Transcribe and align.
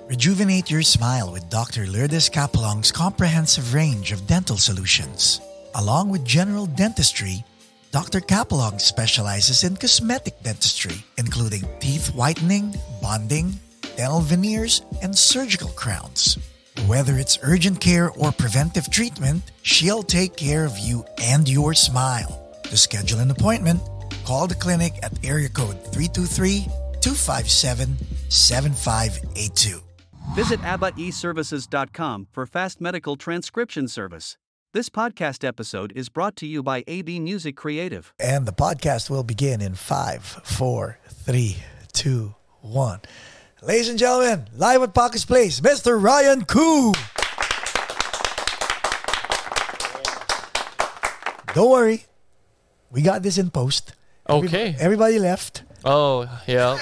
Rejuvenate 0.10 0.71
your 0.71 0.84
smile 0.84 1.34
with 1.34 1.50
Dr. 1.50 1.86
Lourdes 1.86 2.30
Capulong's 2.30 2.94
comprehensive 2.94 3.73
range 3.73 4.14
of 4.14 4.26
dental 4.26 4.55
solutions. 4.55 5.41
Along 5.76 6.08
with 6.08 6.23
general 6.23 6.66
dentistry, 6.66 7.44
Dr. 7.91 8.22
Capulong 8.22 8.80
specializes 8.80 9.66
in 9.66 9.76
cosmetic 9.76 10.41
dentistry, 10.44 11.04
including 11.17 11.64
teeth 11.81 12.16
whitening, 12.16 12.73
bonding, 13.02 13.59
dental 13.98 14.22
veneers, 14.22 14.81
and 15.02 15.14
surgical 15.14 15.72
crowns. 15.72 16.38
Whether 16.86 17.17
it's 17.17 17.39
urgent 17.44 17.81
care 17.81 18.12
or 18.12 18.31
preventive 18.31 18.89
treatment, 18.89 19.44
she'll 19.64 20.03
take 20.03 20.38
care 20.38 20.64
of 20.64 20.80
you 20.80 21.03
and 21.22 21.50
your 21.50 21.73
smile. 21.73 22.50
To 22.64 22.78
schedule 22.78 23.20
an 23.20 23.30
appointment, 23.30 23.81
call 24.26 24.48
the 24.48 24.55
clinic 24.55 24.94
at 25.03 25.26
area 25.26 25.50
code 25.50 25.84
323 25.92 26.62
257 27.02 27.98
7582. 28.30 29.87
Visit 30.36 30.59
AbbaeServices.com 30.62 32.27
for 32.31 32.45
fast 32.45 32.80
medical 32.81 33.16
transcription 33.16 33.88
service. 33.88 34.38
This 34.73 34.90
podcast 34.90 35.44
episode 35.48 35.92
is 35.95 36.09
brought 36.09 36.36
to 36.38 36.45
you 36.45 36.61
by 36.61 36.83
AB 36.88 37.20
Music 37.20 37.56
Creative. 37.56 38.14
And 38.20 38.45
the 38.45 38.52
podcast 38.52 39.09
will 39.09 39.23
begin 39.23 39.61
in 39.61 39.73
five, 39.75 40.23
four, 40.23 41.00
three, 41.08 41.58
two, 41.94 42.36
one. 42.61 43.00
Ladies 43.64 43.89
and 43.89 43.98
gentlemen, 43.98 44.45
live 44.55 44.83
at 44.83 44.94
Paco's 44.94 45.25
Place, 45.25 45.59
Mr. 45.61 46.02
Ryan 46.02 46.45
Koo. 46.45 46.94
Don't 51.55 51.72
worry, 51.72 52.05
we 52.92 53.02
got 53.02 53.23
this 53.23 53.39
in 53.39 53.50
post. 53.50 53.94
Okay. 54.30 54.75
Everybody 54.78 55.17
left. 55.17 55.64
Oh 55.89 56.27
yeah. 56.47 56.77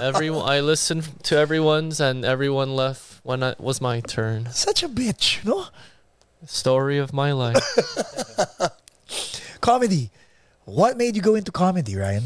Everyone, 0.00 0.46
I 0.48 0.60
listened 0.60 1.24
to 1.24 1.36
everyone's, 1.38 1.98
and 2.00 2.24
everyone 2.24 2.74
left 2.76 3.20
when 3.24 3.42
it 3.42 3.58
was 3.58 3.80
my 3.80 4.00
turn. 4.00 4.50
Such 4.52 4.82
a 4.82 4.88
bitch, 4.88 5.42
no? 5.44 5.66
Story 6.46 6.98
of 6.98 7.12
my 7.14 7.32
life. 7.32 7.56
Comedy. 9.60 10.10
What 10.64 10.96
made 10.96 11.16
you 11.16 11.22
go 11.22 11.34
into 11.34 11.50
comedy, 11.52 11.96
Ryan? 11.96 12.24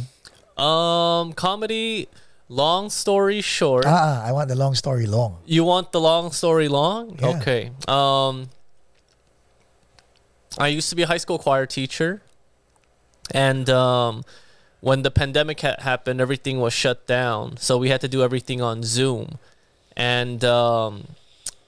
um, 0.59 1.33
comedy. 1.35 2.09
Long 2.49 2.91
story 2.91 3.41
short, 3.41 3.85
Ah, 3.89 4.23
I 4.25 4.31
want 4.31 4.49
the 4.49 4.55
long 4.55 4.77
story 4.77 5.07
long. 5.07 5.39
you 5.47 5.65
want 5.65 5.91
the 5.91 6.01
long 6.01 6.31
story 6.31 6.69
long? 6.69 7.19
Yeah. 7.19 7.37
Okay. 7.39 7.73
Um, 7.89 8.51
I 10.57 10.69
used 10.69 10.89
to 10.91 10.95
be 10.97 11.03
a 11.03 11.09
high 11.09 11.17
school 11.19 11.41
choir 11.41 11.67
teacher, 11.67 12.23
and 13.35 13.69
um, 13.69 14.23
when 14.87 15.03
the 15.03 15.11
pandemic 15.11 15.67
ha- 15.67 15.75
happened, 15.83 16.21
everything 16.21 16.61
was 16.63 16.71
shut 16.73 17.09
down, 17.11 17.57
so 17.59 17.75
we 17.77 17.89
had 17.91 18.01
to 18.03 18.07
do 18.07 18.23
everything 18.23 18.63
on 18.63 18.85
Zoom, 18.87 19.43
and 19.97 20.45
um, 20.45 21.09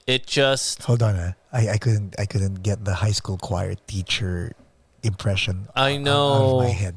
it 0.07 0.23
just 0.25 0.83
Hold 0.83 1.03
on, 1.03 1.17
uh, 1.19 1.33
I, 1.51 1.75
I 1.75 1.77
couldn't 1.77 2.15
I 2.17 2.23
couldn't 2.23 2.63
get 2.63 2.85
the 2.85 3.03
high 3.03 3.11
school 3.11 3.35
choir 3.37 3.75
teacher 3.91 4.55
impression. 5.03 5.67
I 5.75 5.91
out- 5.91 5.95
out 5.99 6.01
know. 6.07 6.59
of 6.59 6.63
my 6.63 6.71
head. 6.71 6.95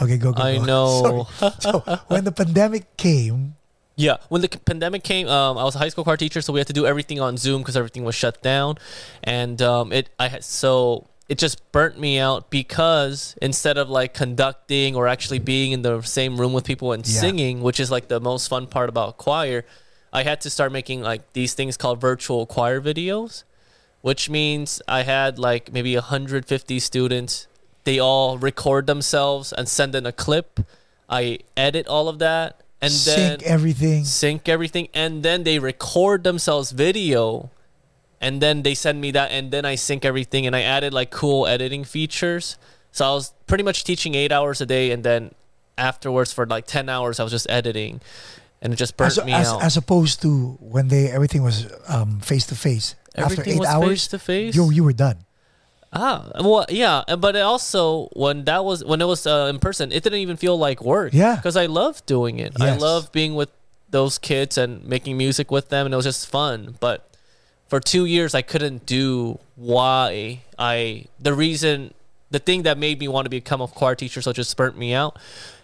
Okay, 0.00 0.16
go 0.16 0.32
go. 0.32 0.40
I 0.42 0.56
go. 0.56 0.64
know. 0.64 1.28
So 1.60 1.80
when 2.08 2.24
the 2.24 2.32
pandemic 2.32 2.96
came, 2.96 3.60
Yeah, 3.92 4.24
when 4.32 4.40
the 4.40 4.48
pandemic 4.48 5.04
came, 5.04 5.28
um, 5.28 5.58
I 5.60 5.64
was 5.68 5.76
a 5.76 5.80
high 5.84 5.90
school 5.92 6.04
choir 6.04 6.16
teacher, 6.16 6.40
so 6.40 6.48
we 6.56 6.60
had 6.64 6.70
to 6.72 6.78
do 6.80 6.86
everything 6.88 7.20
on 7.20 7.36
Zoom 7.36 7.60
because 7.60 7.76
everything 7.76 8.08
was 8.08 8.14
shut 8.16 8.40
down, 8.40 8.80
and 9.20 9.60
um, 9.60 9.92
it 9.92 10.08
I 10.16 10.32
had 10.32 10.44
so 10.48 11.04
it 11.28 11.38
just 11.38 11.70
burnt 11.72 11.98
me 11.98 12.18
out 12.18 12.48
because 12.50 13.36
instead 13.42 13.76
of 13.76 13.90
like 13.90 14.14
conducting 14.14 14.96
or 14.96 15.06
actually 15.06 15.38
being 15.38 15.72
in 15.72 15.82
the 15.82 16.00
same 16.02 16.40
room 16.40 16.52
with 16.52 16.64
people 16.64 16.92
and 16.92 17.06
Yeah. 17.06 17.20
singing, 17.20 17.60
which 17.62 17.78
is 17.78 17.90
like 17.90 18.08
the 18.08 18.20
most 18.20 18.48
fun 18.48 18.66
part 18.66 18.88
about 18.88 19.18
choir, 19.18 19.64
I 20.12 20.22
had 20.22 20.40
to 20.42 20.50
start 20.50 20.72
making 20.72 21.02
like 21.02 21.32
these 21.34 21.52
things 21.54 21.76
called 21.76 22.00
virtual 22.00 22.46
choir 22.46 22.80
videos, 22.80 23.44
which 24.00 24.30
means 24.30 24.80
I 24.88 25.02
had 25.02 25.38
like 25.38 25.70
maybe 25.72 25.94
150 25.94 26.80
students. 26.80 27.46
They 27.84 27.98
all 27.98 28.38
record 28.38 28.86
themselves 28.86 29.52
and 29.52 29.68
send 29.68 29.94
in 29.94 30.06
a 30.06 30.12
clip. 30.12 30.60
I 31.10 31.40
edit 31.56 31.86
all 31.88 32.08
of 32.08 32.18
that 32.20 32.60
and 32.80 32.92
then 32.92 33.38
sync 33.40 33.42
everything. 33.42 34.04
sync 34.04 34.48
everything 34.48 34.88
and 34.94 35.22
then 35.22 35.42
they 35.44 35.58
record 35.58 36.24
themselves 36.24 36.70
video 36.72 37.50
and 38.20 38.40
then 38.42 38.62
they 38.62 38.74
send 38.74 39.00
me 39.00 39.10
that 39.12 39.30
and 39.30 39.50
then 39.50 39.64
I 39.64 39.74
sync 39.76 40.04
everything 40.04 40.46
and 40.46 40.54
I 40.56 40.62
added 40.62 40.92
like 40.92 41.10
cool 41.10 41.46
editing 41.46 41.84
features. 41.84 42.56
So 42.92 43.04
I 43.06 43.12
was 43.14 43.32
pretty 43.46 43.64
much 43.64 43.84
teaching 43.84 44.14
8 44.14 44.32
hours 44.32 44.60
a 44.60 44.66
day 44.66 44.90
and 44.90 45.04
then 45.04 45.32
afterwards 45.76 46.32
for 46.32 46.44
like 46.46 46.66
10 46.66 46.88
hours 46.88 47.20
I 47.20 47.22
was 47.22 47.30
just 47.32 47.48
editing 47.48 48.00
and 48.60 48.72
it 48.72 48.76
just 48.76 48.96
burnt 48.96 49.16
As, 49.18 49.24
me 49.24 49.32
as, 49.32 49.48
out. 49.48 49.62
as 49.62 49.76
opposed 49.76 50.20
to 50.22 50.58
when 50.60 50.88
they 50.88 51.08
everything 51.10 51.42
was 51.42 51.66
um 51.86 52.18
face 52.20 52.46
to 52.46 52.54
face. 52.56 52.94
After 53.14 53.42
eight 53.46 53.64
hours, 53.64 53.88
face-to-face? 54.06 54.54
you 54.54 54.70
you 54.70 54.84
were 54.84 54.92
done. 54.92 55.18
ah, 55.92 56.30
well, 56.40 56.66
yeah, 56.68 57.02
but 57.18 57.34
it 57.34 57.40
also 57.40 58.08
when 58.14 58.44
that 58.44 58.64
was 58.64 58.84
when 58.84 59.00
it 59.00 59.06
was 59.06 59.26
uh, 59.26 59.46
in 59.50 59.58
person, 59.58 59.90
it 59.90 60.02
didn't 60.04 60.20
even 60.20 60.36
feel 60.36 60.56
like 60.58 60.82
work. 60.84 61.12
Yeah. 61.14 61.34
because 61.36 61.56
I 61.56 61.66
love 61.66 62.04
doing 62.06 62.38
it. 62.38 62.52
I 62.60 62.66
Yes. 62.74 62.80
love 62.80 63.10
being 63.10 63.34
with 63.34 63.50
those 63.90 64.18
kids 64.18 64.58
and 64.58 64.84
making 64.84 65.16
music 65.16 65.50
with 65.50 65.68
them, 65.70 65.86
and 65.86 65.92
it 65.94 65.96
was 65.96 66.04
just 66.06 66.28
fun. 66.28 66.76
But 66.78 67.08
for 67.68 67.80
two 67.80 68.06
years, 68.06 68.34
I 68.34 68.42
couldn't 68.42 68.86
do 68.86 69.38
why 69.56 70.42
I 70.58 71.06
the 71.20 71.34
reason 71.34 71.94
the 72.30 72.38
thing 72.38 72.62
that 72.62 72.78
made 72.78 72.98
me 72.98 73.08
want 73.08 73.26
to 73.26 73.30
become 73.30 73.60
a 73.60 73.68
choir 73.68 73.94
teacher 73.94 74.20
so 74.20 74.32
just 74.32 74.56
burnt 74.56 74.76
me 74.76 74.94
out. 74.94 75.18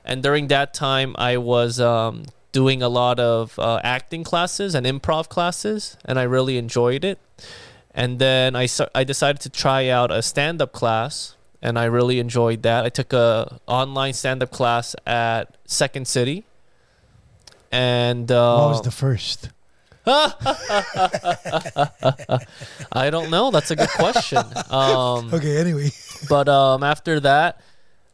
And 0.04 0.22
during 0.22 0.48
that 0.48 0.74
time, 0.74 1.14
I 1.18 1.38
was 1.38 1.80
um, 1.80 2.24
doing 2.52 2.82
a 2.82 2.88
lot 2.88 3.18
of 3.18 3.58
uh, 3.58 3.80
acting 3.82 4.22
classes 4.22 4.74
and 4.74 4.86
improv 4.86 5.28
classes, 5.28 5.96
and 6.04 6.18
I 6.18 6.24
really 6.24 6.58
enjoyed 6.58 7.04
it. 7.04 7.18
And 7.94 8.18
then 8.18 8.54
I 8.54 8.68
I 8.94 9.04
decided 9.04 9.40
to 9.42 9.50
try 9.50 9.88
out 9.88 10.10
a 10.10 10.20
stand 10.20 10.60
up 10.60 10.72
class, 10.72 11.36
and 11.62 11.78
I 11.78 11.84
really 11.84 12.18
enjoyed 12.18 12.62
that. 12.62 12.84
I 12.84 12.90
took 12.90 13.12
a 13.12 13.60
online 13.66 14.12
stand 14.12 14.42
up 14.42 14.50
class 14.50 14.94
at 15.06 15.56
Second 15.64 16.06
City, 16.06 16.44
and 17.72 18.30
uh, 18.30 18.58
what 18.58 18.68
was 18.68 18.82
the 18.82 18.90
first? 18.90 19.48
I 22.92 23.08
don't 23.10 23.30
know. 23.30 23.50
That's 23.50 23.70
a 23.70 23.76
good 23.76 23.88
question. 23.90 24.42
Um, 24.70 25.32
Okay, 25.34 25.56
anyway. 25.58 25.90
but 26.28 26.48
um, 26.48 26.82
after 26.82 27.20
that, 27.20 27.60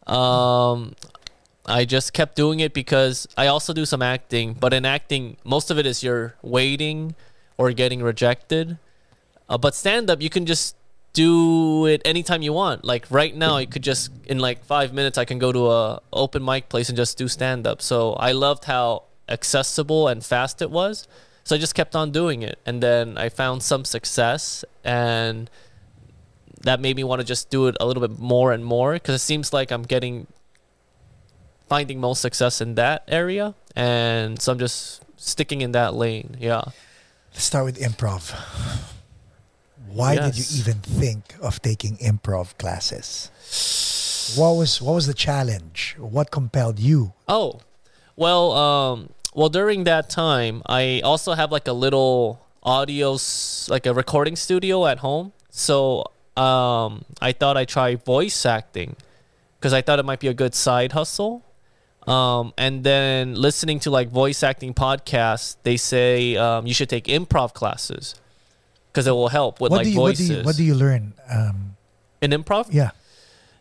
um, 0.07 0.95
I 1.67 1.85
just 1.85 2.13
kept 2.13 2.37
doing 2.37 2.61
it 2.61 2.73
because 2.75 3.27
I 3.37 3.49
also 3.49 3.73
do 3.73 3.85
some 3.85 4.03
acting. 4.03 4.55
But 4.55 4.73
in 4.73 4.85
acting, 4.85 5.37
most 5.45 5.71
of 5.71 5.79
it 5.79 5.87
is 5.87 6.03
you're 6.03 6.35
waiting 6.43 7.15
or 7.59 7.73
getting 7.73 8.03
rejected. 8.03 8.79
Uh, 9.49 9.59
but 9.59 9.75
stand 9.75 10.11
up, 10.11 10.23
you 10.23 10.31
can 10.31 10.47
just 10.47 10.77
do 11.13 11.87
it 11.87 12.01
anytime 12.05 12.43
you 12.43 12.53
want. 12.53 12.85
Like 12.85 13.07
right 13.11 13.35
now, 13.35 13.57
I 13.57 13.67
could 13.67 13.83
just 13.83 14.11
in 14.27 14.39
like 14.39 14.65
five 14.65 14.93
minutes, 14.93 15.19
I 15.19 15.25
can 15.25 15.39
go 15.41 15.51
to 15.51 15.71
a 15.71 16.01
open 16.13 16.45
mic 16.45 16.69
place 16.69 16.89
and 16.89 16.97
just 16.97 17.19
do 17.19 17.27
stand 17.27 17.67
up. 17.67 17.83
So 17.83 18.13
I 18.15 18.31
loved 18.33 18.65
how 18.67 19.05
accessible 19.29 20.09
and 20.09 20.25
fast 20.25 20.63
it 20.63 20.71
was. 20.71 21.09
So 21.45 21.57
I 21.57 21.59
just 21.59 21.75
kept 21.75 21.97
on 21.97 22.11
doing 22.13 22.43
it, 22.43 22.59
and 22.65 22.83
then 22.83 23.19
I 23.19 23.29
found 23.29 23.63
some 23.63 23.85
success 23.85 24.65
and 24.85 25.51
that 26.63 26.81
made 26.81 26.97
me 26.97 27.05
want 27.05 27.21
to 27.21 27.27
just 27.27 27.51
do 27.51 27.67
it 27.69 27.77
a 27.81 27.87
little 27.87 28.07
bit 28.07 28.19
more 28.19 28.53
and 28.53 28.65
more 28.65 28.95
because 28.95 29.15
it 29.15 29.25
seems 29.25 29.53
like 29.53 29.71
I'm 29.71 29.83
getting 29.83 30.27
finding 31.69 32.01
most 32.01 32.21
success 32.21 32.61
in 32.61 32.75
that 32.75 33.05
area, 33.09 33.55
and 33.77 34.41
so 34.41 34.53
I'm 34.53 34.59
just 34.59 35.03
sticking 35.17 35.61
in 35.61 35.73
that 35.73 35.95
lane. 35.95 36.37
Yeah. 36.39 36.63
Let's 37.33 37.45
start 37.45 37.65
with 37.65 37.79
improv. 37.79 38.35
Why 39.89 40.17
did 40.17 40.37
you 40.37 40.61
even 40.61 40.79
think 40.81 41.35
of 41.41 41.63
taking 41.63 41.97
improv 41.99 42.59
classes? 42.59 43.31
What 44.37 44.53
was 44.53 44.83
what 44.83 44.95
was 44.95 45.07
the 45.07 45.15
challenge? 45.15 45.97
What 45.99 46.31
compelled 46.31 46.79
you? 46.79 47.15
Oh, 47.27 47.61
well, 48.17 48.53
um, 48.53 49.11
well 49.35 49.49
during 49.49 49.85
that 49.85 50.11
time, 50.11 50.63
I 50.67 51.01
also 51.05 51.35
have 51.35 51.51
like 51.53 51.69
a 51.69 51.73
little 51.73 52.47
audio, 52.63 53.17
like 53.69 53.87
a 53.87 53.95
recording 53.95 54.37
studio 54.37 54.87
at 54.87 54.99
home. 54.99 55.33
So 55.51 56.05
um, 56.37 57.05
I 57.21 57.33
thought 57.33 57.57
I'd 57.57 57.69
try 57.69 57.95
voice 57.97 58.45
acting 58.47 58.97
because 59.59 59.73
I 59.73 59.83
thought 59.83 59.99
it 59.99 60.05
might 60.05 60.21
be 60.21 60.29
a 60.29 60.35
good 60.35 60.55
side 60.55 60.93
hustle. 60.93 61.45
Um, 62.07 62.55
and 62.57 62.83
then 62.83 63.35
listening 63.35 63.79
to 63.81 63.91
like 63.91 64.09
voice 64.09 64.43
acting 64.43 64.75
podcasts, 64.75 65.57
they 65.63 65.77
say 65.77 66.37
um, 66.37 66.67
you 66.67 66.75
should 66.75 66.89
take 66.89 67.05
improv 67.05 67.53
classes. 67.53 68.15
because 68.91 69.07
it 69.07 69.13
will 69.13 69.29
help 69.29 69.61
with 69.61 69.71
what 69.71 69.79
like 69.79 69.85
do 69.85 69.91
you 69.91 70.01
what 70.01 70.17
do 70.17 70.23
voices. 70.25 70.39
you 70.39 70.43
what 70.45 70.57
do 70.57 70.65
you 70.65 70.75
learn? 70.75 71.13
Um, 71.31 71.77
in 72.21 72.31
improv? 72.33 72.69
yeah. 72.71 72.91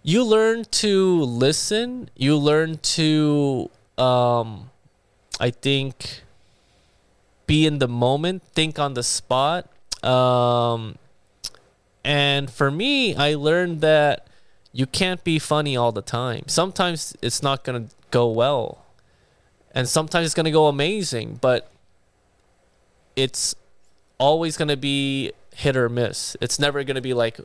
you 0.03 0.23
learn 0.23 0.63
to 0.65 1.21
listen 1.21 2.09
you 2.15 2.35
learn 2.37 2.77
to 2.77 3.69
um 3.97 4.68
i 5.39 5.49
think 5.49 6.21
be 7.47 7.65
in 7.65 7.79
the 7.79 7.87
moment 7.87 8.43
think 8.53 8.77
on 8.77 8.93
the 8.93 9.03
spot 9.03 9.69
um 10.03 10.97
and 12.03 12.49
for 12.49 12.69
me 12.71 13.15
i 13.15 13.33
learned 13.33 13.81
that 13.81 14.27
you 14.71 14.85
can't 14.85 15.23
be 15.23 15.39
funny 15.39 15.75
all 15.75 15.91
the 15.91 16.01
time 16.01 16.43
sometimes 16.47 17.15
it's 17.21 17.41
not 17.41 17.63
going 17.63 17.87
to 17.87 17.95
go 18.11 18.27
well 18.27 18.85
and 19.73 19.87
sometimes 19.87 20.25
it's 20.25 20.35
going 20.35 20.45
to 20.45 20.51
go 20.51 20.67
amazing 20.67 21.37
but 21.41 21.71
it's 23.15 23.55
always 24.17 24.57
going 24.57 24.67
to 24.67 24.77
be 24.77 25.31
hit 25.55 25.75
or 25.75 25.89
miss 25.89 26.37
it's 26.41 26.59
never 26.59 26.83
going 26.83 26.95
to 26.95 27.01
be 27.01 27.13
like 27.13 27.39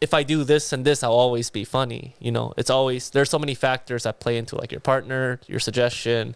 if 0.00 0.14
I 0.14 0.22
do 0.22 0.44
this 0.44 0.72
and 0.72 0.84
this, 0.84 1.02
I'll 1.02 1.12
always 1.12 1.50
be 1.50 1.64
funny. 1.64 2.14
You 2.18 2.32
know, 2.32 2.54
it's 2.56 2.70
always 2.70 3.10
there's 3.10 3.30
so 3.30 3.38
many 3.38 3.54
factors 3.54 4.04
that 4.04 4.20
play 4.20 4.36
into 4.36 4.56
like 4.56 4.72
your 4.72 4.80
partner, 4.80 5.40
your 5.46 5.60
suggestion. 5.60 6.34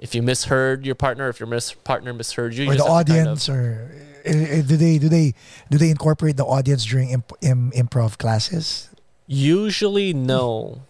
If 0.00 0.14
you 0.14 0.22
misheard 0.22 0.84
your 0.84 0.96
partner, 0.96 1.28
if 1.28 1.38
your 1.38 1.46
mis- 1.46 1.74
partner 1.84 2.12
misheard 2.12 2.54
you, 2.54 2.64
you 2.64 2.70
or 2.70 2.74
the 2.74 2.78
just 2.78 2.88
have 2.90 3.06
to 3.06 3.12
kind 3.12 3.20
of- 3.20 3.26
audience, 3.28 3.48
or 3.48 3.92
uh, 4.26 4.32
do 4.64 4.76
they 4.76 4.98
do 4.98 5.08
they 5.08 5.34
do 5.70 5.76
they 5.78 5.90
incorporate 5.90 6.36
the 6.36 6.44
audience 6.44 6.84
during 6.84 7.10
imp- 7.10 7.36
im- 7.42 7.70
improv 7.72 8.18
classes? 8.18 8.88
usually 9.30 10.12
no. 10.12 10.82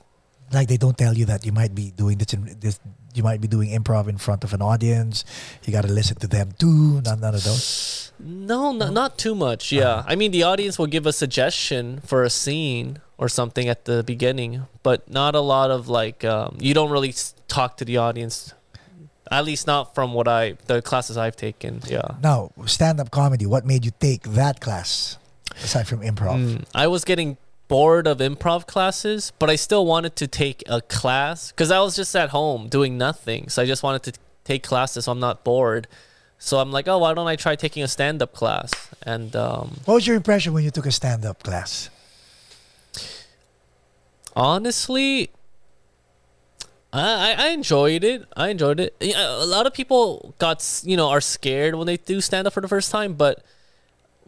Like 0.53 0.67
they 0.69 0.79
don't 0.79 0.97
tell 0.97 1.13
you 1.15 1.27
that 1.27 1.45
you 1.45 1.53
might 1.53 1.75
be 1.75 1.91
doing 1.93 2.19
this, 2.19 2.33
in, 2.33 2.57
this 2.59 2.81
you 3.15 3.23
might 3.23 3.41
be 3.41 3.47
doing 3.47 3.69
improv 3.71 4.09
in 4.09 4.17
front 4.19 4.43
of 4.43 4.55
an 4.55 4.63
audience. 4.63 5.25
You 5.65 5.73
got 5.73 5.83
to 5.85 5.93
listen 5.93 6.17
to 6.17 6.27
them 6.27 6.53
too. 6.59 7.01
None, 7.03 7.21
none 7.21 7.35
of 7.35 7.45
those. 7.45 8.13
No, 8.19 8.73
no, 8.73 8.91
not 8.91 9.19
too 9.19 9.35
much. 9.35 9.71
Yeah. 9.71 10.01
Uh-huh. 10.01 10.05
I 10.09 10.17
mean, 10.17 10.31
the 10.33 10.43
audience 10.43 10.79
will 10.79 10.87
give 10.89 11.07
a 11.07 11.13
suggestion 11.13 12.01
for 12.05 12.25
a 12.25 12.31
scene 12.31 12.99
or 13.19 13.29
something 13.29 13.69
at 13.69 13.85
the 13.85 14.03
beginning, 14.03 14.67
but 14.83 15.09
not 15.09 15.35
a 15.35 15.41
lot 15.41 15.71
of 15.71 15.89
like, 15.89 16.25
um, 16.25 16.57
you 16.59 16.73
don't 16.75 16.91
really 16.91 17.15
talk 17.47 17.77
to 17.77 17.85
the 17.85 17.99
audience. 17.99 18.55
At 19.31 19.45
least 19.45 19.67
not 19.67 19.95
from 19.95 20.13
what 20.13 20.27
I, 20.27 20.55
the 20.67 20.83
classes 20.83 21.17
I've 21.17 21.37
taken. 21.37 21.83
Yeah. 21.87 22.03
Now, 22.23 22.51
stand 22.67 22.99
up 23.01 23.11
comedy. 23.11 23.47
What 23.47 23.65
made 23.65 23.85
you 23.85 23.93
take 24.01 24.23
that 24.25 24.61
class 24.61 25.19
aside 25.63 25.87
from 25.87 26.01
improv? 26.01 26.45
Mm, 26.45 26.65
I 26.75 26.89
was 26.89 27.05
getting 27.05 27.37
bored 27.69 28.09
of 28.09 28.19
improv 28.19 28.67
classes, 28.67 29.33
but 29.39 29.49
I 29.49 29.55
still 29.55 29.87
wanted 29.87 30.17
to 30.17 30.27
take 30.27 30.65
a 30.69 30.81
class 30.81 31.53
because 31.53 31.71
I 31.71 31.79
was 31.79 31.95
just 31.95 32.15
at 32.17 32.31
home 32.31 32.69
doing 32.69 32.99
nothing. 32.99 33.49
So 33.49 33.63
I 33.63 33.67
just 33.67 33.85
wanted 33.85 34.03
to 34.13 34.21
take 34.45 34.65
classes 34.65 35.05
so 35.05 35.13
I'm 35.13 35.21
not 35.21 35.45
bored. 35.45 35.87
So 36.39 36.59
I'm 36.59 36.73
like, 36.73 36.89
oh, 36.89 36.99
why 36.99 37.15
don't 37.15 37.29
I 37.29 37.37
try 37.37 37.55
taking 37.55 37.85
a 37.85 37.89
stand 37.89 38.23
up 38.23 38.33
class? 38.35 38.73
And 39.03 39.37
um, 39.37 39.77
What 39.85 39.95
was 39.95 40.07
your 40.09 40.17
impression 40.17 40.53
when 40.53 40.65
you 40.65 40.71
took 40.73 40.87
a 40.87 40.91
stand 40.91 41.25
up 41.25 41.43
class? 41.45 41.89
honestly, 44.37 45.31
I, 46.93 47.35
I 47.39 47.49
enjoyed 47.51 48.03
it. 48.05 48.25
I 48.37 48.49
enjoyed 48.49 48.81
it. 48.81 48.95
A 49.01 49.47
lot 49.47 49.67
of 49.67 49.73
people 49.73 50.35
got 50.39 50.59
you 50.85 50.97
know 50.97 51.09
are 51.09 51.21
scared 51.21 51.75
when 51.77 51.87
they 51.87 51.97
do 51.97 52.21
stand 52.21 52.47
up 52.47 52.53
for 52.53 52.61
the 52.61 52.69
first 52.69 52.91
time, 52.91 53.15
but 53.15 53.45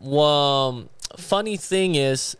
um, 0.06 0.88
funny 1.19 1.56
thing 1.56 1.94
is, 1.94 2.37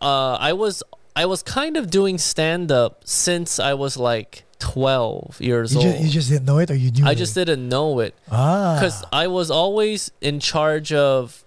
uh, 0.00 0.34
I 0.40 0.52
was 0.52 0.82
I 1.16 1.26
was 1.26 1.42
kind 1.42 1.76
of 1.76 1.90
doing 1.90 2.18
stand 2.18 2.70
up 2.70 3.02
since 3.04 3.58
I 3.58 3.74
was 3.74 3.96
like 3.96 4.44
twelve 4.58 5.40
years 5.40 5.72
You 5.74 5.80
old. 5.80 5.90
just, 5.92 6.04
you 6.04 6.10
just 6.10 6.28
didn't 6.30 6.44
know 6.46 6.58
it, 6.58 6.70
or 6.70 6.74
you 6.76 6.90
knew? 6.90 7.06
I 7.06 7.12
it? 7.12 7.16
just 7.16 7.34
didn't 7.34 7.68
know 7.68 7.98
it 8.00 8.14
ah 8.30 8.76
because 8.78 9.02
I 9.12 9.26
was 9.26 9.50
always 9.50 10.12
in 10.20 10.38
charge 10.38 10.92
of 10.92 11.44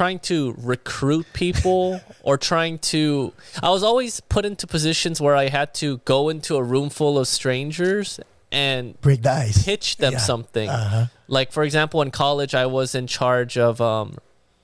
trying 0.00 0.18
to 0.18 0.54
recruit 0.58 1.26
people 1.34 2.00
or 2.22 2.36
trying 2.38 2.78
to 2.78 3.32
I 3.62 3.70
was 3.70 3.82
always 3.82 4.20
put 4.34 4.44
into 4.44 4.66
positions 4.66 5.20
where 5.20 5.36
I 5.36 5.48
had 5.48 5.74
to 5.82 5.98
go 6.12 6.28
into 6.30 6.56
a 6.56 6.62
room 6.62 6.88
full 6.90 7.18
of 7.18 7.28
strangers 7.28 8.18
and 8.50 9.00
break 9.00 9.22
the 9.22 9.30
ice. 9.32 9.64
pitch 9.64 9.96
them 9.98 10.12
Yeah. 10.14 10.18
something. 10.18 10.68
Uh-huh. 10.68 11.06
Like 11.28 11.52
for 11.52 11.62
example 11.62 12.00
in 12.02 12.10
college 12.10 12.54
I 12.54 12.66
was 12.66 12.94
in 12.94 13.06
charge 13.06 13.58
of 13.58 13.80
um, 13.80 14.16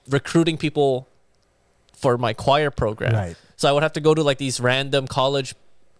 recruiting 0.08 0.56
people 0.56 1.06
for 1.92 2.16
my 2.18 2.32
choir 2.32 2.70
program. 2.70 3.12
Right. 3.14 3.36
So 3.56 3.68
I 3.68 3.72
would 3.72 3.82
have 3.82 3.92
to 3.94 4.00
go 4.00 4.14
to 4.14 4.22
like 4.22 4.38
these 4.38 4.60
random 4.60 5.06
college 5.06 5.54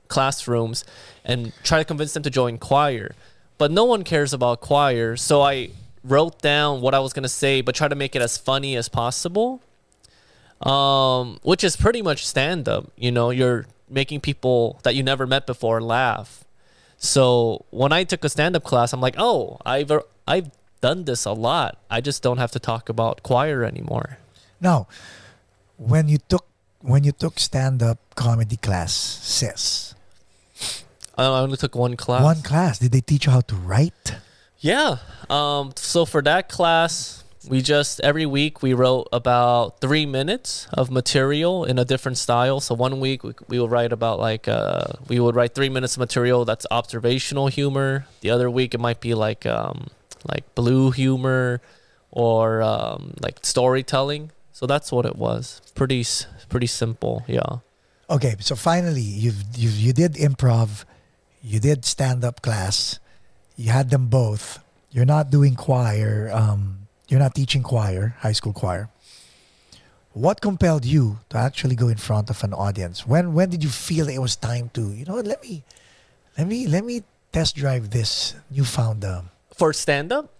classrooms 0.08 0.84
and 1.24 1.52
try 1.64 1.78
to 1.78 1.84
convince 1.84 2.12
them 2.14 2.22
to 2.22 2.30
join 2.30 2.56
choir. 2.58 3.14
But 3.58 3.70
no 3.70 3.84
one 3.84 4.04
cares 4.04 4.32
about 4.32 4.60
choir. 4.60 5.16
So 5.16 5.42
I 5.42 5.70
wrote 6.04 6.40
down 6.40 6.80
what 6.80 6.94
I 6.94 7.00
was 7.00 7.12
going 7.12 7.24
to 7.24 7.28
say, 7.28 7.60
but 7.60 7.74
try 7.74 7.88
to 7.88 7.94
make 7.94 8.16
it 8.16 8.22
as 8.22 8.38
funny 8.38 8.76
as 8.76 8.88
possible. 8.88 9.60
Um, 10.62 11.38
which 11.42 11.62
is 11.62 11.76
pretty 11.76 12.02
much 12.02 12.26
stand 12.26 12.68
up. 12.68 12.90
You 12.96 13.12
know, 13.12 13.30
you're 13.30 13.66
making 13.88 14.20
people 14.20 14.80
that 14.82 14.96
you 14.96 15.02
never 15.04 15.26
met 15.26 15.46
before 15.46 15.80
laugh. 15.80 16.44
So 16.96 17.64
when 17.70 17.92
I 17.92 18.02
took 18.02 18.24
a 18.24 18.28
stand 18.28 18.56
up 18.56 18.64
class, 18.64 18.92
I'm 18.92 19.00
like, 19.00 19.14
oh, 19.18 19.58
I've, 19.64 19.92
I've 20.26 20.50
done 20.80 21.04
this 21.04 21.24
a 21.24 21.32
lot. 21.32 21.78
I 21.88 22.00
just 22.00 22.22
don't 22.22 22.38
have 22.38 22.50
to 22.52 22.58
talk 22.58 22.88
about 22.88 23.22
choir 23.22 23.62
anymore. 23.62 24.18
Now, 24.60 24.88
when 25.76 26.08
you 26.08 26.18
took 26.18 26.44
when 26.80 27.02
you 27.02 27.12
took 27.12 27.38
stand 27.38 27.82
up 27.82 27.98
comedy 28.14 28.56
class, 28.56 28.92
sis, 28.92 29.94
I 31.16 31.24
only 31.24 31.56
took 31.56 31.74
one 31.74 31.96
class. 31.96 32.22
one 32.22 32.42
class, 32.42 32.78
did 32.78 32.92
they 32.92 33.00
teach 33.00 33.26
you 33.26 33.32
how 33.32 33.40
to 33.42 33.54
write? 33.54 34.14
Yeah. 34.60 34.98
Um, 35.30 35.72
so 35.76 36.04
for 36.04 36.22
that 36.22 36.48
class, 36.48 37.24
we 37.48 37.62
just 37.62 38.00
every 38.00 38.26
week 38.26 38.62
we 38.62 38.74
wrote 38.74 39.08
about 39.12 39.80
three 39.80 40.04
minutes 40.04 40.66
of 40.72 40.90
material 40.90 41.64
in 41.64 41.78
a 41.78 41.84
different 41.84 42.18
style. 42.18 42.60
So 42.60 42.74
one 42.74 43.00
week 43.00 43.22
we, 43.22 43.34
we 43.48 43.60
would 43.60 43.70
write 43.70 43.92
about 43.92 44.18
like 44.18 44.48
uh, 44.48 44.84
we 45.08 45.20
would 45.20 45.34
write 45.34 45.54
three 45.54 45.68
minutes 45.68 45.96
of 45.96 46.00
material 46.00 46.44
that's 46.44 46.66
observational 46.70 47.46
humor. 47.46 48.06
The 48.20 48.30
other 48.30 48.50
week 48.50 48.74
it 48.74 48.80
might 48.80 49.00
be 49.00 49.14
like 49.14 49.46
um, 49.46 49.88
like 50.26 50.54
blue 50.54 50.90
humor 50.90 51.60
or 52.10 52.62
um, 52.62 53.14
like 53.20 53.44
storytelling. 53.44 54.32
So 54.52 54.66
that's 54.66 54.90
what 54.90 55.06
it 55.06 55.16
was. 55.16 55.62
Pretty 55.74 56.04
pretty 56.48 56.66
simple. 56.66 57.24
Yeah. 57.28 57.58
Okay, 58.10 58.36
so 58.40 58.56
finally, 58.56 59.02
you've, 59.02 59.44
you 59.54 59.68
you 59.68 59.92
did 59.92 60.14
improv, 60.14 60.84
you 61.42 61.60
did 61.60 61.84
stand 61.84 62.24
up 62.24 62.40
class, 62.40 62.98
you 63.58 63.70
had 63.70 63.90
them 63.90 64.06
both. 64.06 64.62
You're 64.90 65.04
not 65.04 65.30
doing 65.30 65.54
choir. 65.56 66.30
Um, 66.32 66.86
you're 67.08 67.20
not 67.20 67.34
teaching 67.34 67.62
choir, 67.62 68.14
high 68.20 68.32
school 68.32 68.54
choir. 68.54 68.88
What 70.14 70.40
compelled 70.40 70.84
you 70.84 71.18
to 71.28 71.36
actually 71.36 71.74
go 71.74 71.88
in 71.88 71.98
front 71.98 72.30
of 72.30 72.42
an 72.42 72.54
audience? 72.54 73.06
When 73.06 73.34
when 73.34 73.50
did 73.50 73.62
you 73.62 73.68
feel 73.68 74.08
it 74.08 74.18
was 74.18 74.36
time 74.36 74.70
to 74.74 74.92
you 74.92 75.04
know 75.04 75.16
what, 75.16 75.26
let 75.26 75.42
me 75.42 75.64
let 76.38 76.46
me 76.46 76.66
let 76.66 76.84
me 76.84 77.02
test 77.32 77.56
drive 77.56 77.90
this 77.90 78.34
newfound 78.50 79.04
um, 79.04 79.28
for 79.52 79.72
stand 79.72 80.12
up 80.12 80.32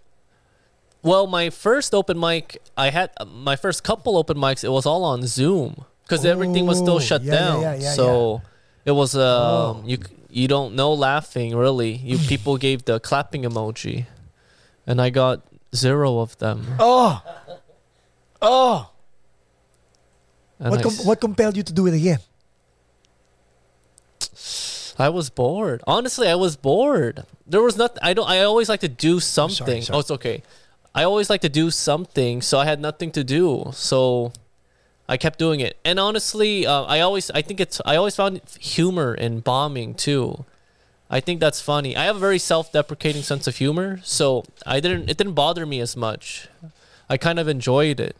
well 1.03 1.27
my 1.27 1.49
first 1.49 1.93
open 1.93 2.19
mic 2.19 2.57
i 2.75 2.89
had 2.89 3.11
my 3.27 3.55
first 3.55 3.83
couple 3.83 4.17
open 4.17 4.35
mics 4.35 4.63
it 4.63 4.71
was 4.71 4.85
all 4.87 5.03
on 5.03 5.21
zoom 5.27 5.85
because 6.03 6.25
everything 6.25 6.65
was 6.65 6.79
still 6.79 6.99
shut 6.99 7.21
yeah, 7.21 7.31
down 7.31 7.61
yeah, 7.61 7.75
yeah, 7.75 7.91
so 7.93 8.41
it 8.85 8.91
was 8.91 9.15
um 9.15 9.21
Oh. 9.21 9.83
you 9.85 9.99
you 10.29 10.47
don't 10.47 10.75
know 10.75 10.93
laughing 10.93 11.55
really. 11.55 11.91
You 11.93 12.17
people 12.31 12.57
gave 12.57 12.85
the 12.85 12.99
clapping 12.99 13.43
emoji 13.43 14.05
and 14.87 15.01
i 15.01 15.09
got 15.09 15.41
zero 15.75 16.19
of 16.19 16.37
them. 16.37 16.65
Oh, 16.79 17.21
oh! 18.41 18.91
and 20.59 20.71
What 20.71 20.81
com- 20.83 20.91
s- 20.93 21.05
what 21.05 21.19
compelled 21.21 21.57
you 21.57 21.63
to 21.63 21.73
do 21.73 21.87
it 21.87 21.93
again? 21.93 22.19
I 24.97 25.07
was 25.09 25.29
bored. 25.29 25.81
Honestly 25.87 26.27
i 26.27 26.35
was 26.35 26.55
bored. 26.57 27.23
There 27.47 27.61
was 27.61 27.77
nothing 27.77 27.99
i 28.01 28.13
don't 28.13 28.29
i 28.29 28.41
always 28.41 28.67
like 28.69 28.81
to 28.81 28.89
do 28.89 29.19
something. 29.19 29.81
sorry. 29.81 29.95
oh 29.95 29.99
it's 29.99 30.11
okay. 30.11 30.43
I 30.93 31.03
always 31.03 31.29
like 31.29 31.41
to 31.41 31.49
do 31.49 31.71
something 31.71 32.41
so 32.41 32.59
i 32.59 32.65
had 32.65 32.79
nothing 32.81 33.11
to 33.13 33.23
do. 33.23 33.71
So 33.73 34.33
I 35.09 35.17
kept 35.17 35.39
doing 35.39 35.59
it, 35.59 35.75
and 35.83 35.99
honestly, 35.99 36.67
uh, 36.67 36.83
I 36.83 36.99
always 36.99 37.31
I 37.31 37.41
think 37.41 37.59
it's 37.59 37.81
I 37.83 37.95
always 37.95 38.15
found 38.15 38.41
humor 38.59 39.15
in 39.15 39.39
bombing 39.39 39.95
too. 39.95 40.45
I 41.09 41.19
think 41.19 41.39
that's 41.39 41.59
funny. 41.59 41.97
I 41.97 42.05
have 42.05 42.17
a 42.17 42.19
very 42.19 42.37
self-deprecating 42.37 43.23
sense 43.23 43.47
of 43.47 43.57
humor, 43.57 43.99
so 44.03 44.45
I 44.67 44.79
didn't 44.79 45.09
it 45.09 45.17
didn't 45.17 45.33
bother 45.33 45.65
me 45.65 45.79
as 45.79 45.97
much. 45.97 46.47
I 47.09 47.17
kind 47.17 47.39
of 47.39 47.47
enjoyed 47.47 47.99
it, 47.99 48.15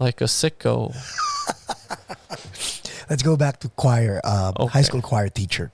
like 0.00 0.20
a 0.20 0.24
sicko. 0.24 0.90
Let's 3.08 3.22
go 3.22 3.36
back 3.36 3.60
to 3.60 3.68
choir, 3.68 4.20
uh, 4.24 4.66
high 4.66 4.82
school 4.82 5.02
choir 5.02 5.28
teacher. 5.28 5.70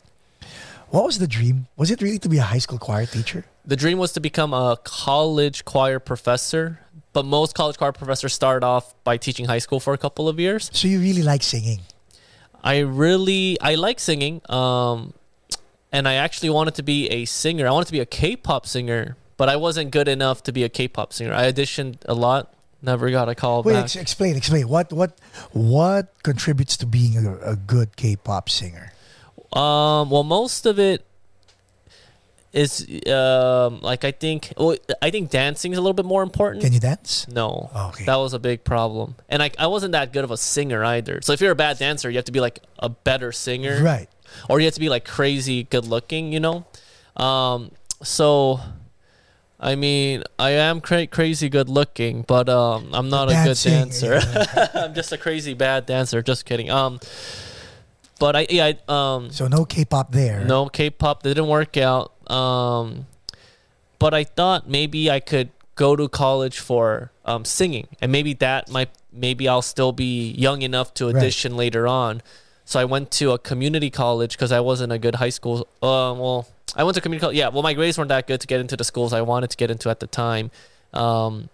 What 0.91 1.07
was 1.07 1.19
the 1.19 1.27
dream? 1.27 1.69
Was 1.79 1.91
it 1.91 2.03
really 2.03 2.19
to 2.19 2.29
be 2.29 2.37
a 2.37 2.43
high 2.43 2.59
school 2.59 2.79
choir 2.79 3.07
teacher? 3.07 3.47
The 3.65 3.77
dream 3.77 3.97
was 3.97 4.13
to 4.13 4.21
become 4.21 4.53
a 4.53 4.77
college 4.85 5.65
choir 5.65 5.99
professor, 5.99 6.81
but 7.13 7.25
most 7.25 7.55
college 7.55 7.77
choir 7.79 7.93
professors 7.93 8.33
start 8.33 8.65
off 8.65 8.95
by 9.05 9.17
teaching 9.17 9.47
high 9.47 9.59
school 9.59 9.81
for 9.81 9.93
a 9.93 9.99
couple 9.99 10.29
of 10.29 10.39
years. 10.41 10.71
So 10.73 10.89
you 10.89 11.01
really 11.01 11.23
like 11.23 11.43
singing? 11.43 11.81
I 12.63 12.79
really 12.79 13.59
I 13.61 13.75
like 13.75 14.01
singing. 14.01 14.41
Um 14.49 15.15
and 15.93 16.09
I 16.09 16.15
actually 16.15 16.51
wanted 16.51 16.75
to 16.77 16.83
be 16.83 17.09
a 17.09 17.25
singer. 17.27 17.67
I 17.67 17.71
wanted 17.71 17.87
to 17.87 17.93
be 17.93 18.01
a 18.01 18.07
K-pop 18.07 18.67
singer, 18.67 19.17
but 19.37 19.51
I 19.51 19.57
wasn't 19.57 19.91
good 19.91 20.09
enough 20.09 20.43
to 20.45 20.53
be 20.53 20.65
a 20.65 20.71
K-pop 20.71 21.13
singer. 21.13 21.35
I 21.35 21.53
auditioned 21.53 21.97
a 22.07 22.15
lot 22.15 22.55
Never 22.85 23.11
got 23.13 23.29
a 23.29 23.37
call 23.37 23.63
Wait, 23.63 23.75
back. 23.75 23.85
ex- 23.85 23.95
explain, 23.97 24.35
explain. 24.35 24.69
What 24.69 24.93
what 24.93 25.17
what 25.53 26.13
contributes 26.25 26.77
to 26.79 26.87
being 26.87 27.17
a, 27.17 27.53
a 27.53 27.57
good 27.57 27.95
K-pop 27.97 28.51
singer? 28.51 28.93
Um, 29.53 30.11
well, 30.11 30.25
most 30.25 30.67
of 30.67 30.81
it 30.81 31.05
is 32.53 32.87
um, 33.09 33.81
like 33.81 34.05
I 34.05 34.11
think. 34.13 34.53
Well, 34.57 34.77
I 35.01 35.11
think 35.11 35.31
dancing 35.31 35.73
is 35.73 35.79
a 35.79 35.81
little 35.81 35.95
bit 35.95 36.05
more 36.05 36.23
important. 36.23 36.63
Can 36.65 36.73
you 36.73 36.81
dance? 36.81 37.27
no, 37.29 37.71
Oh, 37.75 37.89
okay. 37.89 38.05
that 38.05 38.17
was 38.17 38.35
a 38.35 38.39
big 38.39 38.63
problem, 38.65 39.15
and 39.29 39.43
I 39.43 39.51
I 39.59 39.67
wasn't 39.69 39.93
that 39.93 40.13
good 40.13 40.25
of 40.25 40.31
a 40.31 40.37
singer 40.37 40.85
either. 40.85 41.21
So 41.23 41.33
if 41.33 41.41
you're 41.41 41.53
a 41.53 41.57
bad 41.57 41.79
dancer, 41.79 42.11
you 42.11 42.17
have 42.17 42.27
to 42.27 42.33
be 42.33 42.41
like 42.41 42.61
a 42.79 42.89
better 42.91 43.33
singer, 43.33 43.83
Right. 43.83 44.09
or 44.51 44.61
you 44.61 44.67
have 44.67 44.75
to 44.75 44.81
be 44.81 44.89
like 44.91 45.05
crazy 45.07 45.65
good 45.65 45.87
looking. 45.87 46.33
You 46.33 46.41
know, 46.41 46.67
um, 47.17 47.71
so. 48.03 48.61
I 49.65 49.77
mean, 49.77 50.25
I 50.41 50.51
am 50.59 50.81
cra- 50.81 51.07
crazy 51.07 51.49
good 51.49 51.69
looking, 51.69 52.23
but 52.27 52.49
um, 52.49 52.89
I'm 52.93 53.09
not 53.09 53.29
a 53.31 53.35
good 53.47 53.57
dancer. 53.63 54.19
yeah. 54.21 54.67
I'm 54.75 54.93
just 54.93 55.13
a 55.13 55.17
crazy 55.17 55.55
bad 55.55 55.87
dancer. 55.87 56.21
Just 56.21 56.45
kidding. 56.47 56.69
Um, 56.69 56.99
but 58.19 58.35
I 58.35 58.47
yeah 58.51 58.73
I, 58.89 59.15
um 59.17 59.31
So 59.31 59.47
no 59.47 59.65
K-pop 59.65 60.11
there. 60.11 60.45
no 60.45 60.67
K-pop 60.69 61.23
They 61.23 61.31
didn't 61.31 61.47
work 61.49 61.77
out. 61.77 62.13
Um, 62.33 63.07
but 63.99 64.15
I 64.15 64.25
thought 64.25 64.69
maybe 64.69 65.11
I 65.11 65.21
could 65.21 65.51
go 65.75 65.97
to 65.97 66.09
college 66.09 66.59
for 66.59 67.13
um, 67.25 67.45
singing, 67.45 67.87
and 68.01 68.11
maybe 68.11 68.35
that 68.35 68.71
might 68.71 68.91
maybe 69.13 69.47
I'll 69.49 69.63
still 69.63 69.93
be 69.93 70.31
young 70.33 70.63
enough 70.63 70.95
to 70.95 71.07
Right. 71.07 71.17
audition 71.17 71.57
later 71.57 71.87
on. 71.87 72.23
So 72.65 72.81
I 72.81 72.85
went 72.85 73.11
to 73.13 73.33
a 73.33 73.39
community 73.39 73.91
college 73.91 74.33
because 74.37 74.53
I 74.53 74.61
wasn't 74.61 74.93
a 74.93 74.99
good 74.99 75.17
high 75.17 75.29
school. 75.29 75.67
Uh, 75.83 76.15
well, 76.17 76.49
I 76.75 76.85
went 76.85 76.95
to 76.95 77.01
community 77.03 77.21
college. 77.21 77.37
Yeah, 77.37 77.49
well, 77.49 77.63
my 77.63 77.75
grades 77.75 77.99
weren't 77.99 78.09
that 78.09 78.27
good 78.27 78.41
to 78.41 78.47
get 78.47 78.61
into 78.61 78.77
the 78.77 78.85
schools 78.85 79.13
I 79.13 79.21
wanted 79.21 79.51
to 79.51 79.57
get 79.57 79.71
into 79.71 79.91
at 79.91 80.01
the 80.01 80.07
time. 80.07 80.51
Um, 80.95 81.51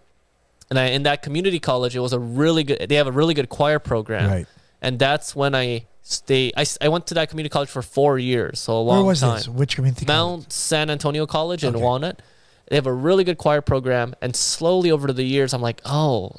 and 0.71 0.79
I 0.79 0.87
in 0.87 1.03
that 1.05 1.23
community 1.23 1.59
college, 1.59 1.97
it 1.97 2.01
was 2.01 2.13
a 2.13 2.19
really 2.21 2.63
good. 2.63 2.89
They 2.89 2.95
have 2.97 3.07
a 3.09 3.13
really 3.13 3.35
good 3.35 3.49
choir 3.49 3.79
program 3.81 4.31
Right. 4.31 4.47
and 4.81 4.99
that's 4.99 5.35
when 5.35 5.55
I 5.55 5.87
stay. 6.13 6.53
I, 6.57 6.65
I 6.81 6.89
went 6.89 7.07
to 7.09 7.15
that 7.15 7.29
community 7.31 7.53
college 7.53 7.69
for 7.69 7.83
four 7.83 8.19
years, 8.19 8.59
so 8.61 8.75
a 8.75 8.81
long 8.81 8.99
Where 8.99 9.07
was 9.07 9.21
time. 9.21 9.37
this? 9.37 9.49
Which 9.49 9.77
community? 9.77 10.07
college? 10.07 10.17
Mount 10.41 10.53
San 10.53 10.91
Antonio 10.91 11.27
College 11.27 11.65
in 11.65 11.75
Okay. 11.75 11.83
Walnut. 11.83 12.21
They 12.69 12.77
have 12.77 12.87
a 12.87 12.93
really 12.93 13.25
good 13.25 13.39
choir 13.39 13.63
program, 13.63 14.15
and 14.21 14.37
slowly 14.37 14.91
over 14.91 15.11
the 15.11 15.23
years, 15.23 15.55
I'm 15.55 15.63
like, 15.63 15.81
oh, 15.87 16.33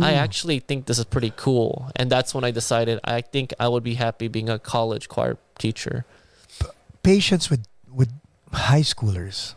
I 0.00 0.14
actually 0.14 0.58
think 0.60 0.86
this 0.86 0.98
is 0.98 1.04
pretty 1.04 1.30
cool, 1.36 1.90
and 1.94 2.10
that's 2.10 2.34
when 2.34 2.42
I 2.42 2.50
decided 2.52 3.00
I 3.04 3.20
think 3.20 3.52
I 3.60 3.68
would 3.68 3.82
be 3.82 3.94
happy 3.94 4.28
being 4.28 4.48
a 4.48 4.58
college 4.58 5.08
choir 5.10 5.36
teacher. 5.58 6.06
Patience 7.02 7.50
with 7.50 7.66
with 7.92 8.10
high 8.52 8.80
schoolers. 8.80 9.54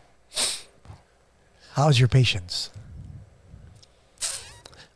How's 1.72 1.98
your 1.98 2.08
patience? 2.08 2.68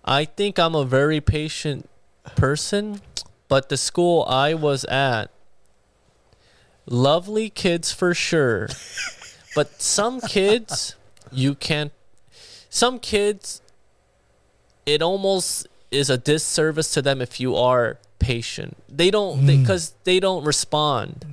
I 0.05 0.25
think 0.27 0.59
I'm 0.59 0.75
a 0.75 0.85
very 0.85 1.21
patient 1.23 1.89
person, 2.37 3.01
but 3.53 3.69
the 3.69 3.77
school 3.77 4.25
I 4.31 4.55
was 4.55 4.87
at, 4.87 5.31
lovely 6.87 7.51
kids 7.51 7.93
for 7.93 8.15
sure. 8.15 8.67
but 9.55 9.79
some 9.79 10.23
kids, 10.23 10.97
you 11.31 11.55
can't. 11.55 11.93
Some 12.71 12.99
kids, 12.99 13.61
it 14.87 15.03
almost 15.03 15.69
is 15.91 16.09
a 16.09 16.17
disservice 16.17 16.95
to 16.95 17.03
them 17.03 17.21
if 17.21 17.41
you 17.41 17.55
are 17.55 17.99
patient. 18.19 18.75
They 18.89 19.11
don't, 19.11 19.43
Mm. 19.43 19.61
because 19.61 19.93
they, 20.05 20.19
don't 20.19 20.45
respond 20.47 21.27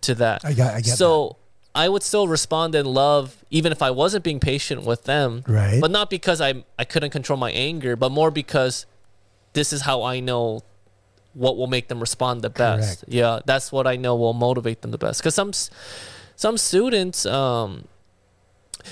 to 0.00 0.16
that. 0.16 0.44
I 0.44 0.54
got. 0.54 0.74
I 0.74 0.80
get 0.80 0.96
so 0.98 1.36
I 1.72 1.88
would 1.88 2.02
still 2.02 2.26
respond 2.26 2.74
in 2.74 2.84
love, 2.84 3.44
even 3.50 3.70
if 3.70 3.80
I 3.80 3.92
wasn't 3.92 4.24
being 4.24 4.40
patient 4.40 4.82
with 4.82 5.04
them. 5.04 5.44
Right. 5.46 5.80
but 5.80 5.92
not 5.92 6.10
because 6.10 6.40
I 6.40 6.64
I 6.76 6.84
couldn't 6.84 7.10
control 7.10 7.36
my 7.38 7.52
anger, 7.52 7.94
but 7.94 8.10
more 8.10 8.32
because 8.32 8.86
this 9.52 9.72
is 9.72 9.82
how 9.82 10.02
I 10.02 10.18
know 10.18 10.64
what 11.34 11.56
will 11.56 11.66
make 11.66 11.88
them 11.88 12.00
respond 12.00 12.42
the 12.42 12.50
best. 12.50 13.00
Correct. 13.00 13.12
Yeah, 13.12 13.40
that's 13.44 13.70
what 13.70 13.86
I 13.86 13.96
know 13.96 14.16
will 14.16 14.32
motivate 14.32 14.82
them 14.82 14.90
the 14.90 14.98
best. 14.98 15.20
Because 15.20 15.34
some 15.34 15.52
some 16.36 16.56
students, 16.56 17.26
um, 17.26 17.84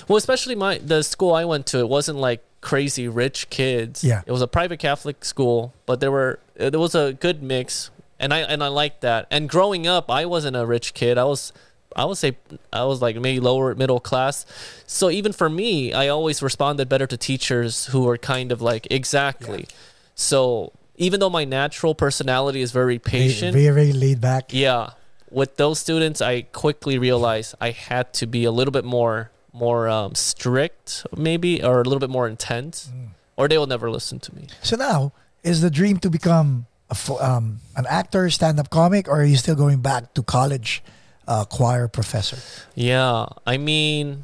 well, 0.07 0.17
especially 0.17 0.55
my 0.55 0.77
the 0.77 1.03
school 1.03 1.33
I 1.33 1.45
went 1.45 1.65
to, 1.67 1.79
it 1.79 1.89
wasn't 1.89 2.19
like 2.19 2.43
crazy 2.61 3.07
rich 3.07 3.49
kids. 3.49 4.03
Yeah. 4.03 4.21
it 4.25 4.31
was 4.31 4.41
a 4.41 4.47
private 4.47 4.79
Catholic 4.79 5.23
school, 5.23 5.73
but 5.85 5.99
there 5.99 6.11
were 6.11 6.39
uh, 6.59 6.69
there 6.69 6.79
was 6.79 6.95
a 6.95 7.13
good 7.13 7.41
mix, 7.41 7.89
and 8.19 8.33
I 8.33 8.39
and 8.39 8.63
I 8.63 8.67
liked 8.67 9.01
that. 9.01 9.27
And 9.31 9.49
growing 9.49 9.87
up, 9.87 10.09
I 10.09 10.25
wasn't 10.25 10.55
a 10.55 10.65
rich 10.65 10.93
kid. 10.93 11.17
I 11.17 11.25
was. 11.25 11.53
I 11.95 12.05
would 12.05 12.17
say 12.17 12.37
I 12.71 12.83
was 12.85 13.01
like 13.01 13.15
maybe 13.15 13.39
lower 13.39 13.73
middle 13.73 13.99
class. 13.99 14.45
So 14.85 15.09
even 15.09 15.33
for 15.33 15.49
me, 15.49 15.91
I 15.91 16.07
always 16.07 16.43
responded 16.43 16.87
better 16.87 17.07
to 17.07 17.17
teachers 17.17 17.87
who 17.87 18.03
were 18.03 18.17
kind 18.17 18.51
of 18.51 18.61
like 18.61 18.87
exactly. 18.91 19.65
So 20.13 20.71
even 20.99 21.19
though 21.19 21.29
my 21.31 21.45
natural 21.45 21.95
personality 21.95 22.61
is 22.61 22.71
very 22.71 22.99
patient, 22.99 23.53
Very, 23.55 23.73
very 23.73 23.93
laid 23.93 24.19
back. 24.21 24.53
yeah, 24.53 24.91
with 25.31 25.57
those 25.57 25.79
students, 25.79 26.21
I 26.21 26.41
quickly 26.41 26.97
realized 26.99 27.55
I 27.61 27.71
had 27.71 28.13
to 28.19 28.27
be 28.27 28.43
a 28.45 28.51
little 28.51 28.71
bit 28.71 28.85
more 28.85 29.31
more 29.51 29.89
um, 29.89 30.13
strict, 30.13 31.05
maybe, 31.17 31.63
or 31.63 31.81
a 31.81 31.83
little 31.83 31.99
bit 31.99 32.09
more 32.11 32.27
intense, 32.29 32.91
or 33.35 33.47
they 33.47 33.57
will 33.57 33.67
never 33.67 33.89
listen 33.89 34.19
to 34.19 34.33
me. 34.35 34.45
So 34.61 34.75
now, 34.77 35.11
is 35.43 35.61
the 35.61 35.71
dream 35.71 35.97
to 36.05 36.09
become 36.09 36.67
a, 36.89 36.95
um, 37.19 37.59
an 37.75 37.85
actor, 37.89 38.29
stand-up 38.29 38.69
comic, 38.69 39.07
or 39.09 39.21
are 39.21 39.25
you 39.25 39.37
still 39.37 39.55
going 39.55 39.81
back 39.81 40.13
to 40.13 40.21
college, 40.23 40.83
uh, 41.27 41.45
choir 41.45 41.87
professor? 41.87 42.37
Yeah, 42.75 43.25
I 43.45 43.57
mean, 43.57 44.23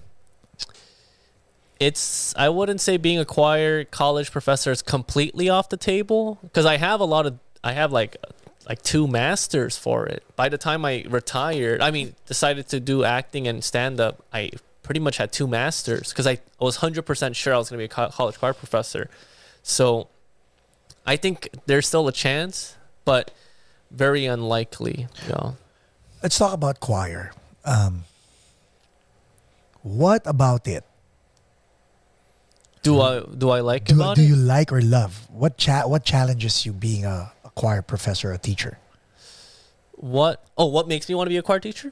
it's 1.80 2.34
I 2.38 2.50
wouldn't 2.50 2.82
say 2.82 2.98
being 2.98 3.20
a 3.20 3.26
choir 3.26 3.84
college 3.84 4.32
professor 4.32 4.72
is 4.72 4.82
completely 4.82 5.50
off 5.50 5.70
the 5.70 5.78
table 5.78 6.40
because 6.42 6.66
I 6.66 6.78
have 6.78 7.00
a 7.00 7.06
lot 7.06 7.26
of 7.26 7.40
I 7.64 7.74
have 7.74 7.92
like 7.92 8.18
like 8.68 8.82
two 8.82 9.08
masters 9.08 9.78
for 9.78 10.06
it. 10.06 10.24
By 10.36 10.50
the 10.50 10.58
time 10.58 10.86
I 10.86 11.06
retired, 11.08 11.82
I 11.82 11.92
mean 11.92 12.16
decided 12.26 12.70
to 12.70 12.80
do 12.80 13.04
acting 13.04 13.48
and 13.48 13.64
stand 13.64 14.00
up, 14.00 14.24
I 14.34 14.52
pretty 14.84 15.00
much 15.00 15.18
had 15.18 15.32
two 15.32 15.48
masters 15.48 16.10
because 16.10 16.28
I 16.28 16.40
was 16.60 16.78
hundred 16.78 17.04
percent 17.04 17.36
sure 17.36 17.54
I 17.54 17.58
was 17.58 17.70
going 17.70 17.80
to 17.80 17.82
be 17.82 17.86
a 17.86 17.96
co- 17.96 18.10
college 18.10 18.40
choir 18.40 18.54
professor. 18.54 19.10
So 19.64 20.08
I 21.06 21.18
think 21.18 21.50
there's 21.66 21.88
still 21.88 22.08
a 22.08 22.12
chance, 22.12 22.76
but 23.04 23.32
very 23.92 24.26
unlikely. 24.26 25.08
Yeah. 25.28 25.52
Let's 26.24 26.38
talk 26.38 26.54
about 26.54 26.80
choir. 26.80 27.34
Um, 27.64 28.06
what 29.84 30.22
about 30.26 30.68
it? 30.68 30.84
Do 32.86 33.02
I 33.02 33.22
do 33.26 33.50
I 33.50 33.60
like 33.66 33.86
Do, 33.90 33.96
about 33.98 34.16
do 34.16 34.22
it? 34.22 34.30
you 34.30 34.36
like 34.38 34.72
or 34.72 34.82
love? 34.82 35.26
What 35.34 35.58
cha- 35.58 35.88
What 35.90 36.06
challenges 36.06 36.66
you 36.66 36.72
being 36.74 37.04
a, 37.06 37.32
a 37.44 37.50
choir 37.58 37.82
professor, 37.82 38.32
a 38.32 38.38
teacher? 38.38 38.78
What? 39.98 40.44
Oh, 40.58 40.68
what 40.68 40.88
makes 40.88 41.08
me 41.10 41.16
want 41.16 41.28
to 41.28 41.30
be 41.34 41.38
a 41.38 41.42
choir 41.42 41.60
teacher? 41.60 41.92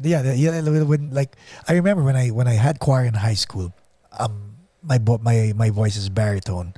Yeah, 0.00 0.22
the- 0.22 0.36
yeah. 0.36 0.60
When 0.62 1.10
like 1.10 1.36
I 1.68 1.74
remember 1.74 2.02
when 2.02 2.16
I 2.16 2.28
when 2.30 2.48
I 2.48 2.54
had 2.54 2.78
choir 2.80 3.04
in 3.04 3.14
high 3.14 3.34
school, 3.38 3.72
um, 4.18 4.56
my 4.82 4.98
bo- 4.98 5.18
my 5.22 5.52
my 5.54 5.70
voice 5.70 5.96
is 5.96 6.08
baritone, 6.08 6.74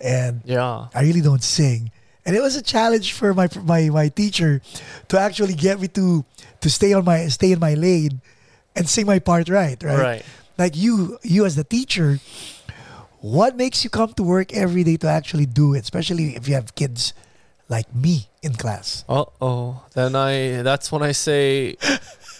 and 0.00 0.42
Yeah. 0.44 0.88
I 0.94 1.02
really 1.02 1.20
don't 1.20 1.42
sing. 1.42 1.90
And 2.26 2.36
it 2.36 2.40
was 2.42 2.56
a 2.56 2.62
challenge 2.62 3.12
for 3.12 3.32
my 3.34 3.48
my 3.62 3.88
my 3.90 4.08
teacher 4.08 4.60
to 5.08 5.18
actually 5.18 5.54
get 5.54 5.80
me 5.80 5.88
to 5.98 6.24
to 6.60 6.68
stay 6.70 6.92
on 6.92 7.04
my 7.04 7.28
stay 7.28 7.52
in 7.52 7.60
my 7.60 7.74
lane 7.74 8.20
and 8.76 8.88
sing 8.88 9.06
my 9.06 9.18
part 9.18 9.48
right, 9.48 9.80
right? 9.82 9.98
Right. 9.98 10.22
Like 10.58 10.76
you 10.76 11.18
you 11.22 11.46
as 11.46 11.54
the 11.54 11.64
teacher, 11.64 12.18
what 13.20 13.56
makes 13.56 13.84
you 13.84 13.90
come 13.90 14.12
to 14.14 14.22
work 14.22 14.52
every 14.52 14.84
day 14.84 14.96
to 14.98 15.08
actually 15.08 15.46
do 15.46 15.74
it, 15.74 15.80
especially 15.80 16.36
if 16.36 16.48
you 16.48 16.54
have 16.54 16.74
kids 16.74 17.12
like 17.68 17.92
me 17.94 18.28
in 18.42 18.54
class? 18.54 19.04
Uh 19.08 19.24
oh. 19.40 19.84
Then 19.94 20.14
I. 20.14 20.62
That's 20.62 20.90
when 20.92 21.02
I 21.02 21.12
say, 21.12 21.76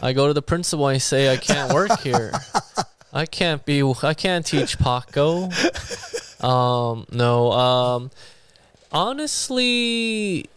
I 0.01 0.13
go 0.13 0.29
to 0.29 0.35
the 0.35 0.43
principal. 0.43 0.87
I 0.87 0.99
say 0.99 1.33
I 1.33 1.37
can't 1.37 1.73
work 1.73 2.01
here. 2.01 2.33
I 3.13 3.27
can't 3.27 3.65
be. 3.65 3.83
I 4.03 4.15
can't 4.15 4.45
teach 4.45 4.79
Paco. 4.79 5.51
Um. 6.41 7.07
No. 7.11 7.53
Um. 7.53 8.11
Honestly, 8.93 10.49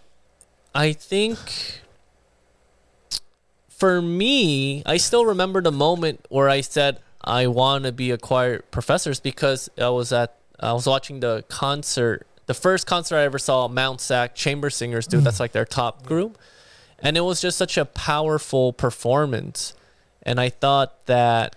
I 0.76 0.94
think. 0.94 1.80
For 3.70 4.00
me, 4.00 4.84
I 4.86 4.98
still 4.98 5.26
remember 5.26 5.60
the 5.60 5.72
moment 5.72 6.28
where 6.30 6.48
I 6.48 6.62
said 6.62 7.00
I 7.24 7.48
want 7.48 7.84
to 7.86 7.92
be 7.92 8.12
a 8.12 8.18
choir 8.18 8.60
professor 8.72 9.14
because 9.22 9.70
I 9.78 9.90
was 9.90 10.12
at 10.12 10.36
I 10.60 10.74
was 10.74 10.86
watching 10.86 11.20
the 11.22 11.44
concert, 11.50 12.28
the 12.46 12.54
first 12.54 12.86
concert 12.86 13.18
I 13.18 13.24
ever 13.24 13.40
saw 13.40 13.68
Mount 13.68 14.00
Sac 14.02 14.36
chamber 14.36 14.70
singers 14.70 15.08
do. 15.08 15.20
That's 15.22 15.40
like 15.40 15.52
their 15.54 15.66
top 15.66 16.06
group, 16.06 16.38
and 17.00 17.18
it 17.18 17.22
was 17.22 17.42
just 17.42 17.58
such 17.58 17.78
a 17.78 17.86
powerful 17.86 18.72
performance. 18.74 19.74
And 20.24 20.40
I 20.40 20.50
thought 20.50 21.06
that 21.08 21.56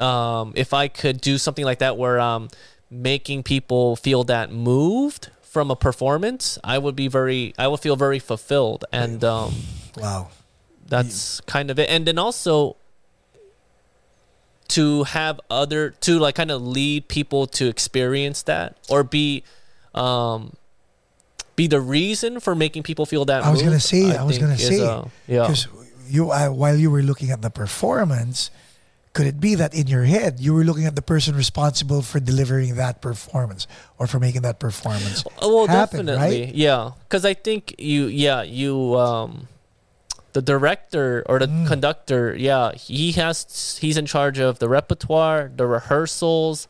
um, 0.00 0.52
if 0.56 0.72
I 0.72 0.88
could 0.88 1.20
do 1.20 1.38
something 1.38 1.64
like 1.64 1.78
that, 1.78 1.96
where 1.96 2.18
um, 2.20 2.48
making 2.90 3.42
people 3.42 3.96
feel 3.96 4.24
that 4.24 4.50
moved 4.50 5.30
from 5.42 5.70
a 5.70 5.76
performance, 5.76 6.58
I 6.64 6.78
would 6.78 6.96
be 6.96 7.08
very, 7.08 7.54
I 7.58 7.68
would 7.68 7.80
feel 7.80 7.96
very 7.96 8.18
fulfilled, 8.18 8.84
and 8.92 9.22
um, 9.22 9.54
Wow. 9.98 10.28
that's 10.88 11.40
kind 11.42 11.70
of 11.70 11.78
it. 11.78 11.88
And 11.88 12.06
then 12.06 12.18
also, 12.18 12.76
to 14.68 15.04
have 15.04 15.40
other 15.50 15.90
to 16.00 16.18
like 16.18 16.34
kind 16.34 16.50
of 16.50 16.62
lead 16.62 17.08
people 17.08 17.46
to 17.46 17.68
experience 17.68 18.42
that 18.42 18.76
or 18.88 19.04
be 19.04 19.44
um 19.94 20.52
be 21.56 21.66
the 21.68 21.80
reason 21.80 22.40
for 22.40 22.54
making 22.54 22.82
people 22.82 23.06
feel 23.06 23.24
that 23.26 23.44
I 23.44 23.50
was 23.50 23.62
gonna 23.62 23.78
say. 23.78 24.16
I, 24.16 24.24
was 24.24 24.38
gonna 24.38 24.58
say. 24.58 24.78
yeah 25.28 25.42
Because 25.42 25.68
you, 26.08 26.30
uh, 26.32 26.48
while 26.48 26.76
you 26.76 26.90
were 26.90 27.02
looking 27.02 27.30
at 27.30 27.42
the 27.42 27.50
performance, 27.50 28.50
could 29.12 29.26
it 29.26 29.38
be 29.40 29.54
that 29.54 29.72
in 29.72 29.86
your 29.86 30.02
head 30.04 30.40
you 30.40 30.52
were 30.52 30.64
looking 30.64 30.84
at 30.86 30.96
the 30.96 31.02
person 31.02 31.36
responsible 31.36 32.02
for 32.02 32.18
delivering 32.18 32.74
that 32.74 33.00
performance 33.00 33.68
or 33.98 34.06
for 34.08 34.18
making 34.18 34.42
that 34.42 34.58
performance 34.58 35.22
Oh, 35.40 35.54
well, 35.54 35.66
happen, 35.68 36.06
definitely, 36.06 36.46
right? 36.46 36.54
yeah. 36.54 36.90
Because 37.04 37.24
I 37.24 37.34
think 37.34 37.76
you, 37.78 38.06
yeah, 38.06 38.42
you, 38.42 38.96
um, 38.96 39.46
the 40.34 40.42
director 40.42 41.24
or 41.26 41.38
the 41.38 41.46
Mm. 41.46 41.66
conductor, 41.66 42.34
yeah, 42.36 42.72
he 42.74 43.12
has, 43.12 43.78
he's 43.80 43.96
in 43.96 44.04
charge 44.06 44.38
of 44.38 44.58
the 44.58 44.68
repertoire, 44.68 45.50
the 45.56 45.66
rehearsals, 45.66 46.68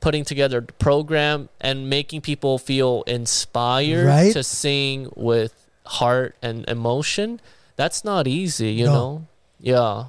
putting 0.00 0.24
together 0.24 0.60
the 0.60 0.72
program, 0.74 1.48
and 1.60 1.90
making 1.90 2.20
people 2.20 2.58
feel 2.58 3.02
inspired 3.08 4.06
Right. 4.06 4.32
to 4.32 4.42
sing 4.44 5.10
with 5.16 5.52
heart 5.98 6.36
and 6.40 6.68
emotion. 6.68 7.40
That's 7.76 8.04
not 8.04 8.28
easy, 8.28 8.70
you 8.72 8.86
No. 8.86 8.92
know. 8.92 9.26
Yeah, 9.60 10.04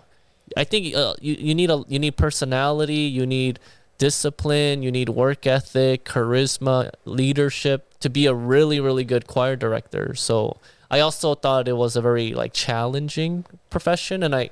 I 0.57 0.63
think 0.63 0.93
uh, 0.95 1.15
you 1.21 1.33
you 1.39 1.55
need 1.55 1.71
a 1.71 1.83
you 1.87 1.97
need 1.99 2.15
personality, 2.17 3.03
you 3.17 3.25
need 3.25 3.57
discipline, 3.97 4.83
you 4.83 4.91
need 4.91 5.09
work 5.09 5.45
ethic, 5.47 6.03
charisma, 6.05 6.91
leadership 7.05 7.79
to 7.99 8.09
be 8.09 8.25
a 8.27 8.33
really 8.33 8.79
really 8.79 9.03
good 9.03 9.25
choir 9.27 9.55
director. 9.55 10.13
So 10.15 10.57
I 10.91 10.99
also 11.01 11.35
thought 11.35 11.67
it 11.67 11.77
was 11.77 11.95
a 11.95 12.01
very 12.01 12.33
like 12.33 12.53
challenging 12.53 13.45
profession, 13.69 14.23
and 14.23 14.35
I 14.35 14.49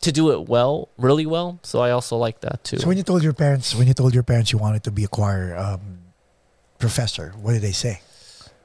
to 0.00 0.10
do 0.12 0.32
it 0.32 0.48
well, 0.48 0.88
really 0.98 1.26
well. 1.26 1.58
So 1.62 1.80
I 1.80 1.90
also 1.90 2.16
like 2.16 2.40
that 2.40 2.64
too. 2.64 2.78
So 2.78 2.88
when 2.88 2.96
you 2.96 3.04
told 3.04 3.22
your 3.22 3.32
parents, 3.34 3.74
when 3.74 3.86
you 3.86 3.94
told 3.94 4.14
your 4.14 4.22
parents 4.24 4.50
you 4.52 4.58
wanted 4.58 4.82
to 4.84 4.90
be 4.90 5.04
a 5.04 5.08
choir 5.08 5.56
um, 5.56 5.98
professor, 6.78 7.32
what 7.40 7.52
did 7.52 7.62
they 7.62 7.72
say? 7.72 8.00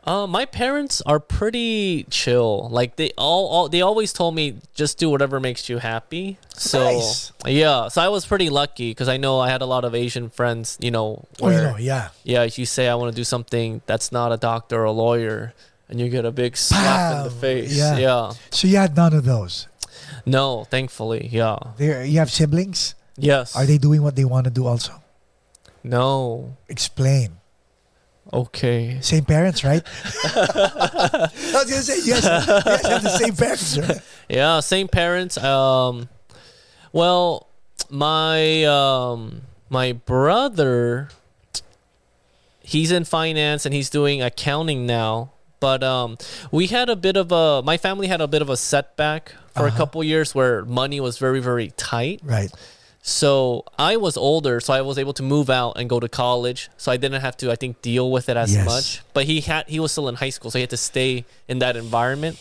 Uh, 0.04 0.26
my 0.26 0.46
parents 0.46 1.02
are 1.06 1.20
pretty 1.20 2.06
chill. 2.10 2.70
Like 2.72 2.96
they 2.96 3.12
all, 3.18 3.48
all 3.50 3.68
they 3.70 3.82
always 3.82 4.14
told 4.14 4.36
me 4.36 4.56
just 4.74 4.98
do 4.98 5.10
whatever 5.10 5.38
makes 5.42 5.68
you 5.68 5.80
happy. 5.80 6.38
So 6.56 6.82
Nice. 6.82 7.34
yeah, 7.46 7.90
so 7.90 8.02
I 8.02 8.08
was 8.08 8.26
pretty 8.26 8.50
lucky 8.50 8.92
because 8.92 9.10
I 9.10 9.18
know 9.18 9.40
I 9.42 9.50
had 9.50 9.62
a 9.62 9.66
lot 9.66 9.84
of 9.84 9.94
Asian 9.94 10.30
friends. 10.30 10.78
You 10.80 10.92
know, 10.92 11.26
Oh, 11.42 11.50
you 11.50 11.58
know, 11.58 11.76
yeah. 11.78 12.10
yeah, 12.24 12.44
if 12.44 12.58
you 12.58 12.66
say 12.66 12.88
I 12.88 12.96
want 12.96 13.12
to 13.12 13.16
do 13.16 13.26
something 13.26 13.82
that's 13.86 14.10
not 14.14 14.32
a 14.32 14.38
doctor 14.38 14.80
or 14.80 14.86
a 14.86 14.92
lawyer, 14.94 15.54
and 15.90 16.00
you 16.00 16.10
get 16.10 16.26
a 16.26 16.32
big 16.32 16.58
slap 16.58 17.18
in 17.18 17.24
the 17.24 17.30
face. 17.32 17.76
Yeah. 17.78 17.98
yeah. 17.98 18.32
So 18.52 18.68
you 18.68 18.78
had 18.78 18.96
none 18.96 19.14
of 19.14 19.24
those. 19.26 19.68
No, 20.26 20.66
thankfully, 20.66 21.30
yeah. 21.32 21.58
There, 21.78 22.04
you 22.04 22.20
have 22.20 22.32
siblings. 22.32 22.96
Yes. 23.18 23.56
Are 23.56 23.66
they 23.66 23.78
doing 23.78 24.02
what 24.04 24.16
they 24.16 24.26
want 24.26 24.46
to 24.46 24.52
do? 24.52 24.68
Also, 24.68 24.94
No. 25.84 26.58
explain. 26.68 27.38
Okay. 28.34 28.98
Same 29.02 29.24
parents, 29.24 29.64
right? 29.64 29.82
I 30.36 31.30
was 31.54 31.70
gonna 31.70 31.82
say 31.82 32.00
yes. 32.04 32.24
You 32.24 32.62
guys 32.64 32.86
have 32.86 33.04
the 33.04 33.18
same 33.18 33.36
parents, 33.36 33.78
right? 33.78 34.02
Yeah, 34.28 34.60
same 34.60 34.90
parents. 34.90 35.38
Um, 35.38 36.10
well, 36.92 37.48
my 37.90 38.66
um, 38.66 39.44
my 39.70 39.94
brother, 39.94 41.08
he's 42.62 42.92
in 42.92 43.06
finance 43.06 43.66
and 43.66 43.74
he's 43.74 43.90
doing 43.90 44.22
accounting 44.22 44.86
now. 44.86 45.32
But 45.60 45.84
um, 45.84 46.18
we 46.52 46.68
had 46.68 46.90
a 46.90 46.96
bit 46.96 47.18
of 47.18 47.32
a 47.32 47.62
my 47.64 47.78
family 47.78 48.08
had 48.08 48.22
a 48.22 48.28
bit 48.28 48.42
of 48.42 48.50
a 48.50 48.58
setback 48.58 49.34
for 49.56 49.64
a 49.64 49.68
Uh-huh. 49.68 49.78
couple 49.78 50.04
years 50.04 50.36
where 50.36 50.64
money 50.66 51.00
was 51.00 51.18
very 51.18 51.40
very 51.42 51.72
tight. 51.78 52.20
Right. 52.24 52.52
So 53.02 53.64
I 53.80 53.96
was 53.96 54.18
older, 54.18 54.60
so 54.60 54.74
I 54.74 54.82
was 54.82 54.98
able 54.98 55.14
to 55.14 55.24
move 55.24 55.50
out 55.50 55.78
and 55.80 55.90
go 55.90 56.00
to 56.00 56.10
college. 56.10 56.70
So 56.78 56.92
I 56.92 56.98
didn't 56.98 57.22
have 57.22 57.38
to, 57.38 57.50
I 57.52 57.56
think, 57.56 57.82
deal 57.82 58.12
with 58.12 58.28
it 58.28 58.36
as 58.36 58.54
Yes. 58.54 58.66
much. 58.66 59.02
But 59.14 59.24
he 59.26 59.40
had, 59.42 59.64
he 59.70 59.80
was 59.80 59.94
still 59.94 60.10
in 60.10 60.16
high 60.16 60.30
school, 60.32 60.52
so 60.52 60.58
he 60.60 60.64
had 60.64 60.70
to 60.72 60.78
stay 60.78 61.24
in 61.48 61.60
that 61.60 61.78
environment. 61.78 62.38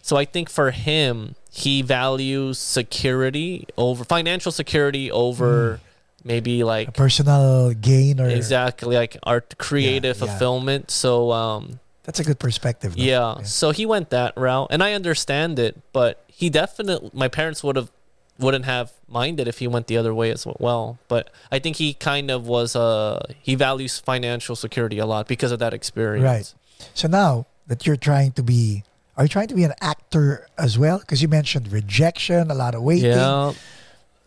So 0.00 0.16
I 0.16 0.24
think 0.24 0.48
for 0.48 0.70
him, 0.70 1.34
he 1.52 1.82
values 1.82 2.56
security 2.58 3.66
over 3.76 4.02
financial 4.02 4.50
security 4.50 5.10
over 5.12 5.80
maybe 6.24 6.64
like 6.64 6.94
Personal 6.94 7.74
gain 7.74 8.18
or 8.18 8.28
exactly 8.30 8.96
like 8.96 9.18
art 9.24 9.58
creative 9.58 10.16
yeah. 10.16 10.24
fulfillment. 10.26 10.90
So 10.90 11.32
um, 11.32 11.80
That's 12.08 12.20
a 12.20 12.24
good 12.24 12.38
perspective. 12.38 12.96
though. 12.96 13.02
yeah. 13.02 13.42
So 13.42 13.70
he 13.70 13.84
went 13.84 14.08
that 14.08 14.32
route, 14.34 14.68
and 14.70 14.82
I 14.82 14.94
understand 14.94 15.58
it. 15.58 15.78
But 15.92 16.24
he 16.26 16.48
definitely, 16.48 17.10
my 17.12 17.28
parents 17.28 17.62
would 17.62 17.76
have, 17.76 17.90
wouldn't 18.38 18.64
have 18.64 18.92
minded 19.06 19.46
if 19.46 19.58
he 19.58 19.66
went 19.68 19.88
the 19.88 19.98
other 19.98 20.14
way 20.14 20.30
as 20.30 20.46
well. 20.58 20.98
But 21.08 21.28
I 21.52 21.58
think 21.58 21.76
he 21.76 21.92
kind 21.92 22.30
of 22.30 22.46
was. 22.46 22.74
Uh, 22.74 23.20
he 23.42 23.56
values 23.56 23.98
financial 23.98 24.56
security 24.56 24.98
a 24.98 25.04
lot 25.04 25.28
because 25.28 25.52
of 25.52 25.58
that 25.58 25.74
experience. 25.74 26.24
Right. 26.24 26.54
So 26.94 27.08
now 27.08 27.44
that 27.66 27.86
you're 27.86 27.96
trying 27.96 28.32
to 28.32 28.42
be, 28.42 28.84
are 29.18 29.24
you 29.24 29.28
trying 29.28 29.48
to 29.48 29.54
be 29.54 29.64
an 29.64 29.74
actor 29.82 30.46
as 30.56 30.78
well? 30.78 31.00
Because 31.00 31.20
you 31.20 31.28
mentioned 31.28 31.70
rejection, 31.70 32.50
a 32.50 32.54
lot 32.54 32.74
of 32.74 32.80
waiting. 32.82 33.10
Yeah. 33.10 33.52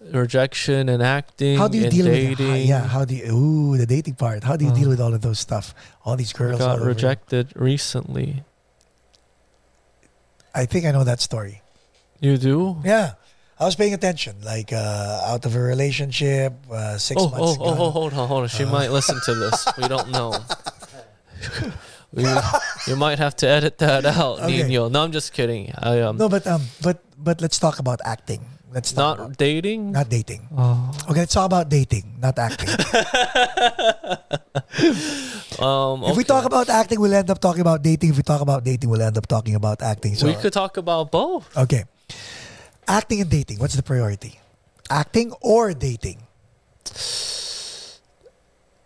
Rejection 0.02 0.90
and 0.90 1.02
acting. 1.04 1.58
How 1.58 1.68
do 1.68 1.78
you 1.78 1.84
and 1.86 1.92
deal 1.94 2.06
dating. 2.06 2.30
with 2.32 2.40
it? 2.42 2.66
Yeah. 2.66 2.82
How 2.88 3.06
do 3.06 3.14
you? 3.16 3.26
Ooh, 3.32 3.78
the 3.78 3.86
dating 3.86 4.16
part. 4.16 4.44
How 4.44 4.56
do 4.58 4.66
you 4.66 4.72
Uh, 4.72 4.76
deal 4.76 4.90
with 4.90 5.00
all 5.00 5.14
of 5.14 5.22
those 5.22 5.40
stuff? 5.40 5.76
All 6.04 6.16
these 6.18 6.34
girls. 6.34 6.58
got 6.60 6.80
over 6.80 6.88
rejected 6.88 7.54
recently. 7.56 8.44
I 10.54 10.66
think 10.66 10.86
I 10.86 10.92
know 10.92 11.04
that 11.04 11.22
story. 11.22 11.62
You 12.20 12.38
do? 12.38 12.78
Yeah. 12.84 13.14
I 13.60 13.66
was 13.66 13.76
paying 13.76 13.94
attention, 13.94 14.38
like 14.44 14.74
uh, 14.74 15.22
out 15.32 15.46
of 15.46 15.56
a 15.56 15.60
relationship, 15.62 16.54
uh, 16.72 16.98
six 16.98 17.22
Oh, 17.22 17.30
months 17.30 17.58
oh, 17.60 17.62
oh, 17.62 17.74
ago. 17.74 17.84
oh, 17.86 17.90
hold 17.92 18.14
on, 18.14 18.28
hold 18.28 18.42
on. 18.44 18.50
She 18.50 18.66
might 18.66 18.90
listen 18.90 19.20
to 19.26 19.34
this. 19.36 19.68
We 19.78 19.88
don't 19.88 20.10
know. 20.10 20.34
we, 22.12 22.26
you 22.88 22.96
might 22.96 23.20
have 23.20 23.36
to 23.38 23.48
edit 23.48 23.78
that 23.78 24.06
out, 24.06 24.40
Okay. 24.42 24.64
Nino. 24.64 24.90
No, 24.90 25.04
I'm 25.04 25.12
just 25.12 25.32
kidding. 25.34 25.72
I 25.78 26.02
um 26.02 26.18
No, 26.18 26.28
but 26.28 26.46
um, 26.48 26.64
but 26.82 27.04
but 27.18 27.40
let's 27.40 27.60
talk 27.60 27.78
about 27.78 28.02
acting. 28.04 28.42
Let's 28.72 28.96
not 28.96 29.20
about, 29.20 29.38
dating. 29.38 29.92
not 29.92 30.08
dating. 30.08 30.48
Oh. 30.56 30.92
Okay, 31.12 31.20
let's 31.28 31.34
talk 31.34 31.46
about 31.46 31.68
dating, 31.70 32.16
not 32.20 32.40
acting. 32.40 32.70
Um, 35.62 36.02
If 36.06 36.18
we 36.18 36.24
talk 36.24 36.46
about 36.46 36.70
acting, 36.70 37.00
we'll 37.00 37.14
end 37.14 37.30
up 37.30 37.38
talking 37.40 37.62
about 37.62 37.84
dating. 37.84 38.10
If 38.10 38.18
we 38.18 38.24
talk 38.24 38.42
about 38.42 38.64
dating, 38.64 38.90
we'll 38.90 39.02
end 39.02 39.18
up 39.18 39.28
talking 39.28 39.54
about 39.54 39.82
acting. 39.84 40.16
So 40.16 40.26
we 40.26 40.34
could 40.34 40.54
talk 40.54 40.78
about 40.78 41.12
both. 41.12 41.46
okay, 41.56 41.84
acting 42.88 43.22
and 43.22 43.30
dating. 43.30 43.60
What's 43.60 43.76
the 43.76 43.84
priority? 43.84 44.40
Acting 44.90 45.34
or 45.42 45.74
dating? 45.76 46.24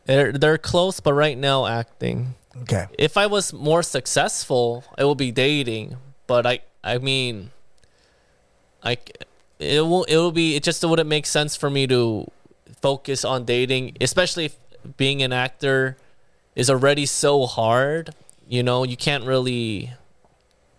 They're 0.06 0.34
they're 0.34 0.58
close, 0.58 1.00
but 1.00 1.14
right 1.14 1.38
now 1.38 1.66
acting. 1.66 2.36
Okay. 2.64 2.88
If 3.00 3.16
I 3.16 3.28
was 3.28 3.54
more 3.54 3.84
successful, 3.84 4.84
it 4.98 5.04
will 5.06 5.16
be 5.16 5.32
dating. 5.32 5.96
But 6.28 6.46
I 6.46 6.60
I 6.84 6.98
mean, 6.98 7.52
I 8.84 8.98
it 9.60 9.82
will 9.82 10.04
it 10.06 10.18
will 10.18 10.32
be 10.32 10.56
it 10.56 10.64
just 10.64 10.84
wouldn't 10.84 11.10
make 11.10 11.26
sense 11.26 11.56
for 11.56 11.70
me 11.70 11.88
to 11.88 12.30
focus 12.82 13.24
on 13.26 13.46
dating, 13.46 13.98
especially 14.02 14.46
if 14.46 14.56
being 14.98 15.22
an 15.24 15.34
actor 15.34 15.98
is 16.56 16.70
already 16.70 17.06
so 17.06 17.46
hard. 17.46 18.14
You 18.48 18.62
know, 18.64 18.84
you 18.84 18.96
can't 18.98 19.26
really 19.26 19.92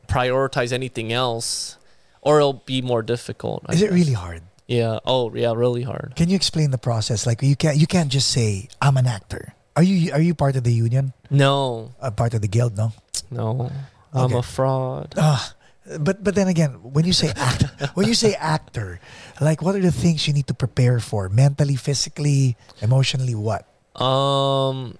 prioritize 0.09 0.73
anything 0.73 1.13
else, 1.13 1.77
or 2.23 2.39
it'll 2.39 2.63
be 2.65 2.81
more 2.83 3.03
difficult. 3.03 3.65
I 3.67 3.73
Is 3.75 3.83
it 3.83 3.91
really 3.91 4.13
hard? 4.13 4.43
Yeah. 4.67 4.99
Oh, 5.05 5.33
yeah. 5.35 5.53
Really 5.55 5.83
hard. 5.83 6.15
Can 6.17 6.29
you 6.29 6.37
explain 6.37 6.71
the 6.71 6.79
process? 6.79 7.27
Like 7.27 7.43
you 7.43 7.57
can't 7.57 7.77
you 7.77 7.87
can't 7.87 8.11
just 8.11 8.31
say 8.31 8.69
I'm 8.81 8.97
an 8.97 9.07
actor. 9.07 9.55
Are 9.77 9.83
you 9.83 10.13
are 10.13 10.21
you 10.21 10.35
part 10.35 10.57
of 10.57 10.65
the 10.65 10.73
union? 10.73 11.13
No, 11.31 11.93
Uh, 12.01 12.11
part 12.11 12.35
of 12.35 12.41
the 12.41 12.49
guild? 12.49 12.77
No. 12.77 12.93
no. 13.31 13.71
I'm 14.15 14.33
a 14.33 14.43
fraud. 14.43 15.13
Ah, 15.19 15.53
but 16.01 16.23
but 16.23 16.35
then 16.35 16.49
again, 16.49 16.71
when 16.83 17.05
you 17.05 17.13
say 17.13 17.33
act, 17.37 17.65
when 17.95 18.07
you 18.07 18.15
say 18.15 18.35
actor, 18.35 19.01
like 19.41 19.63
what 19.63 19.75
are 19.75 19.81
the 19.81 19.93
things 19.93 20.27
you 20.27 20.35
need 20.35 20.47
to 20.49 20.55
prepare 20.55 21.01
for 21.01 21.29
mentally, 21.29 21.77
physically, 21.77 22.57
emotionally? 22.81 23.35
What? 23.35 23.67
Um. 24.01 24.99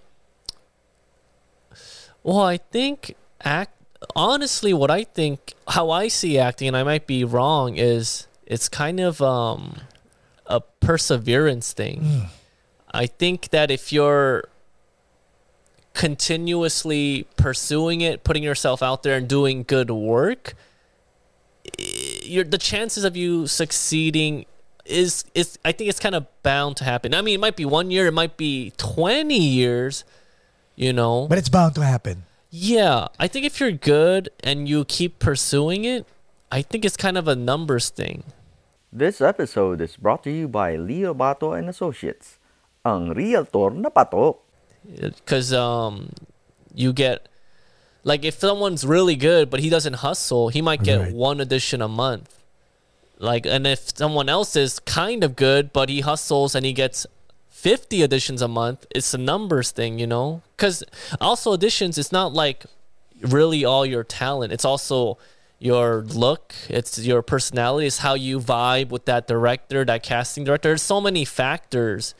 Well, 2.23 2.41
I 2.41 2.59
think 2.59 3.17
act. 3.43 3.73
Honestly, 4.15 4.73
what 4.75 4.91
I 4.91 5.05
think, 5.05 5.55
how 5.69 5.91
I 5.91 6.09
see 6.09 6.39
acting, 6.39 6.69
and 6.69 6.77
I 6.77 6.83
might 6.85 7.07
be 7.07 7.25
wrong, 7.25 7.77
is 7.77 8.29
it's 8.47 8.69
kind 8.69 9.01
of 9.01 9.21
um 9.21 9.81
a 10.47 10.61
perseverance 10.61 11.73
thing. 11.73 12.01
Mm. 12.03 12.27
I 12.93 13.07
think 13.07 13.51
that 13.51 13.71
if 13.71 13.93
you're 13.93 14.49
continuously 15.97 17.27
pursuing 17.37 18.03
it, 18.03 18.23
putting 18.23 18.43
yourself 18.43 18.83
out 18.83 19.03
there 19.03 19.17
and 19.17 19.27
doing 19.27 19.65
good 19.65 19.91
work, 19.91 20.55
you're, 22.23 22.45
the 22.45 22.59
chances 22.59 23.05
of 23.05 23.17
you 23.17 23.47
succeeding 23.47 24.47
is 24.85 25.25
is 25.35 25.59
I 25.65 25.73
think 25.73 25.91
it's 25.91 25.99
kind 25.99 26.15
of 26.15 26.27
bound 26.43 26.77
to 26.79 26.85
happen. 26.85 27.15
I 27.15 27.21
mean, 27.21 27.35
it 27.35 27.41
might 27.41 27.57
be 27.57 27.65
one 27.65 27.91
year, 27.91 28.07
it 28.07 28.15
might 28.15 28.37
be 28.37 28.73
20 28.77 29.35
years, 29.37 30.05
you 30.75 30.93
know. 30.93 31.27
But 31.29 31.39
it's 31.39 31.49
bound 31.49 31.75
to 31.77 31.83
happen. 31.83 32.25
Yeah, 32.51 33.09
I 33.19 33.27
think 33.27 33.45
if 33.45 33.59
you're 33.59 33.73
good 33.75 34.31
and 34.41 34.69
you 34.69 34.85
keep 34.85 35.19
pursuing 35.19 35.85
it, 35.85 36.07
I 36.51 36.63
think 36.63 36.85
it's 36.85 36.97
kind 36.97 37.19
of 37.19 37.27
a 37.27 37.35
numbers 37.35 37.91
thing. 37.91 38.23
This 38.93 39.21
episode 39.21 39.81
is 39.81 39.97
brought 39.97 40.23
to 40.25 40.31
you 40.31 40.49
by 40.49 40.77
Leo 40.77 41.13
Bato 41.13 41.59
and 41.59 41.69
Associates, 41.69 42.39
ang 42.87 43.13
realtor 43.13 43.71
na 43.75 43.91
patok. 43.91 44.39
because 44.87 45.53
um 45.53 46.11
you 46.75 46.93
get 46.93 47.29
like 48.11 48.25
if 48.25 48.35
someone's 48.39 48.85
really 48.87 49.17
good 49.17 49.45
but 49.51 49.59
he 49.65 49.69
doesn't 49.77 49.97
hustle 50.07 50.45
he 50.57 50.63
might 50.69 50.83
get 50.91 50.99
Right. 51.01 51.13
one 51.29 51.39
edition 51.47 51.79
a 51.83 51.89
month. 51.89 52.31
Like 53.19 53.45
and 53.55 53.67
if 53.67 53.81
someone 54.03 54.29
else 54.37 54.55
is 54.57 54.79
kind 55.01 55.25
of 55.27 55.31
good 55.37 55.65
but 55.73 55.89
he 55.89 56.01
hustles 56.11 56.55
and 56.55 56.65
he 56.65 56.73
gets 56.73 57.07
50 57.51 58.03
editions 58.03 58.41
a 58.43 58.49
month 58.49 58.87
it's 58.97 59.13
a 59.15 59.19
numbers 59.19 59.71
thing 59.79 59.99
you 59.99 60.07
know? 60.07 60.43
Because 60.57 60.85
also 61.21 61.53
editions 61.53 61.99
it's 61.99 62.13
not 62.13 62.33
like 62.33 62.65
really 63.23 63.65
all 63.65 63.85
your 63.95 64.05
talent. 64.05 64.53
It's 64.53 64.65
also 64.73 65.17
your 65.59 66.03
look. 66.03 66.55
It's 66.69 66.99
your 67.11 67.23
personality. 67.23 67.87
It's 67.87 67.99
how 68.07 68.13
you 68.13 68.39
vibe 68.39 68.91
with 68.91 69.07
that 69.07 69.27
director 69.27 69.87
that 69.87 70.03
casting 70.03 70.45
director. 70.45 70.69
There's 70.69 70.83
so 70.83 71.01
many 71.01 71.25
factors 71.25 72.15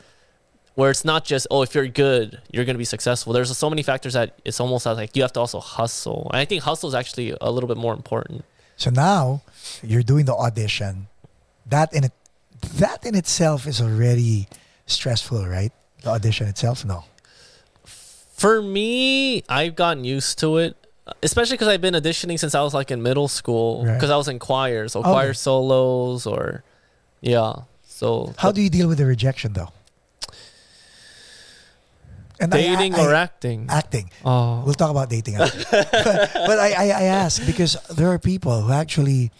where 0.77 0.91
it's 0.93 1.03
not 1.11 1.21
just 1.33 1.45
oh 1.49 1.61
if 1.65 1.73
you're 1.75 1.87
good 2.05 2.27
you're 2.53 2.65
going 2.69 2.75
to 2.79 2.83
be 2.85 2.91
successful 2.95 3.33
there's 3.33 3.49
so 3.65 3.69
many 3.73 3.81
factors 3.91 4.13
that 4.13 4.27
it's 4.45 4.59
almost 4.63 4.85
like 4.85 5.15
you 5.15 5.21
have 5.25 5.33
to 5.33 5.39
also 5.45 5.59
hustle 5.59 6.21
and 6.31 6.37
i 6.39 6.45
think 6.45 6.59
hustle 6.69 6.87
is 6.87 6.95
actually 7.01 7.29
a 7.41 7.49
little 7.55 7.67
bit 7.67 7.77
more 7.85 7.93
important 8.01 8.45
So 8.77 8.89
now 8.91 9.41
you're 9.89 10.05
doing 10.13 10.25
the 10.31 10.37
audition. 10.47 10.93
That 11.73 11.89
in 11.97 12.03
it, 12.07 12.13
that 12.83 12.99
in 13.09 13.13
itself 13.21 13.65
is 13.71 13.81
already 13.81 14.37
stressful, 14.85 15.41
right? 15.57 15.73
The 16.05 16.11
audition 16.17 16.45
itself, 16.53 16.77
no. 16.85 16.99
for 18.43 18.61
me 18.61 19.41
i've 19.49 19.75
gotten 19.75 20.03
used 20.05 20.37
to 20.39 20.57
it 20.57 20.75
especially 21.23 21.55
because 21.57 21.67
i've 21.73 21.81
been 21.81 21.95
auditioning 22.01 22.37
since 22.37 22.53
i 22.53 22.61
was 22.61 22.73
like 22.79 22.91
in 22.91 23.01
middle 23.01 23.27
school 23.39 23.83
Right. 23.83 23.93
because 23.95 24.11
i 24.11 24.17
was 24.21 24.27
in 24.27 24.37
choirs 24.39 24.91
so 24.93 24.99
Okay. 25.01 25.09
choir 25.09 25.33
solos 25.33 26.25
or 26.27 26.63
yeah 27.21 27.53
so 27.99 28.33
How 28.37 28.51
do 28.51 28.61
you 28.61 28.69
deal 28.69 28.87
with 28.87 28.99
the 29.01 29.07
rejection, 29.07 29.53
though? 29.53 29.71
And 32.39 32.51
dating 32.51 32.95
I- 32.95 33.01
or 33.05 33.15
I- 33.15 33.21
acting 33.23 33.65
acting. 33.69 34.09
oh 34.25 34.61
We'll 34.65 34.73
talk 34.77 34.91
about 34.91 35.09
dating. 35.09 35.37
but 35.37 35.51
but 35.71 36.57
I, 36.59 36.69
I, 36.73 36.85
I 36.89 37.03
ask 37.25 37.43
because 37.45 37.77
there 37.95 38.09
are 38.09 38.19
people 38.19 38.61
who 38.61 38.71
actually 38.71 39.31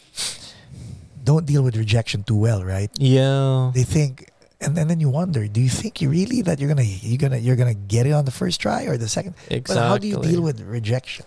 don't 1.23 1.45
deal 1.45 1.61
with 1.63 1.75
rejection 1.75 2.23
too 2.23 2.35
well, 2.37 2.63
right? 2.63 2.89
yeah 2.97 3.71
They 3.73 3.83
think, 3.83 4.31
and, 4.61 4.77
and 4.77 4.89
then 4.89 4.99
you 4.99 5.09
wonder, 5.09 5.47
do 5.47 5.59
you 5.61 5.69
think 5.69 6.01
you 6.01 6.09
really 6.09 6.41
that 6.43 6.59
you're 6.59 6.69
gonna 6.69 6.83
you're 6.87 7.17
gonna 7.19 7.37
you're 7.37 7.55
gonna 7.59 7.73
get 7.75 8.07
it 8.07 8.11
on 8.13 8.25
the 8.25 8.31
first 8.31 8.61
try 8.61 8.85
or 8.85 8.97
the 8.97 9.09
second? 9.09 9.35
But 9.49 9.75
how 9.77 9.97
do 9.97 10.07
you 10.07 10.17
deal 10.21 10.41
with 10.41 10.61
rejection? 10.61 11.25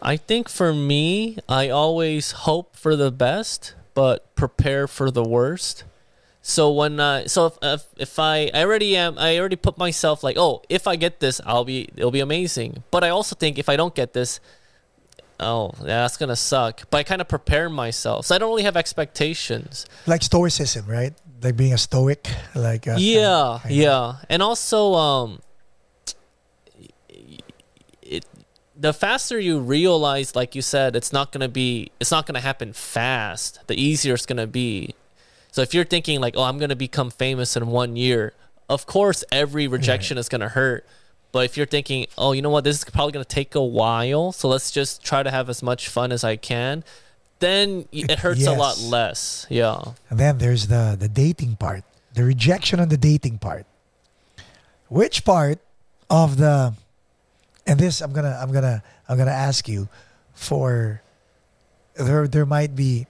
I 0.00 0.16
think 0.16 0.48
for 0.48 0.72
me, 0.72 1.36
I 1.48 1.68
always 1.68 2.32
hope 2.48 2.76
for 2.76 2.96
the 2.96 3.10
best, 3.12 3.74
but 3.94 4.34
prepare 4.34 4.86
for 4.88 5.10
the 5.10 5.22
worst. 5.24 5.84
So 6.48 6.70
when 6.70 7.00
uh, 7.00 7.26
so 7.26 7.46
if, 7.46 7.58
if 7.60 7.82
if 7.98 8.18
I 8.20 8.48
I 8.54 8.62
already 8.62 8.96
am 8.96 9.18
I 9.18 9.36
already 9.40 9.56
put 9.56 9.76
myself 9.78 10.22
like 10.22 10.36
oh 10.38 10.62
if 10.68 10.86
I 10.86 10.94
get 10.94 11.18
this 11.18 11.40
I'll 11.44 11.64
be 11.64 11.88
it'll 11.96 12.12
be 12.12 12.20
amazing. 12.20 12.84
But 12.92 13.02
I 13.02 13.08
also 13.08 13.34
think 13.34 13.58
if 13.58 13.68
I 13.68 13.74
don't 13.74 13.96
get 13.96 14.12
this, 14.12 14.38
oh 15.40 15.72
yeah, 15.80 16.02
that's 16.06 16.16
gonna 16.16 16.36
suck. 16.36 16.82
But 16.88 16.98
I 16.98 17.02
kind 17.02 17.20
of 17.20 17.26
prepare 17.26 17.68
myself, 17.68 18.26
so 18.26 18.34
I 18.36 18.38
don't 18.38 18.50
really 18.50 18.62
have 18.62 18.76
expectations. 18.76 19.86
Like 20.06 20.22
stoicism, 20.22 20.86
right? 20.86 21.14
Like 21.42 21.56
being 21.56 21.72
a 21.74 21.78
stoic, 21.78 22.30
like 22.54 22.86
uh, 22.86 22.94
yeah, 22.96 23.58
kinda- 23.62 23.74
yeah, 23.74 24.12
and 24.30 24.40
also 24.40 24.94
um, 24.94 25.40
it 28.02 28.24
the 28.78 28.92
faster 28.92 29.40
you 29.40 29.58
realize, 29.58 30.36
like 30.36 30.54
you 30.54 30.62
said, 30.62 30.94
it's 30.94 31.12
not 31.12 31.32
gonna 31.32 31.48
be, 31.48 31.90
it's 31.98 32.12
not 32.12 32.24
gonna 32.26 32.40
happen 32.40 32.72
fast. 32.72 33.58
The 33.66 33.74
easier 33.74 34.14
it's 34.14 34.26
gonna 34.26 34.46
be. 34.46 34.94
So 35.56 35.62
if 35.62 35.72
you're 35.72 35.86
thinking 35.86 36.20
like, 36.20 36.36
oh, 36.36 36.42
I'm 36.42 36.58
gonna 36.58 36.76
become 36.76 37.08
famous 37.08 37.56
in 37.56 37.68
one 37.68 37.96
year, 37.96 38.34
of 38.68 38.84
course 38.84 39.24
every 39.32 39.64
mm-hmm. 39.64 39.72
rejection 39.72 40.18
is 40.18 40.28
gonna 40.28 40.50
hurt. 40.50 40.84
But 41.32 41.46
if 41.46 41.56
you're 41.56 41.64
thinking, 41.64 42.08
oh, 42.18 42.32
you 42.32 42.42
know 42.42 42.50
what, 42.50 42.62
this 42.64 42.76
is 42.76 42.84
probably 42.84 43.12
gonna 43.12 43.24
take 43.24 43.54
a 43.54 43.64
while, 43.64 44.32
so 44.32 44.48
let's 44.48 44.70
just 44.70 45.02
try 45.02 45.22
to 45.22 45.30
have 45.30 45.48
as 45.48 45.62
much 45.62 45.88
fun 45.88 46.12
as 46.12 46.24
I 46.24 46.36
can, 46.36 46.84
then 47.38 47.88
it 47.90 48.18
hurts 48.18 48.46
a 48.46 48.52
lot 48.52 48.78
less. 48.80 49.46
Yeah. 49.48 49.80
And 50.10 50.20
then 50.20 50.36
there's 50.36 50.66
the 50.66 50.94
the 51.00 51.08
dating 51.08 51.56
part, 51.56 51.84
the 52.12 52.24
rejection 52.24 52.78
on 52.78 52.90
the 52.90 52.98
dating 52.98 53.38
part. 53.38 53.64
Which 54.88 55.24
part 55.24 55.58
of 56.10 56.36
the 56.36 56.74
and 57.66 57.80
this 57.80 58.02
I'm 58.02 58.12
gonna 58.12 58.38
I'm 58.38 58.52
gonna 58.52 58.82
I'm 59.08 59.16
gonna 59.16 59.30
ask 59.30 59.66
you 59.70 59.88
for 60.34 61.00
there 61.94 62.28
there 62.28 62.44
might 62.44 62.76
be 62.76 63.06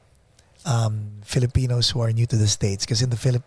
um, 0.66 1.22
Filipinos 1.24 1.90
who 1.90 2.00
are 2.02 2.12
new 2.12 2.26
to 2.26 2.36
the 2.36 2.46
states 2.50 2.84
because 2.84 3.00
in 3.00 3.10
the 3.10 3.16
Philip 3.16 3.42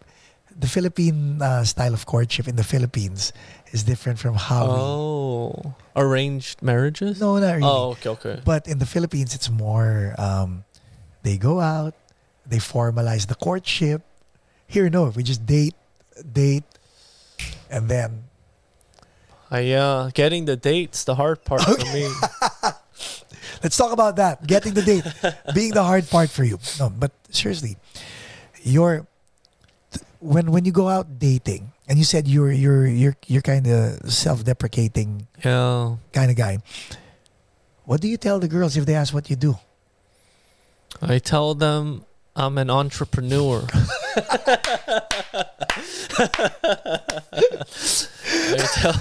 the 0.60 0.67
Philippine 0.67 1.39
uh, 1.41 1.63
style 1.63 1.93
of 1.93 2.05
courtship 2.08 2.47
in 2.47 2.55
the 2.55 2.63
Philippines 2.63 3.32
is 3.71 3.84
different 3.84 4.17
from 4.19 4.36
how 4.36 4.65
we 4.65 4.79
Oh, 4.82 5.75
arranged 5.95 6.62
marriages? 6.63 7.19
no 7.21 7.38
not 7.38 7.53
really 7.60 7.63
Oh, 7.67 7.91
okay, 7.99 8.10
okay. 8.10 8.36
but 8.43 8.67
in 8.67 8.79
the 8.79 8.86
Philippines, 8.88 9.36
it's 9.36 9.49
more 9.49 10.15
um, 10.17 10.65
they 11.23 11.38
go 11.38 11.60
out, 11.62 11.93
they 12.47 12.58
formalize 12.58 13.27
the 13.27 13.36
courtship. 13.36 14.01
Here, 14.67 14.89
no, 14.89 15.05
we 15.15 15.23
just 15.23 15.45
date, 15.45 15.75
date, 16.34 16.63
and 17.69 17.88
then 17.88 18.23
I, 19.51 19.71
uh, 19.73 20.10
getting 20.13 20.45
the 20.45 20.55
dates 20.58 21.03
the 21.05 21.15
hard 21.15 21.43
part 21.45 21.62
for 21.63 21.77
me. 21.93 22.10
let's 23.63 23.78
talk 23.78 23.91
about 23.91 24.15
that. 24.17 24.45
Getting 24.45 24.74
the 24.74 24.82
date 24.82 25.04
being 25.54 25.74
the 25.74 25.84
hard 25.84 26.10
part 26.10 26.30
for 26.30 26.43
you. 26.43 26.60
No, 26.80 26.89
but 26.89 27.12
seriously, 27.30 27.78
you're 28.63 29.06
when 30.19 30.52
when 30.52 30.65
you 30.65 30.72
go 30.72 30.88
out 30.89 31.19
dating, 31.19 31.72
and 31.88 31.98
you 31.98 32.04
said 32.04 32.28
you're 32.28 32.52
you're 32.52 32.86
you're 32.88 33.15
you're 33.28 33.41
kind 33.41 33.67
of 33.67 34.12
self-deprecating 34.12 35.28
Yeah. 35.43 35.95
kind 36.13 36.30
of 36.32 36.38
guy. 36.38 36.60
What 37.86 38.02
do 38.02 38.08
you 38.08 38.17
tell 38.17 38.39
the 38.39 38.48
girls 38.48 38.78
if 38.78 38.86
they 38.86 38.95
ask 38.95 39.13
what 39.13 39.30
you 39.30 39.36
do? 39.36 39.58
I 41.02 41.17
tell 41.19 41.56
them 41.56 42.06
I'm 42.36 42.58
an 42.58 42.69
entrepreneur. 42.69 43.65
I 48.52 48.67
tell 48.74 49.00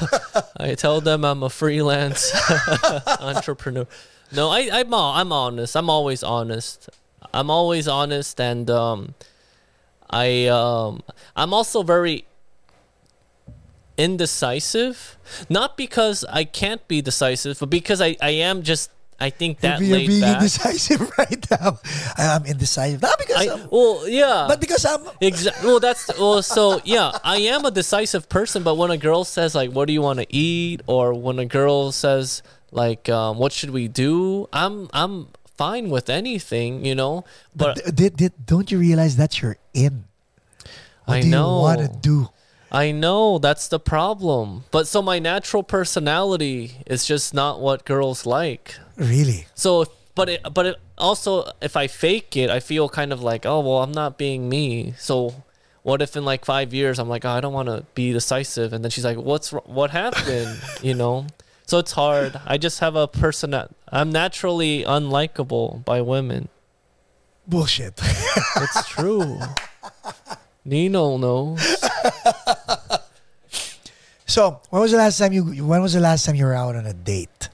I 0.58 0.74
tell 0.74 1.00
them 1.00 1.24
I'm 1.24 1.42
a 1.42 1.50
freelance 1.50 2.32
entrepreneur. 3.20 3.86
No, 4.32 4.50
I 4.50 4.68
I'm 4.72 4.92
all, 4.92 5.14
I'm 5.14 5.32
honest. 5.32 5.76
I'm 5.76 5.90
always 5.90 6.22
honest. 6.22 6.88
I'm 7.32 7.50
always 7.50 7.88
honest 7.88 8.40
and 8.40 8.70
um 8.70 9.14
I 10.10 10.46
um 10.46 11.02
I'm 11.36 11.52
also 11.52 11.82
very 11.82 12.24
indecisive. 13.96 15.18
Not 15.50 15.76
because 15.76 16.24
I 16.28 16.44
can't 16.44 16.86
be 16.88 17.02
decisive, 17.02 17.58
but 17.58 17.68
because 17.68 18.00
I, 18.00 18.16
I 18.20 18.30
am 18.30 18.62
just 18.62 18.90
I 19.20 19.30
think 19.30 19.60
that 19.60 19.80
you're 19.80 19.98
being 19.98 20.20
back. 20.20 20.36
indecisive 20.36 21.10
right 21.18 21.50
now. 21.50 21.80
I'm 22.16 22.46
indecisive. 22.46 23.02
Not 23.02 23.18
because, 23.18 23.48
I, 23.48 23.52
I'm, 23.52 23.68
well, 23.68 24.08
yeah. 24.08 24.46
but 24.48 24.60
because 24.60 24.84
I'm 24.84 25.02
Exactly. 25.20 25.66
Well, 25.66 25.80
that's 25.80 26.06
well. 26.18 26.40
So 26.40 26.80
yeah, 26.84 27.10
I 27.24 27.38
am 27.38 27.64
a 27.64 27.72
decisive 27.72 28.28
person. 28.28 28.62
But 28.62 28.76
when 28.76 28.92
a 28.92 28.96
girl 28.96 29.24
says 29.24 29.56
like, 29.56 29.72
"What 29.72 29.88
do 29.88 29.92
you 29.92 30.02
want 30.02 30.20
to 30.20 30.26
eat?" 30.34 30.82
or 30.86 31.12
when 31.14 31.40
a 31.40 31.44
girl 31.44 31.90
says 31.90 32.42
like, 32.70 33.08
um, 33.08 33.38
"What 33.38 33.52
should 33.52 33.70
we 33.70 33.88
do?" 33.88 34.48
I'm 34.52 34.88
I'm 34.92 35.28
fine 35.58 35.90
with 35.90 36.08
anything, 36.08 36.84
you 36.84 36.94
know. 36.94 37.24
But 37.54 37.94
did, 37.94 38.32
don't 38.46 38.70
you 38.70 38.78
realize 38.78 39.16
that's 39.16 39.42
your 39.42 39.56
in? 39.74 40.04
What 41.04 41.16
I 41.16 41.20
do 41.22 41.28
know. 41.28 41.56
you 41.56 41.62
want 41.62 41.80
to 41.80 41.88
do? 42.00 42.28
I 42.70 42.92
know 42.92 43.38
that's 43.38 43.68
the 43.68 43.80
problem. 43.80 44.64
But 44.70 44.86
so 44.86 45.02
my 45.02 45.18
natural 45.18 45.62
personality 45.62 46.76
is 46.86 47.06
just 47.06 47.34
not 47.34 47.60
what 47.60 47.84
girls 47.84 48.26
like. 48.26 48.76
Really? 48.96 49.46
So, 49.54 49.86
but 50.14 50.28
it, 50.28 50.42
but 50.52 50.66
it 50.66 50.76
also, 50.96 51.50
if 51.62 51.76
I 51.76 51.86
fake 51.86 52.36
it, 52.36 52.50
I 52.50 52.60
feel 52.60 52.88
kind 52.88 53.12
of 53.12 53.22
like, 53.22 53.46
oh 53.46 53.60
well, 53.60 53.82
I'm 53.82 53.92
not 53.92 54.18
being 54.18 54.48
me. 54.48 54.94
So, 54.98 55.42
what 55.82 56.02
if 56.02 56.16
in 56.16 56.24
like 56.24 56.44
five 56.44 56.74
years 56.74 56.98
I'm 56.98 57.08
like, 57.08 57.24
oh, 57.24 57.30
I 57.30 57.40
don't 57.40 57.54
want 57.54 57.68
to 57.68 57.84
be 57.94 58.12
decisive, 58.12 58.72
and 58.72 58.84
then 58.84 58.90
she's 58.90 59.04
like, 59.04 59.16
what's 59.16 59.50
what 59.50 59.90
happened? 59.90 60.60
you 60.82 60.94
know. 60.94 61.26
So 61.68 61.76
it's 61.76 61.92
hard. 61.92 62.40
I 62.46 62.56
just 62.56 62.80
have 62.80 62.96
a 62.96 63.06
person 63.06 63.50
that 63.50 63.68
I'm 63.92 64.08
naturally 64.10 64.84
unlikable 64.84 65.84
by 65.84 66.00
women. 66.00 66.48
Bullshit. 67.46 68.00
It's 68.56 68.88
true. 68.88 69.38
Nino 70.64 71.18
knows. 71.18 71.60
so, 74.26 74.60
when 74.70 74.80
was 74.80 74.92
the 74.92 74.96
last 74.96 75.18
time 75.18 75.34
you? 75.34 75.44
When 75.44 75.82
was 75.82 75.92
the 75.92 76.00
last 76.00 76.24
time 76.24 76.36
you 76.36 76.46
were 76.46 76.54
out 76.54 76.74
on 76.74 76.86
a 76.86 76.94
date? 76.94 77.50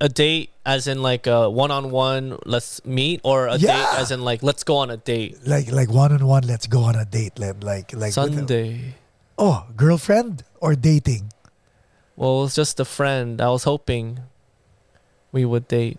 A- 0.00 0.08
date, 0.08 0.50
as 0.64 0.86
in 0.86 1.02
like 1.02 1.26
a 1.26 1.50
one-on-one, 1.50 2.38
let's 2.46 2.84
meet, 2.84 3.20
or 3.24 3.46
a 3.48 3.56
Yeah. 3.56 3.76
date, 3.78 3.98
as 4.00 4.10
in 4.12 4.22
like 4.22 4.44
let's 4.44 4.62
go 4.62 4.76
on 4.76 4.90
a 4.90 4.96
date. 4.96 5.38
Like, 5.44 5.72
like 5.72 5.90
one 5.90 6.12
on 6.12 6.24
one. 6.24 6.44
Let's 6.46 6.68
go 6.68 6.82
on 6.84 6.94
a 6.94 7.04
date. 7.04 7.38
Like, 7.38 7.62
like, 7.64 7.92
like 7.94 8.12
Sunday. 8.12 8.94
oh, 9.36 9.66
girlfriend 9.76 10.44
or 10.60 10.76
dating? 10.76 11.32
Well, 12.18 12.40
it 12.40 12.42
was 12.50 12.54
just 12.56 12.80
a 12.80 12.84
friend. 12.84 13.40
I 13.40 13.48
was 13.50 13.62
hoping 13.62 14.18
we 15.30 15.44
would 15.44 15.68
date. 15.68 15.98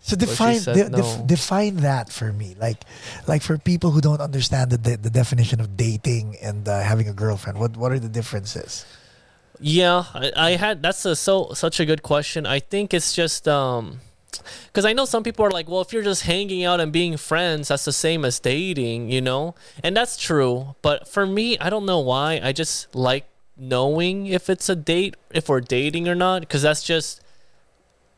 So 0.00 0.16
define 0.16 0.62
de- 0.62 0.88
def- 0.88 1.26
define 1.26 1.76
that 1.84 2.10
for 2.10 2.32
me. 2.32 2.56
Like 2.58 2.78
like 3.28 3.42
for 3.42 3.58
people 3.58 3.90
who 3.90 4.00
don't 4.00 4.22
understand 4.22 4.70
the 4.70 4.78
de- 4.78 4.96
the 4.96 5.10
definition 5.10 5.60
of 5.60 5.76
dating 5.76 6.36
and 6.42 6.66
uh, 6.66 6.80
having 6.80 7.06
a 7.06 7.12
girlfriend. 7.12 7.60
What 7.60 7.76
what 7.76 7.92
are 7.92 7.98
the 7.98 8.08
differences? 8.08 8.86
Yeah, 9.60 10.04
I, 10.14 10.32
I 10.34 10.50
had 10.52 10.82
that's 10.82 11.04
a 11.04 11.14
so 11.14 11.52
such 11.52 11.80
a 11.80 11.84
good 11.84 12.02
question. 12.02 12.46
I 12.46 12.60
think 12.60 12.94
it's 12.94 13.12
just 13.14 13.46
um 13.46 14.00
because 14.72 14.86
I 14.86 14.94
know 14.94 15.04
some 15.04 15.22
people 15.22 15.44
are 15.44 15.50
like, 15.50 15.68
well, 15.68 15.82
if 15.82 15.92
you're 15.92 16.02
just 16.02 16.22
hanging 16.22 16.64
out 16.64 16.80
and 16.80 16.90
being 16.90 17.18
friends, 17.18 17.68
that's 17.68 17.84
the 17.84 17.92
same 17.92 18.24
as 18.24 18.40
dating, 18.40 19.10
you 19.10 19.20
know, 19.20 19.54
and 19.84 19.94
that's 19.94 20.16
true. 20.16 20.76
But 20.80 21.08
for 21.08 21.26
me, 21.26 21.58
I 21.58 21.68
don't 21.68 21.84
know 21.84 22.00
why. 22.00 22.40
I 22.42 22.52
just 22.52 22.94
like 22.94 23.26
knowing 23.60 24.26
if 24.26 24.48
it's 24.50 24.68
a 24.68 24.74
date, 24.76 25.14
if 25.30 25.48
we're 25.48 25.60
dating 25.60 26.08
or 26.08 26.14
not, 26.14 26.40
because 26.40 26.62
that's 26.62 26.82
just 26.82 27.20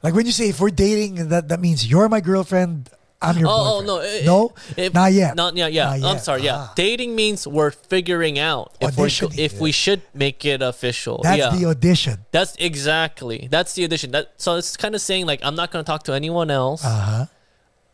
Like 0.03 0.15
when 0.15 0.27
you 0.27 0.33
say 0.33 0.49
if 0.49 0.61
we're 0.61 0.71
dating, 0.71 1.29
that 1.29 1.49
that 1.49 1.61
means 1.61 1.87
you're 1.91 2.09
my 2.09 2.21
girlfriend. 2.21 2.89
I'm 3.25 3.39
your 3.39 3.47
oh, 3.49 3.79
oh 3.79 3.81
no, 3.87 3.99
it- 4.03 4.25
no, 4.27 4.53
it- 4.77 4.93
not 4.93 5.13
yet. 5.13 5.37
Not 5.37 5.55
yeah, 5.55 5.69
yeah. 5.69 5.95
Not 5.97 6.11
I'm 6.11 6.19
sorry. 6.19 6.43
Yeah, 6.43 6.57
Ah. 6.67 6.73
dating 6.75 7.15
means 7.15 7.47
we're 7.47 7.71
figuring 7.71 8.37
out 8.37 8.75
if 8.81 8.97
go- 8.97 9.07
if 9.39 9.61
we 9.61 9.71
should 9.71 10.03
make 10.13 10.45
it 10.45 10.61
official. 10.61 11.21
That's 11.23 11.39
yeah. 11.39 11.55
the 11.55 11.67
audition. 11.67 12.27
That's 12.33 12.57
exactly. 12.59 13.47
That's 13.49 13.75
the 13.75 13.85
audition. 13.85 14.11
That 14.11 14.33
so 14.39 14.57
it's 14.57 14.77
kind 14.77 14.95
of 14.97 15.01
saying 15.01 15.27
like 15.27 15.39
I'm 15.47 15.55
not 15.55 15.71
going 15.71 15.85
to 15.85 15.87
talk 15.87 16.03
to 16.11 16.13
anyone 16.15 16.51
else, 16.51 16.83
Uh 16.85 16.89
huh. 17.11 17.25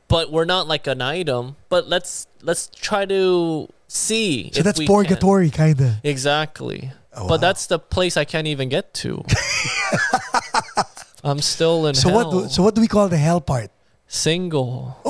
but 0.08 0.32
we're 0.32 0.46
not 0.48 0.66
like 0.66 0.86
an 0.86 1.02
item. 1.02 1.56
But 1.68 1.88
let's 1.92 2.26
let's 2.40 2.70
try 2.72 3.04
to 3.04 3.68
see. 3.86 4.48
So 4.54 4.60
if 4.60 4.64
that's 4.64 4.78
we 4.80 4.86
purgatory, 4.86 5.50
kind 5.50 5.78
of. 5.78 5.90
Exactly. 6.04 6.92
Oh, 7.18 7.26
but 7.26 7.40
wow. 7.40 7.46
that's 7.48 7.66
the 7.66 7.78
place 7.78 8.16
I 8.16 8.24
can't 8.24 8.46
even 8.46 8.68
get 8.68 8.94
to. 9.02 9.24
I'm 11.24 11.40
still 11.40 11.86
in 11.86 11.94
So 11.94 12.10
hell. 12.10 12.30
what? 12.42 12.50
So 12.50 12.62
what 12.62 12.74
do 12.74 12.80
we 12.80 12.86
call 12.88 13.08
the 13.08 13.16
hell 13.18 13.40
part? 13.40 13.70
Single. 14.06 14.96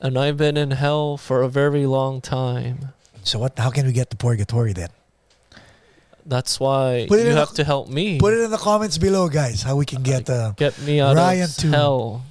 and 0.00 0.18
I've 0.18 0.36
been 0.36 0.56
in 0.56 0.72
hell 0.72 1.16
for 1.16 1.42
a 1.42 1.48
very 1.48 1.86
long 1.86 2.20
time. 2.20 2.92
So 3.22 3.38
what? 3.38 3.58
How 3.58 3.70
can 3.70 3.86
we 3.86 3.92
get 3.92 4.10
to 4.10 4.16
purgatory 4.16 4.72
then? 4.72 4.88
That's 6.26 6.58
why 6.60 7.06
Put 7.08 7.20
you 7.20 7.30
have 7.30 7.50
the- 7.50 7.56
to 7.56 7.64
help 7.64 7.88
me. 7.88 8.18
Put 8.18 8.34
it 8.34 8.40
in 8.40 8.50
the 8.50 8.56
comments 8.58 8.98
below, 8.98 9.28
guys. 9.28 9.62
How 9.62 9.76
we 9.76 9.84
can 9.86 10.02
get 10.02 10.28
uh, 10.30 10.52
Get 10.56 10.78
me 10.82 11.00
out 11.00 11.16
Ryan 11.16 11.44
of 11.44 11.56
too. 11.56 11.70
hell. 11.70 12.24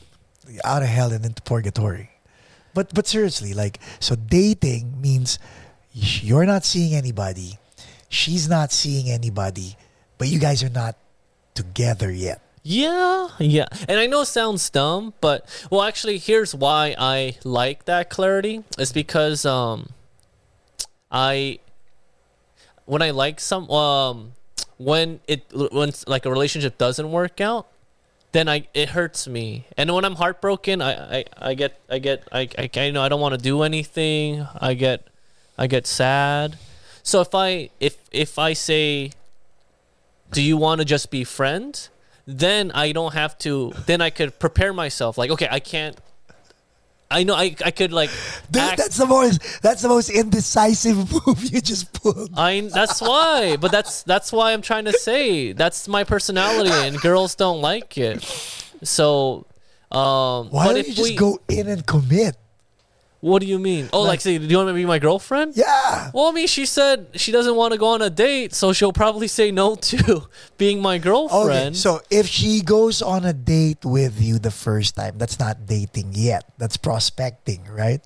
out 0.64 0.82
of 0.82 0.90
hell 0.90 1.12
and 1.12 1.26
into 1.26 1.42
purgatory. 1.44 2.10
But 2.74 2.94
but 2.94 3.08
seriously, 3.08 3.54
like 3.54 3.80
so 4.00 4.16
dating 4.16 5.00
means 5.02 5.40
you're 5.94 6.46
not 6.46 6.64
seeing 6.66 6.94
anybody, 6.96 7.58
she's 8.10 8.50
not 8.50 8.72
seeing 8.72 9.10
anybody, 9.10 9.76
but 10.18 10.28
you 10.28 10.40
guys 10.40 10.64
are 10.64 10.70
not 10.70 10.96
together 11.54 12.12
yet. 12.12 12.42
Yeah, 12.64 13.30
yeah. 13.40 13.66
And 13.90 14.00
I 14.00 14.06
know 14.06 14.22
it 14.22 14.28
sounds 14.28 14.70
dumb, 14.70 15.14
but 15.20 15.48
well 15.72 15.82
actually 15.82 16.18
here's 16.20 16.54
why 16.54 16.96
I 16.98 17.36
like 17.44 17.86
that 17.86 18.10
clarity. 18.10 18.64
It's 18.78 18.92
because 18.92 19.46
um 19.46 19.90
I 21.12 21.60
when 22.86 23.02
I 23.02 23.10
like 23.10 23.40
some 23.40 23.70
um 23.70 24.34
when 24.78 25.22
it 25.28 25.46
when 25.72 25.92
like 26.08 26.26
a 26.26 26.32
relationship 26.32 26.78
doesn't 26.78 27.12
work 27.12 27.42
out, 27.42 27.68
then 28.32 28.48
I 28.48 28.68
it 28.74 28.90
hurts 28.90 29.28
me. 29.28 29.66
And 29.76 29.94
when 29.94 30.06
I'm 30.06 30.16
heartbroken, 30.16 30.82
I 30.82 31.20
I, 31.20 31.26
I 31.38 31.54
get 31.56 31.80
I 31.90 31.98
get 31.98 32.28
I, 32.32 32.48
I 32.58 32.70
I 32.76 32.92
know 32.92 33.02
I 33.02 33.10
don't 33.10 33.22
want 33.22 33.34
to 33.34 33.42
do 33.42 33.64
anything. 33.64 34.46
I 34.60 34.76
get 34.76 35.08
I 35.58 35.68
get 35.68 35.88
sad. 35.88 36.58
So 37.04 37.22
if 37.22 37.34
I 37.34 37.70
if 37.80 37.98
if 38.12 38.38
I 38.40 38.54
say 38.54 39.12
do 40.32 40.42
you 40.42 40.58
want 40.58 40.80
to 40.80 40.86
just 40.86 41.12
be 41.12 41.24
friends? 41.24 41.90
Then 42.26 42.72
I 42.72 42.92
don't 42.92 43.14
have 43.14 43.38
to. 43.40 43.74
Then 43.86 44.02
I 44.02 44.10
could 44.10 44.40
prepare 44.40 44.74
myself. 44.74 45.18
Like, 45.18 45.32
okay, 45.32 45.48
I 45.52 45.60
can't. 45.60 45.98
I 47.10 47.24
know 47.24 47.36
I 47.36 47.56
I 47.66 47.72
could 47.72 47.92
like. 47.92 48.10
Dude, 48.50 48.64
act- 48.64 48.78
that's 48.78 48.98
the 48.98 49.06
most 49.06 49.62
that's 49.62 49.82
the 49.82 49.90
most 49.90 50.10
indecisive 50.10 51.12
move 51.28 51.44
you 51.44 51.60
just 51.60 51.92
pulled. 51.92 52.32
I 52.38 52.62
that's 52.62 53.02
why, 53.02 53.58
but 53.58 53.72
that's 53.72 54.04
that's 54.04 54.32
why 54.32 54.54
I'm 54.54 54.62
trying 54.62 54.86
to 54.86 54.94
say 54.94 55.52
that's 55.52 55.88
my 55.90 56.06
personality, 56.06 56.72
and 56.72 56.98
girls 57.02 57.36
don't 57.36 57.60
like 57.60 57.98
it. 57.98 58.24
So, 58.84 59.46
um, 59.92 60.50
Why 60.50 60.68
don't 60.68 60.78
if 60.78 60.88
you 60.88 60.94
just 60.94 61.10
we, 61.10 61.16
go 61.18 61.40
in 61.50 61.68
and 61.68 61.86
commit? 61.86 62.38
What 63.22 63.40
do 63.42 63.48
you 63.48 63.58
mean? 63.60 63.88
Oh, 63.94 64.02
like, 64.02 64.08
Like- 64.10 64.22
say, 64.22 64.38
do 64.38 64.46
you 64.46 64.58
want 64.58 64.70
to 64.70 64.74
be 64.74 64.86
my 64.86 65.00
girlfriend? 65.00 65.54
Yeah. 65.56 66.10
Well, 66.14 66.26
I 66.28 66.32
mean, 66.32 66.48
she 66.48 66.66
said 66.66 67.08
she 67.14 67.32
doesn't 67.32 67.56
want 67.56 67.72
to 67.74 67.78
go 67.80 67.88
on 67.94 68.02
a 68.02 68.10
date, 68.10 68.54
so 68.54 68.74
she'll 68.74 68.92
probably 68.94 69.28
say 69.30 69.52
no 69.52 69.76
to 69.94 70.28
being 70.58 70.82
my 70.82 70.98
girlfriend. 70.98 71.76
Okay, 71.76 71.78
so 71.78 72.02
if 72.10 72.26
she 72.28 72.62
goes 72.62 73.02
on 73.02 73.24
a 73.24 73.32
date 73.34 73.86
with 73.86 74.20
you 74.20 74.40
the 74.40 74.52
first 74.52 74.96
time, 74.98 75.18
that's 75.18 75.40
not 75.40 75.66
dating 75.66 76.14
yet. 76.14 76.44
That's 76.58 76.78
prospecting, 76.78 77.66
right? 77.70 78.02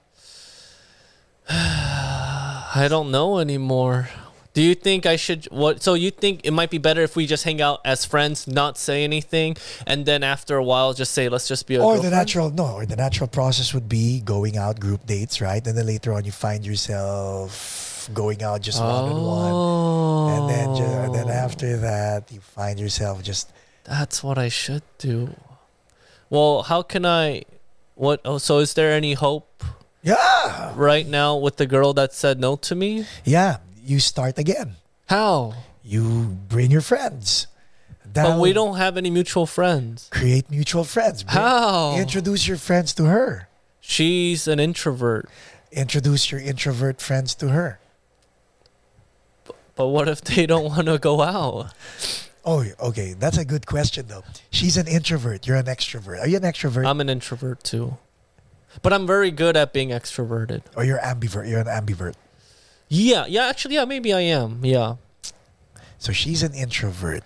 I 1.50 2.88
don't 2.90 3.10
know 3.12 3.40
anymore. 3.40 4.10
Do 4.56 4.62
you 4.62 4.74
think 4.74 5.06
I 5.06 5.18
should 5.18 5.52
what 5.52 5.84
so 5.84 5.96
you 5.96 6.12
think 6.12 6.42
it 6.48 6.52
might 6.52 6.72
be 6.72 6.78
better 6.80 7.02
if 7.04 7.18
we 7.18 7.28
just 7.28 7.44
hang 7.44 7.62
out 7.62 7.82
as 7.84 8.06
friends, 8.06 8.48
not 8.48 8.78
say 8.78 9.04
anything, 9.04 9.58
and 9.86 10.06
then 10.06 10.24
after 10.24 10.56
a 10.56 10.64
while 10.64 10.94
just 10.94 11.12
say 11.12 11.28
let's 11.28 11.46
just 11.46 11.68
be 11.68 11.76
a 11.76 11.84
or 11.84 12.00
the 12.00 12.10
natural 12.10 12.50
no 12.50 12.68
or 12.80 12.86
the 12.86 12.96
natural 12.96 13.28
process 13.28 13.74
would 13.74 13.90
be 13.90 14.22
going 14.22 14.56
out 14.56 14.80
group 14.80 15.06
dates 15.06 15.42
right? 15.42 15.60
And 15.68 15.78
then 15.78 15.86
later 15.86 16.14
on 16.14 16.24
you 16.24 16.32
find 16.32 16.66
yourself 16.66 18.10
going 18.14 18.44
out 18.44 18.62
just 18.62 18.80
one 18.80 19.12
on 19.12 19.20
one 19.28 20.40
and 20.40 20.44
then 20.50 20.68
ju- 20.76 20.84
and 21.04 21.14
then 21.14 21.28
Oh, 21.28 21.44
after 21.46 21.76
that 21.78 22.32
you 22.32 22.40
find 22.40 22.80
yourself 22.80 23.22
just 23.24 23.52
That's 23.84 24.24
what 24.24 24.38
I 24.38 24.48
should 24.48 24.84
do. 24.98 25.36
Well, 26.30 26.64
how 26.64 26.82
can 26.82 27.06
I 27.06 27.44
what 27.96 28.22
oh 28.24 28.38
so 28.38 28.60
is 28.60 28.74
there 28.74 28.94
any 28.94 29.14
hope 29.20 29.66
yeah. 30.02 30.72
right 30.78 31.06
now 31.06 31.36
with 31.36 31.58
the 31.58 31.66
girl 31.66 31.92
that 32.00 32.14
said 32.14 32.40
no 32.40 32.56
to 32.56 32.74
me? 32.74 33.06
yeah 33.26 33.58
you 33.86 34.00
start 34.00 34.38
again 34.38 34.76
How? 35.08 35.54
you 35.84 36.38
bring 36.50 36.72
your 36.72 36.82
friends 36.82 37.48
But 38.14 38.40
we 38.40 38.54
don't 38.54 38.78
have 38.78 38.98
any 38.98 39.10
mutual 39.10 39.46
friends. 39.46 40.08
create 40.12 40.50
mutual 40.50 40.84
friends 40.84 41.24
Bring- 41.24 41.36
How? 41.38 41.96
introduce 41.98 42.48
your 42.48 42.58
friends 42.58 42.94
to 42.96 43.06
her 43.06 43.48
She's 43.82 44.48
an 44.48 44.60
introvert. 44.60 45.30
introduce 45.72 46.32
your 46.32 46.42
introvert 46.42 47.02
friends 47.02 47.36
to 47.36 47.50
her 47.50 47.80
But 49.76 49.88
what 49.88 50.08
if 50.08 50.22
they 50.22 50.46
don't 50.46 50.66
want 50.66 50.88
to 50.88 50.98
go 50.98 51.22
out? 51.22 51.74
oh 52.48 52.64
okay 52.80 53.14
that's 53.18 53.38
a 53.38 53.46
good 53.46 53.66
question 53.66 54.06
though 54.08 54.24
she's 54.52 54.78
an 54.78 54.88
introvert 54.88 55.48
you're 55.48 55.58
an 55.58 55.66
extrovert 55.66 56.20
are 56.22 56.28
you 56.28 56.38
an 56.38 56.44
extrovert 56.44 56.86
I'm 56.86 57.02
an 57.02 57.10
introvert 57.10 57.64
too. 57.64 57.98
But 58.84 58.92
I'm 58.94 59.08
very 59.08 59.32
good 59.32 59.56
at 59.58 59.72
being 59.74 59.90
extroverted. 59.90 60.62
or 60.76 60.84
you're 60.84 61.00
ambivert 61.00 61.50
you're 61.50 61.62
an 61.62 61.68
ambivert 61.68 62.14
Yeah, 62.88 63.26
yeah, 63.28 63.48
actually, 63.48 63.76
yeah, 63.76 63.86
maybe 63.86 64.14
I 64.14 64.22
am. 64.22 64.64
Yeah. 64.64 64.96
so 65.98 66.12
she's 66.12 66.44
an 66.44 66.54
introvert 66.54 67.24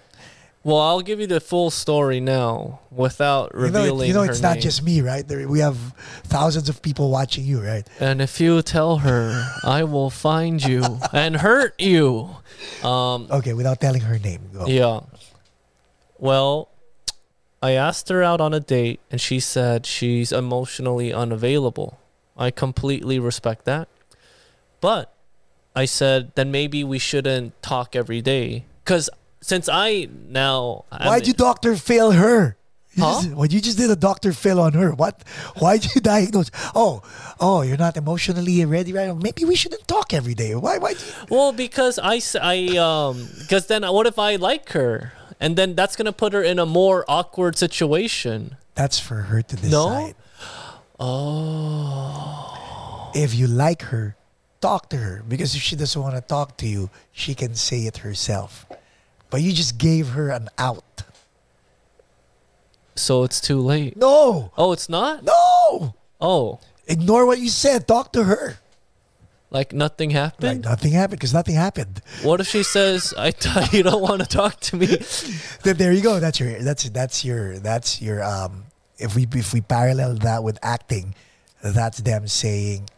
Well, 0.63 0.79
I'll 0.79 1.01
give 1.01 1.19
you 1.19 1.27
the 1.27 1.39
full 1.41 1.69
story 1.69 2.19
now 2.19 2.79
without 2.91 3.51
You 3.53 3.59
know, 3.71 3.79
revealing 3.79 4.05
it, 4.05 4.07
you 4.09 4.13
know 4.13 4.23
it's 4.23 4.41
not 4.41 4.59
just 4.59 4.83
me, 4.83 5.01
right? 5.01 5.25
There, 5.27 5.47
we 5.47 5.59
have 5.59 5.77
thousands 6.23 6.67
of 6.69 6.81
people 6.81 7.09
watching 7.09 7.43
you, 7.45 7.61
right? 7.63 7.87
And 7.99 8.21
if 8.21 8.39
you 8.39 8.61
tell 8.61 8.97
her, 8.99 9.31
I 9.63 9.83
will 9.83 10.09
find 10.09 10.63
you 10.63 10.99
and 11.13 11.37
hurt 11.37 11.79
you. 11.79 12.35
Um, 12.83 13.27
Okay, 13.31 13.53
without 13.53 13.79
telling 13.79 14.01
her 14.01 14.19
name. 14.19 14.41
Go. 14.53 14.67
yeah. 14.67 14.99
Well, 16.17 16.67
I 17.61 17.71
asked 17.71 18.09
her 18.09 18.23
out 18.23 18.39
on 18.41 18.53
a 18.53 18.59
date 18.59 18.99
and 19.11 19.19
she 19.19 19.39
said 19.39 19.85
she's 19.85 20.31
emotionally 20.31 21.11
unavailable. 21.13 21.99
I 22.37 22.51
completely 22.51 23.19
respect 23.19 23.65
that. 23.65 23.87
But 24.81 25.11
I 25.83 25.85
said 25.85 26.19
then 26.35 26.49
maybe 26.51 26.83
we 26.83 26.99
shouldn't 26.99 27.47
talk 27.71 27.95
every 28.01 28.21
day 28.21 28.65
cuz 28.89 29.09
since 29.41 29.65
I 29.71 30.09
now 30.41 30.83
Why'd 31.07 31.25
you 31.29 31.33
doctor 31.47 31.71
fail 31.91 32.11
her? 32.11 32.57
You 32.97 33.03
Huh? 33.05 33.13
just, 33.21 33.27
well, 33.37 33.45
you 33.53 33.61
just 33.61 33.77
did 33.77 33.89
a 33.97 33.99
doctor 34.09 34.33
fail 34.33 34.59
on 34.59 34.73
her. 34.73 34.89
What? 34.91 35.15
Why'd 35.61 35.85
you 35.89 36.01
diagnose? 36.13 36.49
Oh, 36.75 37.01
oh, 37.39 37.61
you're 37.67 37.77
not 37.87 37.95
emotionally 38.03 38.65
ready, 38.65 38.91
right? 38.97 39.07
Maybe 39.15 39.45
we 39.45 39.55
shouldn't 39.55 39.87
talk 39.87 40.07
every 40.19 40.33
day. 40.43 40.51
Why? 40.65 40.75
Why? 40.83 40.93
Well, 41.33 41.51
because 41.53 41.95
I, 42.01 42.15
I, 42.41 42.55
um, 42.87 43.29
because 43.39 43.67
then 43.71 43.81
what 43.95 44.05
if 44.11 44.17
I 44.19 44.35
like 44.35 44.67
her? 44.79 45.13
And 45.39 45.55
then 45.55 45.75
that's 45.79 45.95
going 45.95 46.07
to 46.11 46.17
put 46.23 46.33
her 46.33 46.43
in 46.51 46.57
a 46.59 46.65
more 46.65 47.05
awkward 47.07 47.55
situation. 47.57 48.57
That's 48.75 48.99
for 48.99 49.19
her 49.31 49.41
to 49.49 49.55
No? 49.69 49.83
decide. 49.87 50.15
Oh. 50.99 53.11
If 53.15 53.33
you 53.33 53.47
like 53.47 53.83
her, 53.93 54.17
talk 54.61 54.89
to 54.89 54.97
her. 54.97 55.23
Because 55.27 55.55
if 55.55 55.61
she 55.61 55.75
doesn't 55.75 56.01
want 56.01 56.15
to 56.15 56.21
talk 56.21 56.57
to 56.57 56.67
you, 56.67 56.89
she 57.11 57.33
can 57.35 57.55
say 57.55 57.81
it 57.87 57.97
herself. 57.97 58.65
But 59.29 59.41
you 59.41 59.53
just 59.53 59.77
gave 59.77 60.09
her 60.09 60.29
an 60.29 60.49
out. 60.57 61.03
So 62.95 63.23
it's 63.23 63.39
too 63.39 63.59
late. 63.59 63.95
No, 63.95 64.51
Oh, 64.57 64.71
it's 64.71 64.89
not? 64.89 65.23
no. 65.23 65.93
Oh. 66.19 66.59
Ignore 66.87 67.25
what 67.25 67.39
you 67.39 67.49
said. 67.49 67.87
Talk 67.87 68.11
to 68.13 68.23
her. 68.25 68.57
Like 69.51 69.73
nothing 69.73 70.09
Like 70.09 70.15
happened. 70.17 70.63
nothing 70.65 70.91
happened 70.91 71.19
because 71.19 71.33
nothing 71.33 71.55
happened. 71.55 72.01
what 72.21 72.39
if 72.39 72.47
she 72.47 72.61
says, 72.61 73.13
"I 73.17 73.31
thought 73.31 73.73
you 73.73 73.81
don't 73.81 74.01
want 74.01 74.21
to 74.21 74.27
talk 74.27 74.59
to 74.69 74.75
me"? 74.75 74.85
Then 75.63 75.77
there 75.77 75.91
you 75.91 76.01
go. 76.01 76.19
That's 76.19 76.39
your 76.39 76.59
that's 76.61 76.83
that's 76.89 77.25
your 77.25 77.57
that's 77.57 77.99
your 78.01 78.23
um 78.23 78.65
if 78.99 79.15
we 79.15 79.25
if 79.33 79.51
we 79.53 79.61
parallel 79.61 80.15
that 80.21 80.43
with 80.43 80.59
acting, 80.61 81.15
that's 81.63 81.97
them 81.99 82.27
saying, 82.27 82.89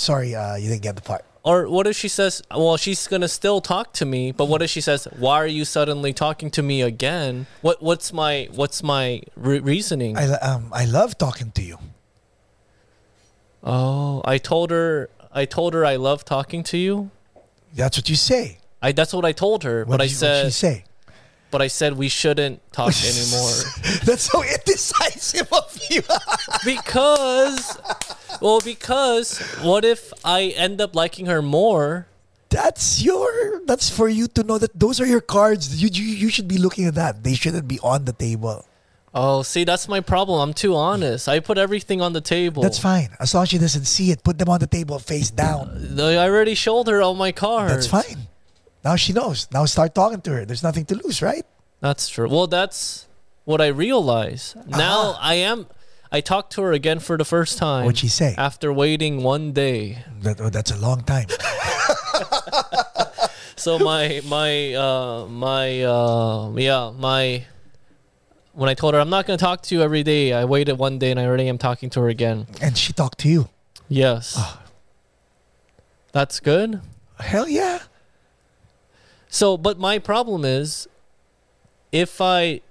Sorry, 0.00 0.34
uh 0.34 0.56
you 0.56 0.68
didn't 0.70 0.82
get 0.82 0.96
the 0.96 1.02
part. 1.02 1.24
Or 1.42 1.68
what 1.68 1.86
if 1.86 1.96
she 1.96 2.08
says, 2.08 2.42
"Well, 2.54 2.76
she's 2.76 3.06
gonna 3.12 3.28
still 3.40 3.60
talk 3.60 3.92
to 4.00 4.04
me," 4.14 4.30
but 4.32 4.44
what 4.50 4.60
if 4.62 4.68
she 4.70 4.80
says, 4.88 5.08
"Why 5.24 5.36
are 5.44 5.46
you 5.58 5.64
suddenly 5.64 6.12
talking 6.12 6.50
to 6.56 6.62
me 6.62 6.82
again?" 6.92 7.46
What 7.62 7.82
What's 7.88 8.12
my 8.12 8.48
What's 8.60 8.82
my 8.82 9.22
re- 9.36 9.60
reasoning? 9.72 10.16
I 10.16 10.24
um 10.50 10.68
I 10.72 10.84
love 10.98 11.16
talking 11.18 11.50
to 11.58 11.62
you. 11.62 11.78
oh, 13.62 14.22
I 14.24 14.38
told 14.38 14.70
her. 14.70 15.08
I 15.32 15.44
told 15.44 15.74
her 15.74 15.84
I 15.86 15.96
love 15.96 16.24
talking 16.24 16.62
to 16.64 16.76
you. 16.78 17.10
That's 17.74 17.96
what 17.96 18.08
you 18.08 18.16
say. 18.16 18.58
I 18.82 18.92
that's 18.92 19.12
what 19.12 19.24
I 19.24 19.32
told 19.32 19.62
her, 19.64 19.84
What 19.84 19.98
but 19.98 20.00
I 20.00 20.04
you- 20.04 20.16
what'd 20.16 20.46
she 20.46 20.50
said, 20.50 20.52
say? 20.52 20.84
but 21.50 21.60
I 21.62 21.68
said 21.68 21.96
we 21.96 22.08
shouldn't 22.08 22.60
talk 22.72 22.92
anymore 23.12 23.52
That's 24.04 24.24
so 24.32 24.42
indecisive 24.56 25.52
of 25.52 25.78
you. 25.90 26.02
because, 26.64 27.78
well, 28.42 28.60
because 28.60 29.38
what 29.62 29.84
if 29.84 30.12
I 30.24 30.54
end 30.56 30.80
up 30.80 30.94
liking 30.94 31.26
her 31.26 31.42
more? 31.42 32.06
that's 32.50 33.00
your 33.00 33.62
that's 33.64 33.88
for 33.88 34.08
you 34.08 34.26
to 34.26 34.42
know 34.42 34.58
that 34.58 34.78
those 34.78 35.00
are 35.00 35.06
your 35.06 35.22
cards. 35.22 35.80
You, 35.82 35.88
you 35.88 36.04
you 36.26 36.28
should 36.28 36.48
be 36.48 36.58
looking 36.58 36.84
at 36.84 36.94
that. 36.96 37.22
They 37.24 37.34
shouldn't 37.34 37.66
be 37.66 37.78
on 37.80 38.04
the 38.04 38.12
table. 38.12 38.66
Oh, 39.12 39.42
see, 39.42 39.64
that's 39.64 39.88
my 39.88 40.00
problem. 40.00 40.38
I'm 40.40 40.54
too 40.54 40.76
honest. 40.76 41.28
I 41.28 41.40
put 41.40 41.58
everything 41.58 42.00
on 42.00 42.12
the 42.12 42.20
table. 42.20 42.62
That's 42.62 42.78
fine. 42.78 43.08
As 43.18 43.34
long 43.34 43.42
as 43.42 43.48
she 43.48 43.58
doesn't 43.58 43.86
see 43.86 44.12
it, 44.12 44.22
put 44.22 44.38
them 44.38 44.48
on 44.48 44.60
the 44.60 44.68
table 44.68 45.00
face 45.00 45.30
down. 45.30 45.98
I 45.98 46.18
already 46.18 46.54
showed 46.54 46.86
her 46.86 47.02
all 47.02 47.16
my 47.16 47.32
cards. 47.32 47.72
That's 47.72 47.88
fine. 47.88 48.28
Now 48.84 48.94
she 48.94 49.12
knows. 49.12 49.48
Now 49.52 49.64
start 49.64 49.94
talking 49.94 50.20
to 50.22 50.30
her. 50.30 50.44
There's 50.44 50.62
nothing 50.62 50.84
to 50.86 50.94
lose, 50.94 51.22
right? 51.22 51.44
That's 51.80 52.08
true. 52.08 52.28
Well, 52.28 52.46
that's 52.46 53.08
what 53.44 53.60
I 53.60 53.68
realize. 53.68 54.54
Ah. 54.56 54.76
Now 54.76 55.18
I 55.20 55.34
am. 55.34 55.66
I 56.12 56.20
talked 56.20 56.52
to 56.54 56.62
her 56.62 56.72
again 56.72 56.98
for 56.98 57.16
the 57.16 57.24
first 57.24 57.56
time. 57.58 57.84
What'd 57.84 57.98
she 57.98 58.08
say? 58.08 58.34
After 58.36 58.72
waiting 58.72 59.22
one 59.22 59.52
day. 59.52 60.04
That, 60.22 60.40
oh, 60.40 60.50
that's 60.50 60.70
a 60.70 60.76
long 60.76 61.02
time. 61.02 61.26
So 63.60 63.78
my 63.78 64.22
my 64.24 64.72
uh 64.72 65.26
my 65.26 65.82
uh 65.82 66.50
yeah 66.56 66.92
my 66.96 67.44
when 68.52 68.70
I 68.70 68.74
told 68.74 68.94
her 68.94 69.00
I'm 69.00 69.10
not 69.10 69.26
gonna 69.26 69.36
talk 69.36 69.60
to 69.64 69.74
you 69.74 69.82
every 69.82 70.02
day, 70.02 70.32
I 70.32 70.46
waited 70.46 70.78
one 70.78 70.98
day 70.98 71.10
and 71.10 71.20
I 71.20 71.26
already 71.26 71.46
am 71.46 71.58
talking 71.58 71.90
to 71.90 72.00
her 72.00 72.08
again. 72.08 72.46
and 72.62 72.76
she 72.78 72.94
talked 72.94 73.18
to 73.18 73.28
you. 73.28 73.50
Yes. 73.86 74.34
Ah. 74.38 74.62
That's 76.12 76.40
good. 76.40 76.80
Hell 77.18 77.46
yeah. 77.46 77.80
So, 79.28 79.58
but 79.58 79.78
my 79.78 79.98
problem 79.98 80.46
is, 80.46 80.88
if 81.92 82.20
I, 82.22 82.62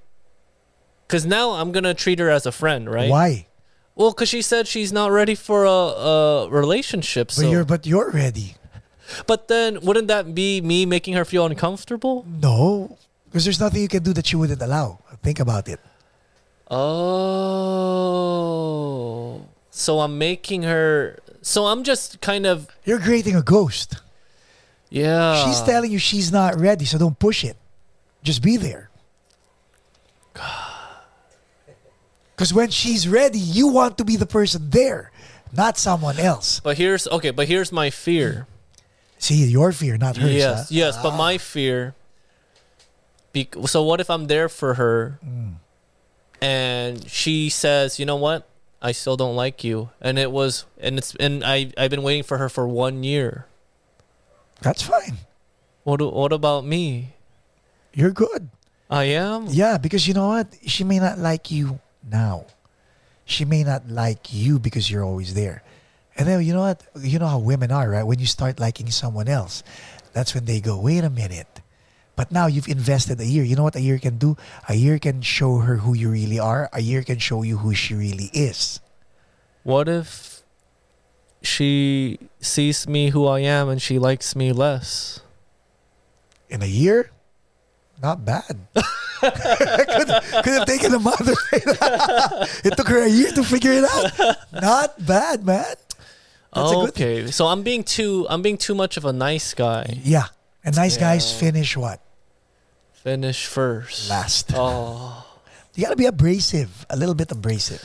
because 1.10 1.26
now 1.26 1.54
I'm 1.54 1.72
gonna 1.72 1.96
treat 1.96 2.20
her 2.20 2.30
as 2.30 2.46
a 2.46 2.52
friend, 2.52 2.88
right? 2.88 3.10
Why? 3.10 3.48
Well, 3.96 4.12
because 4.12 4.30
she 4.30 4.44
said 4.44 4.68
she's 4.68 4.94
not 4.94 5.10
ready 5.12 5.34
for 5.34 5.66
a, 5.66 5.72
a 5.72 6.50
relationship. 6.50 7.32
But 7.36 7.48
you're 7.50 7.66
but 7.66 7.88
you're 7.88 8.12
ready. 8.12 8.56
but 9.26 9.48
then 9.48 9.82
wouldn't 9.82 10.08
that 10.08 10.36
be 10.36 10.62
me 10.62 10.86
making 10.86 11.16
her 11.16 11.26
feel 11.26 11.48
uncomfortable? 11.48 12.28
No, 12.30 12.96
because 13.26 13.44
there's 13.44 13.60
nothing 13.60 13.82
you 13.82 13.88
can 13.88 14.04
do 14.04 14.14
that 14.14 14.28
she 14.28 14.36
wouldn't 14.36 14.62
allow. 14.62 15.00
Think 15.24 15.40
about 15.40 15.68
it. 15.68 15.80
Oh, 17.40 19.42
so 19.72 20.02
I'm 20.02 20.20
making 20.20 20.62
her. 20.64 21.18
So 21.42 21.66
I'm 21.66 21.84
just 21.84 22.22
kind 22.22 22.46
of 22.46 22.68
You're 22.86 23.00
creating 23.00 23.36
a 23.36 23.42
ghost. 23.42 23.96
yeah. 24.92 25.44
she's 25.44 25.60
telling 25.64 25.92
you 25.92 25.98
she's 25.98 26.32
not 26.32 26.60
ready, 26.60 26.86
so 26.86 27.00
don't 27.00 27.18
push 27.18 27.44
it. 27.44 27.58
Just 28.22 28.44
be 28.44 28.58
there. 28.58 28.92
Because 32.40 32.54
when 32.54 32.70
she's 32.70 33.06
ready, 33.06 33.38
you 33.38 33.68
want 33.68 33.98
to 33.98 34.06
be 34.06 34.16
the 34.16 34.26
person 34.26 34.70
there, 34.70 35.12
not 35.52 35.78
someone 35.78 36.18
else. 36.18 36.62
But 36.62 36.78
here's 36.78 37.06
okay. 37.06 37.32
But 37.32 37.50
here's 37.50 37.70
my 37.70 37.90
fear. 37.90 38.48
See, 39.18 39.44
your 39.44 39.74
fear, 39.74 39.98
not 39.98 40.16
hers. 40.16 40.32
yes, 40.32 40.58
huh? 40.60 40.66
yes. 40.70 40.98
But 41.04 41.18
my 41.18 41.36
ah. 41.36 41.38
fear. 41.38 41.96
Be- 43.34 43.50
so 43.66 43.84
what 43.84 44.00
if 44.00 44.10
I'm 44.10 44.28
there 44.28 44.48
for 44.48 44.76
her, 44.76 45.20
mm. 45.20 45.56
and 46.40 47.06
she 47.10 47.50
says, 47.50 48.00
"You 48.00 48.06
know 48.06 48.16
what? 48.16 48.48
I 48.82 48.94
still 48.94 49.18
don't 49.18 49.36
like 49.36 49.66
you," 49.66 49.90
and 50.00 50.18
it 50.18 50.32
was, 50.32 50.64
and 50.80 50.98
it's, 50.98 51.14
and 51.20 51.44
I, 51.44 51.74
I've 51.76 51.92
been 51.92 52.04
waiting 52.04 52.24
for 52.24 52.38
her 52.38 52.48
for 52.48 52.66
one 52.66 53.04
year. 53.04 53.48
That's 54.62 54.82
fine. 54.82 55.28
What, 55.84 55.98
do- 56.00 56.08
what 56.08 56.32
about 56.32 56.64
me? 56.64 57.16
You're 57.94 58.16
good. 58.16 58.48
I 58.90 59.12
am. 59.20 59.48
Yeah, 59.50 59.78
because 59.78 60.08
you 60.08 60.14
know 60.14 60.30
what? 60.30 60.56
She 60.66 60.86
may 60.86 61.00
not 61.00 61.20
like 61.20 61.52
you 61.52 61.82
now. 62.04 62.46
She 63.26 63.46
may 63.46 63.64
not 63.64 63.88
like 63.90 64.34
you 64.34 64.60
because 64.60 64.90
you're 64.90 65.06
always 65.06 65.34
there. 65.34 65.64
And 66.18 66.28
then 66.28 66.44
you 66.44 66.54
know 66.54 66.62
what? 66.62 66.84
You 67.00 67.20
know 67.20 67.28
how 67.28 67.40
women 67.40 67.72
are, 67.72 67.90
right? 67.90 68.04
When 68.04 68.20
you 68.20 68.26
start 68.26 68.60
liking 68.60 68.90
someone 68.92 69.28
else, 69.28 69.64
that's 70.14 70.34
when 70.34 70.46
they 70.46 70.60
go, 70.60 70.80
wait 70.80 71.04
a 71.04 71.10
minute. 71.10 71.62
But 72.16 72.32
now 72.32 72.48
you've 72.48 72.68
invested 72.68 73.22
a 73.22 73.26
year. 73.26 73.46
You 73.46 73.56
know 73.56 73.64
what 73.64 73.78
a 73.78 73.82
year 73.82 73.98
can 73.98 74.18
do? 74.18 74.36
A 74.68 74.76
year 74.76 75.00
can 75.00 75.22
show 75.22 75.60
her 75.60 75.78
who 75.78 75.94
you 75.94 76.12
really 76.12 76.40
are. 76.40 76.70
A 76.74 76.82
year 76.82 77.04
can 77.04 77.20
show 77.20 77.44
you 77.44 77.60
who 77.60 77.74
she 77.74 77.94
really 77.96 78.30
is. 78.34 78.82
What 79.64 79.88
if 79.88 80.44
she 81.42 82.20
sees 82.42 82.88
me 82.88 83.12
who 83.12 83.26
I 83.26 83.40
am 83.40 83.70
and 83.70 83.82
she 83.82 84.00
likes 84.00 84.36
me 84.36 84.52
less? 84.52 85.22
In 86.50 86.62
a 86.62 86.68
year, 86.68 87.12
not 88.02 88.26
bad. 88.26 88.56
could, 89.20 90.08
could 90.44 90.54
have 90.54 90.66
taken 90.66 90.94
a 90.94 91.00
month. 91.00 91.28
it 92.64 92.78
took 92.78 92.88
her 92.88 93.04
a 93.04 93.10
year 93.10 93.32
to 93.32 93.44
figure 93.44 93.74
it 93.74 93.84
out. 93.84 94.38
Not 94.52 95.06
bad, 95.06 95.46
man. 95.46 95.76
That's 96.54 96.74
okay, 96.90 97.28
so 97.28 97.46
I'm 97.46 97.62
being 97.62 97.84
too 97.84 98.26
I'm 98.30 98.42
being 98.42 98.58
too 98.58 98.74
much 98.74 98.98
of 98.98 99.06
a 99.06 99.14
nice 99.14 99.54
guy. 99.54 100.00
Yeah. 100.04 100.34
And 100.64 100.76
nice 100.76 100.98
guys 100.98 101.32
finish 101.32 101.78
what? 101.78 102.02
Finish 102.94 103.46
first. 103.46 104.10
Last. 104.10 104.52
Oh. 104.56 105.26
You 105.76 105.86
gotta 105.86 105.96
be 105.96 106.08
abrasive, 106.08 106.86
a 106.90 106.98
little 106.98 107.16
bit 107.16 107.32
abrasive. 107.32 107.80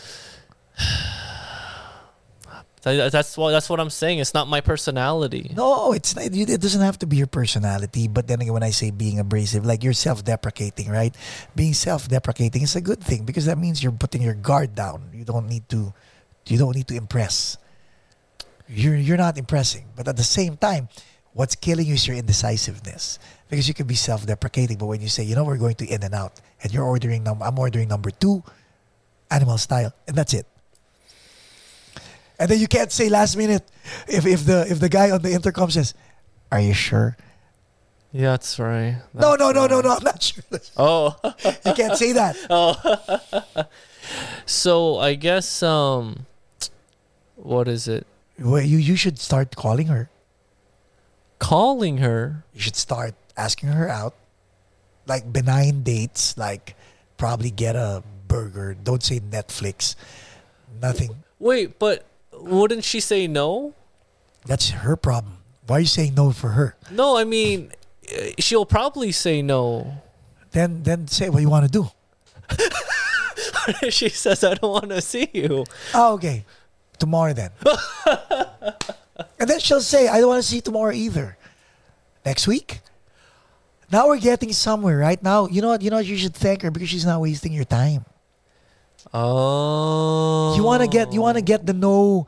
That- 2.85 3.11
That's 3.13 3.37
what 3.37 3.51
that's 3.51 3.69
what 3.69 3.81
I'm 3.81 3.91
saying. 3.91 4.19
It's 4.21 4.35
not 4.35 4.47
my 4.47 4.61
personality. 4.61 5.51
No, 5.57 5.93
it's 5.93 6.15
not, 6.15 6.25
it 6.27 6.61
doesn't 6.61 6.81
have 6.81 6.99
to 7.01 7.07
be 7.07 7.17
your 7.17 7.27
personality. 7.27 8.09
But 8.09 8.29
then 8.29 8.41
again, 8.41 8.53
when 8.53 8.63
I 8.63 8.71
say 8.71 8.91
being 8.91 9.19
abrasive, 9.19 9.65
like 9.65 9.83
you're 9.83 9.97
self-deprecating, 9.97 10.91
right? 10.91 11.15
Being 11.57 11.75
self-deprecating 11.75 12.63
is 12.63 12.77
a 12.77 12.81
good 12.81 13.03
thing 13.03 13.25
because 13.25 13.47
that 13.47 13.59
means 13.59 13.83
you're 13.83 13.93
putting 13.93 14.23
your 14.23 14.35
guard 14.35 14.75
down. 14.75 15.11
You 15.13 15.25
don't 15.25 15.49
need 15.49 15.69
to, 15.71 15.93
you 16.47 16.59
don't 16.59 16.77
need 16.77 16.87
to 16.89 16.97
impress. 16.97 17.57
You're 18.69 18.97
you're 18.97 19.21
not 19.21 19.37
impressing, 19.37 19.87
but 19.97 20.09
at 20.09 20.17
the 20.17 20.25
same 20.25 20.57
time, 20.57 20.89
what's 21.33 21.55
killing 21.57 21.87
you 21.87 21.95
is 21.95 22.07
your 22.07 22.17
indecisiveness 22.17 23.19
because 23.49 23.69
you 23.69 23.75
can 23.75 23.87
be 23.87 23.95
self-deprecating, 23.95 24.79
but 24.79 24.87
when 24.87 25.01
you 25.01 25.09
say, 25.09 25.23
you 25.23 25.35
know, 25.37 25.45
we're 25.45 25.59
going 25.61 25.75
to 25.77 25.87
In-N-Out, 25.87 26.41
and 26.63 26.73
you're 26.73 26.85
ordering 26.85 27.23
num, 27.25 27.43
I'm 27.43 27.59
ordering 27.59 27.89
number 27.89 28.11
two, 28.11 28.43
animal 29.31 29.59
style, 29.59 29.93
and 30.09 30.17
that's 30.17 30.33
it. 30.33 30.47
And 32.39 32.51
then 32.51 32.59
you 32.59 32.67
can't 32.67 32.91
say 32.91 33.09
last 33.09 33.37
minute 33.37 33.63
if, 34.09 34.27
if 34.27 34.45
the 34.45 34.67
if 34.71 34.81
the 34.81 34.89
guy 34.89 35.11
on 35.11 35.23
the 35.23 35.33
intercom 35.33 35.71
says, 35.71 35.95
"Are 36.51 36.61
you 36.61 36.75
sure?" 36.75 37.17
Yeah, 38.13 38.31
that's 38.31 38.59
right. 38.59 39.03
No, 39.13 39.31
That's 39.37 39.41
no, 39.41 39.51
no, 39.51 39.67
no, 39.67 39.77
right. 39.77 39.85
no. 39.85 39.91
I'm 39.97 40.05
not 40.05 40.23
sure. 40.23 40.45
Oh, 40.77 41.17
You 41.67 41.75
can't 41.75 41.97
say 41.97 42.13
that. 42.13 42.37
Oh, 42.51 43.65
so 44.47 44.99
I 44.99 45.15
guess 45.15 45.63
um, 45.63 46.27
what 47.37 47.69
is 47.69 47.89
it? 47.89 48.07
Well, 48.39 48.61
you 48.63 48.79
you 48.79 48.97
should 48.97 49.19
start 49.19 49.57
calling 49.57 49.87
her. 49.89 50.11
Calling 51.39 51.99
her. 51.99 52.45
You 52.55 52.61
should 52.61 52.77
start 52.77 53.15
asking 53.37 53.71
her 53.71 53.89
out, 53.89 54.15
like 55.07 55.33
benign 55.33 55.83
dates, 55.83 56.37
like 56.39 56.75
probably 57.17 57.51
get 57.51 57.77
a 57.77 58.03
burger. 58.29 58.75
Don't 58.75 59.03
say 59.03 59.21
Netflix. 59.21 59.95
Nothing. 60.81 61.23
Wait, 61.39 61.79
but 61.79 62.05
wouldn't 62.45 62.85
she 62.85 63.01
say 63.01 63.27
no? 63.27 63.75
That's 64.47 64.71
her 64.71 64.97
problem. 64.97 65.39
Why 65.67 65.77
are 65.77 65.81
you 65.81 65.87
saying 65.87 66.15
no 66.15 66.31
for 66.33 66.51
her? 66.51 66.77
No, 66.91 67.17
I 67.17 67.25
mean, 67.25 67.73
uh, 68.13 68.31
she'll 68.39 68.67
probably 68.67 69.13
say 69.13 69.41
no. 69.43 70.03
Then 70.53 70.83
then 70.83 71.09
say 71.09 71.31
what 71.31 71.41
you 71.41 71.49
want 71.49 71.65
to 71.65 71.73
do. 71.73 71.91
she 73.91 74.09
says, 74.11 74.45
"I 74.45 74.55
don't 74.55 74.71
want 74.71 74.91
to 74.91 75.01
see 75.01 75.29
you." 75.33 75.65
Oh, 75.95 76.15
okay. 76.15 76.45
Tomorrow 76.99 77.33
then. 77.33 77.51
and 79.39 79.51
then 79.51 79.59
she'll 79.59 79.81
say, 79.81 80.09
I 80.09 80.21
don't 80.21 80.29
want 80.29 80.43
to 80.43 80.49
see 80.49 80.57
you 80.57 80.63
tomorrow 80.63 80.93
either. 80.93 81.37
Next 82.25 82.47
week? 82.47 82.81
Now 83.91 84.09
we're 84.09 84.19
getting 84.19 84.53
somewhere, 84.53 84.99
right? 84.99 85.23
Now, 85.23 85.47
you 85.47 85.61
know 85.61 85.69
what? 85.69 85.83
You 85.83 85.91
know 85.91 85.97
what? 85.97 86.07
You 86.07 86.17
should 86.17 86.35
thank 86.35 86.63
her 86.63 86.71
because 86.71 86.89
she's 86.89 87.05
not 87.05 87.21
wasting 87.21 87.53
your 87.53 87.65
time. 87.65 88.05
Oh, 89.13 90.55
You 90.57 90.63
want 90.65 90.83
to 90.83 90.89
get, 90.89 91.13
you 91.13 91.21
want 91.21 91.37
to 91.37 91.43
get 91.43 91.67
the 91.67 91.73
no, 91.73 92.27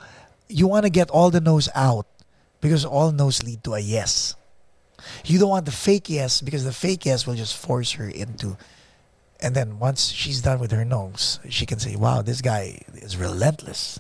you 0.49 0.67
want 0.67 0.85
to 0.85 0.91
get 0.91 1.11
all 1.11 1.31
the 1.31 1.41
no's 1.41 1.69
out 1.75 2.07
because 2.61 2.85
all 2.85 3.13
no's 3.13 3.43
lead 3.43 3.65
to 3.65 3.75
a 3.75 3.79
yes. 3.81 4.35
You 5.25 5.39
don't 5.39 5.51
want 5.51 5.67
the 5.67 5.73
fake 5.73 6.09
yes 6.11 6.41
because 6.41 6.65
the 6.65 6.73
fake 6.73 7.07
yes 7.07 7.27
will 7.27 7.35
just 7.35 7.57
force 7.57 7.93
her 7.93 8.09
into. 8.09 8.57
And 9.41 9.55
then 9.55 9.79
once 9.79 10.11
she's 10.11 10.41
done 10.41 10.59
with 10.59 10.73
her 10.73 10.85
no's, 10.85 11.41
she 11.49 11.67
can 11.67 11.79
say, 11.79 11.95
"Wow, 11.95 12.23
this 12.23 12.41
guy 12.41 12.81
is 12.95 13.17
relentless." 13.17 13.99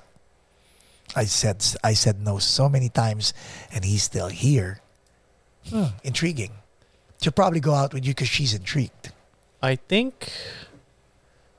I 1.15 1.25
said 1.25 1.65
I 1.85 1.95
said 1.95 2.21
no 2.21 2.39
so 2.39 2.69
many 2.69 2.89
times, 2.89 3.35
and 3.73 3.85
he's 3.85 4.03
still 4.03 4.29
here. 4.29 4.81
Hmm, 5.69 5.93
intriguing. 6.03 6.53
She'll 7.21 7.33
probably 7.33 7.61
go 7.61 7.75
out 7.75 7.93
with 7.93 8.05
you 8.05 8.13
because 8.13 8.29
she's 8.29 8.55
intrigued. 8.55 9.13
I 9.63 9.77
think 9.77 10.31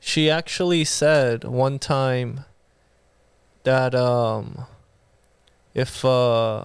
she 0.08 0.30
actually 0.30 0.86
said 0.86 1.44
one 1.44 1.78
time 1.78 2.46
that 3.64 3.94
um 3.94 4.66
if 5.74 6.06
uh 6.06 6.64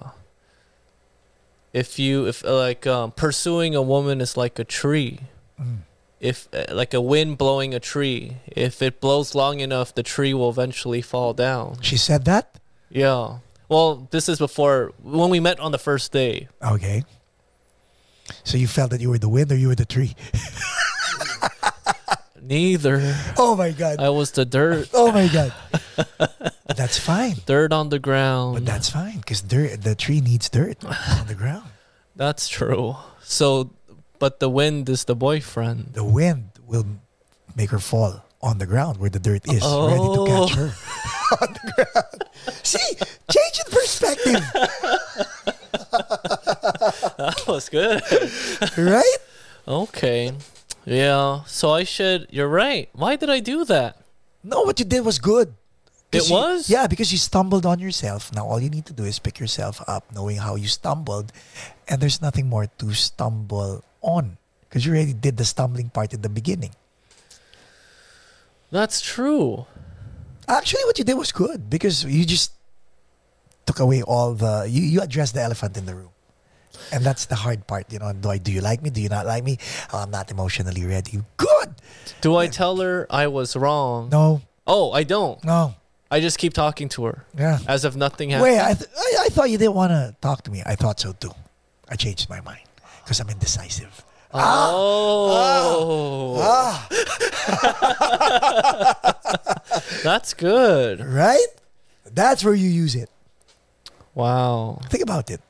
if 1.73 1.99
you 1.99 2.25
if 2.25 2.45
uh, 2.45 2.55
like 2.55 2.87
um 2.87 3.11
pursuing 3.11 3.75
a 3.75 3.81
woman 3.81 4.21
is 4.21 4.37
like 4.37 4.57
a 4.59 4.63
tree 4.63 5.19
if 6.21 6.47
uh, 6.53 6.63
like 6.71 6.93
a 6.93 7.01
wind 7.01 7.37
blowing 7.37 7.73
a 7.73 7.79
tree 7.81 8.37
if 8.47 8.81
it 8.81 9.01
blows 9.01 9.35
long 9.35 9.59
enough 9.59 9.93
the 9.93 10.03
tree 10.03 10.33
will 10.33 10.49
eventually 10.49 11.01
fall 11.01 11.33
down 11.33 11.75
She 11.81 11.97
said 11.97 12.23
that. 12.25 12.59
yeah 12.89 13.39
well 13.67 14.07
this 14.11 14.29
is 14.29 14.39
before 14.39 14.93
when 15.03 15.29
we 15.29 15.41
met 15.41 15.59
on 15.59 15.71
the 15.73 15.79
first 15.89 16.13
day 16.13 16.47
Okay. 16.63 17.03
So 18.45 18.55
you 18.57 18.67
felt 18.67 18.91
that 18.91 19.01
you 19.01 19.09
were 19.09 19.17
the 19.19 19.27
wind 19.27 19.51
or 19.51 19.57
you 19.57 19.67
were 19.67 19.75
the 19.75 19.85
tree? 19.85 20.15
neither 22.43 22.99
Oh 23.37 23.55
my 23.55 23.71
god. 23.71 23.99
i 23.99 24.09
was 24.09 24.31
the 24.31 24.43
dirt 24.45 24.89
Oh 24.93 25.11
my 25.11 25.27
god. 25.27 25.53
that's 26.75 26.99
fine. 26.99 27.35
dirt 27.45 27.71
on 27.71 27.89
the 27.89 27.99
ground 27.99 28.55
But 28.55 28.65
that's 28.65 28.89
fine 28.89 29.17
because 29.23 29.41
dirt 29.41 29.81
the 29.81 29.95
tree 29.95 30.19
needs 30.21 30.49
dirt 30.49 30.83
on 30.83 31.27
the 31.27 31.35
ground. 31.35 31.69
That's 32.15 32.45
true. 32.47 32.93
So, 33.25 33.71
but 34.19 34.37
the 34.39 34.47
wind 34.47 34.87
is 34.87 35.05
the 35.05 35.15
boyfriend. 35.15 35.93
The 35.97 36.03
wind 36.05 36.51
will 36.61 36.85
make 37.57 37.71
her 37.71 37.79
fall 37.81 38.21
on 38.39 38.59
the 38.59 38.67
ground 38.67 38.99
where 39.01 39.09
the 39.09 39.17
dirt 39.17 39.41
is, 39.49 39.65
ready 39.65 39.97
to 39.97 40.25
catch 40.29 40.53
her 40.53 40.69
oh. 40.77 41.37
on 41.41 41.49
the 41.57 41.65
ground. 41.73 42.21
See, 42.61 42.85
change 43.33 43.57
in 43.65 43.67
perspective, 43.73 44.45
That 47.17 47.43
was 47.47 47.69
good. 47.69 48.03
right? 48.77 49.17
okay. 49.67 50.33
Yeah. 50.85 51.43
So 51.45 51.71
I 51.71 51.83
should. 51.83 52.27
You're 52.29 52.49
right. 52.49 52.89
Why 52.93 53.15
did 53.15 53.29
I 53.29 53.39
do 53.39 53.63
that? 53.65 53.97
No, 54.43 54.63
what 54.63 54.79
you 54.79 54.85
did 54.85 55.05
was 55.05 55.19
good. 55.19 55.53
It 56.11 56.29
you- 56.29 56.35
was? 56.35 56.69
Yeah, 56.69 56.85
because 56.87 57.11
you 57.11 57.17
stumbled 57.17 57.65
on 57.65 57.79
yourself. 57.79 58.31
Now 58.33 58.45
all 58.45 58.59
you 58.61 58.69
need 58.69 58.85
to 58.87 58.93
do 58.93 59.03
is 59.03 59.17
pick 59.17 59.39
yourself 59.39 59.81
up, 59.87 60.05
knowing 60.13 60.37
how 60.37 60.55
you 60.55 60.67
stumbled, 60.67 61.31
and 61.87 62.01
there's 62.01 62.21
nothing 62.21 62.47
more 62.47 62.67
to 62.77 62.93
stumble 62.93 63.83
on 64.01 64.37
because 64.69 64.85
you 64.85 64.91
already 64.93 65.13
did 65.13 65.37
the 65.37 65.45
stumbling 65.45 65.89
part 65.89 66.13
at 66.13 66.21
the 66.21 66.29
beginning. 66.29 66.71
That's 68.69 69.01
true. 69.01 69.65
Actually, 70.47 70.83
what 70.85 70.97
you 70.99 71.05
did 71.05 71.13
was 71.17 71.31
good 71.31 71.69
because 71.69 72.03
you 72.03 72.25
just 72.25 72.51
took 73.65 73.79
away 73.79 74.01
all 74.03 74.33
the 74.33 74.65
you, 74.69 74.81
you 74.83 75.01
addressed 75.01 75.33
the 75.33 75.41
elephant 75.41 75.77
in 75.77 75.85
the 75.85 75.95
room, 75.95 76.12
and 76.91 77.03
that's 77.03 77.25
the 77.25 77.35
hard 77.35 77.65
part. 77.67 77.91
You 77.91 77.99
know, 77.99 78.13
do 78.13 78.29
I 78.29 78.37
do 78.37 78.51
you 78.51 78.61
like 78.61 78.81
me? 78.81 78.89
Do 78.89 79.01
you 79.01 79.09
not 79.09 79.25
like 79.25 79.43
me? 79.43 79.57
Oh, 79.91 79.99
I'm 79.99 80.11
not 80.11 80.31
emotionally 80.31 80.85
ready. 80.85 81.19
Good. 81.37 81.75
Do 82.21 82.35
I 82.35 82.47
tell 82.47 82.77
her 82.77 83.07
I 83.09 83.27
was 83.27 83.55
wrong? 83.55 84.09
No, 84.11 84.41
Oh, 84.65 84.91
I 84.91 85.03
don't. 85.03 85.43
no, 85.43 85.75
I 86.09 86.19
just 86.19 86.37
keep 86.37 86.53
talking 86.53 86.89
to 86.89 87.05
her 87.05 87.25
yeah. 87.37 87.59
as 87.67 87.85
if 87.85 87.95
nothing 87.95 88.29
happened. 88.31 88.51
Wait, 88.53 88.59
I, 88.61 88.73
th- 88.73 88.89
I 88.97 89.15
I 89.25 89.29
thought 89.29 89.49
you 89.49 89.57
didn't 89.57 89.75
want 89.75 89.91
to 89.91 90.15
talk 90.21 90.43
to 90.43 90.51
me. 90.51 90.63
I 90.65 90.75
thought 90.75 90.99
so 90.99 91.13
too. 91.13 91.31
I 91.89 91.95
changed 91.95 92.29
my 92.29 92.41
mind 92.41 92.61
because 93.03 93.19
I'm 93.19 93.29
indecisive. 93.29 94.03
oh, 94.33 96.39
Ah, 96.41 96.87
that's 100.03 100.33
good. 100.33 101.05
right? 101.05 101.45
That's 102.11 102.43
where 102.43 102.53
you 102.53 102.69
use 102.69 102.95
it. 102.95 103.09
Wow. 104.15 104.79
Think 104.89 105.03
about 105.03 105.29
it. 105.29 105.41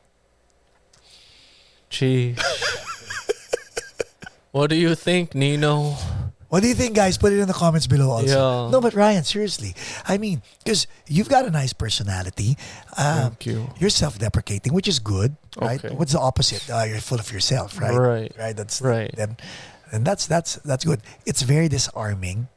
What 4.51 4.69
do 4.69 4.75
you 4.75 4.93
think, 4.95 5.33
Nino? 5.33 5.95
What 6.49 6.61
do 6.61 6.67
you 6.69 6.75
think, 6.75 6.93
guys? 6.93 7.17
Put 7.17 7.33
it 7.33 7.39
in 7.39 7.47
the 7.47 7.53
comments 7.53 7.87
below 7.87 8.11
also. 8.11 8.27
Yeah. 8.27 8.69
No, 8.69 8.79
but 8.79 8.93
Ryan, 8.93 9.23
seriously. 9.23 9.73
I 10.07 10.19
mean, 10.19 10.43
because 10.63 10.85
you've 11.07 11.27
got 11.29 11.45
a 11.45 11.49
nice 11.49 11.73
personality. 11.73 12.55
Um, 12.95 13.33
Thank 13.33 13.45
you. 13.47 13.69
You're 13.79 13.89
self-deprecating, 13.89 14.71
which 14.71 14.87
is 14.87 14.99
good, 14.99 15.35
right? 15.59 15.83
Okay. 15.83 15.95
What's 15.95 16.11
the 16.13 16.19
opposite? 16.19 16.69
Uh, 16.69 16.83
you're 16.83 16.99
full 16.99 17.19
of 17.19 17.31
yourself, 17.31 17.81
right? 17.81 17.95
Right. 17.97 18.31
Right. 18.37 18.55
That's 18.55 18.81
Right. 18.81 19.09
Then, 19.15 19.37
and 19.91 20.05
that's 20.05 20.27
that's 20.27 20.55
that's 20.61 20.85
good. 20.85 21.01
It's 21.25 21.41
very 21.41 21.67
disarming, 21.67 22.47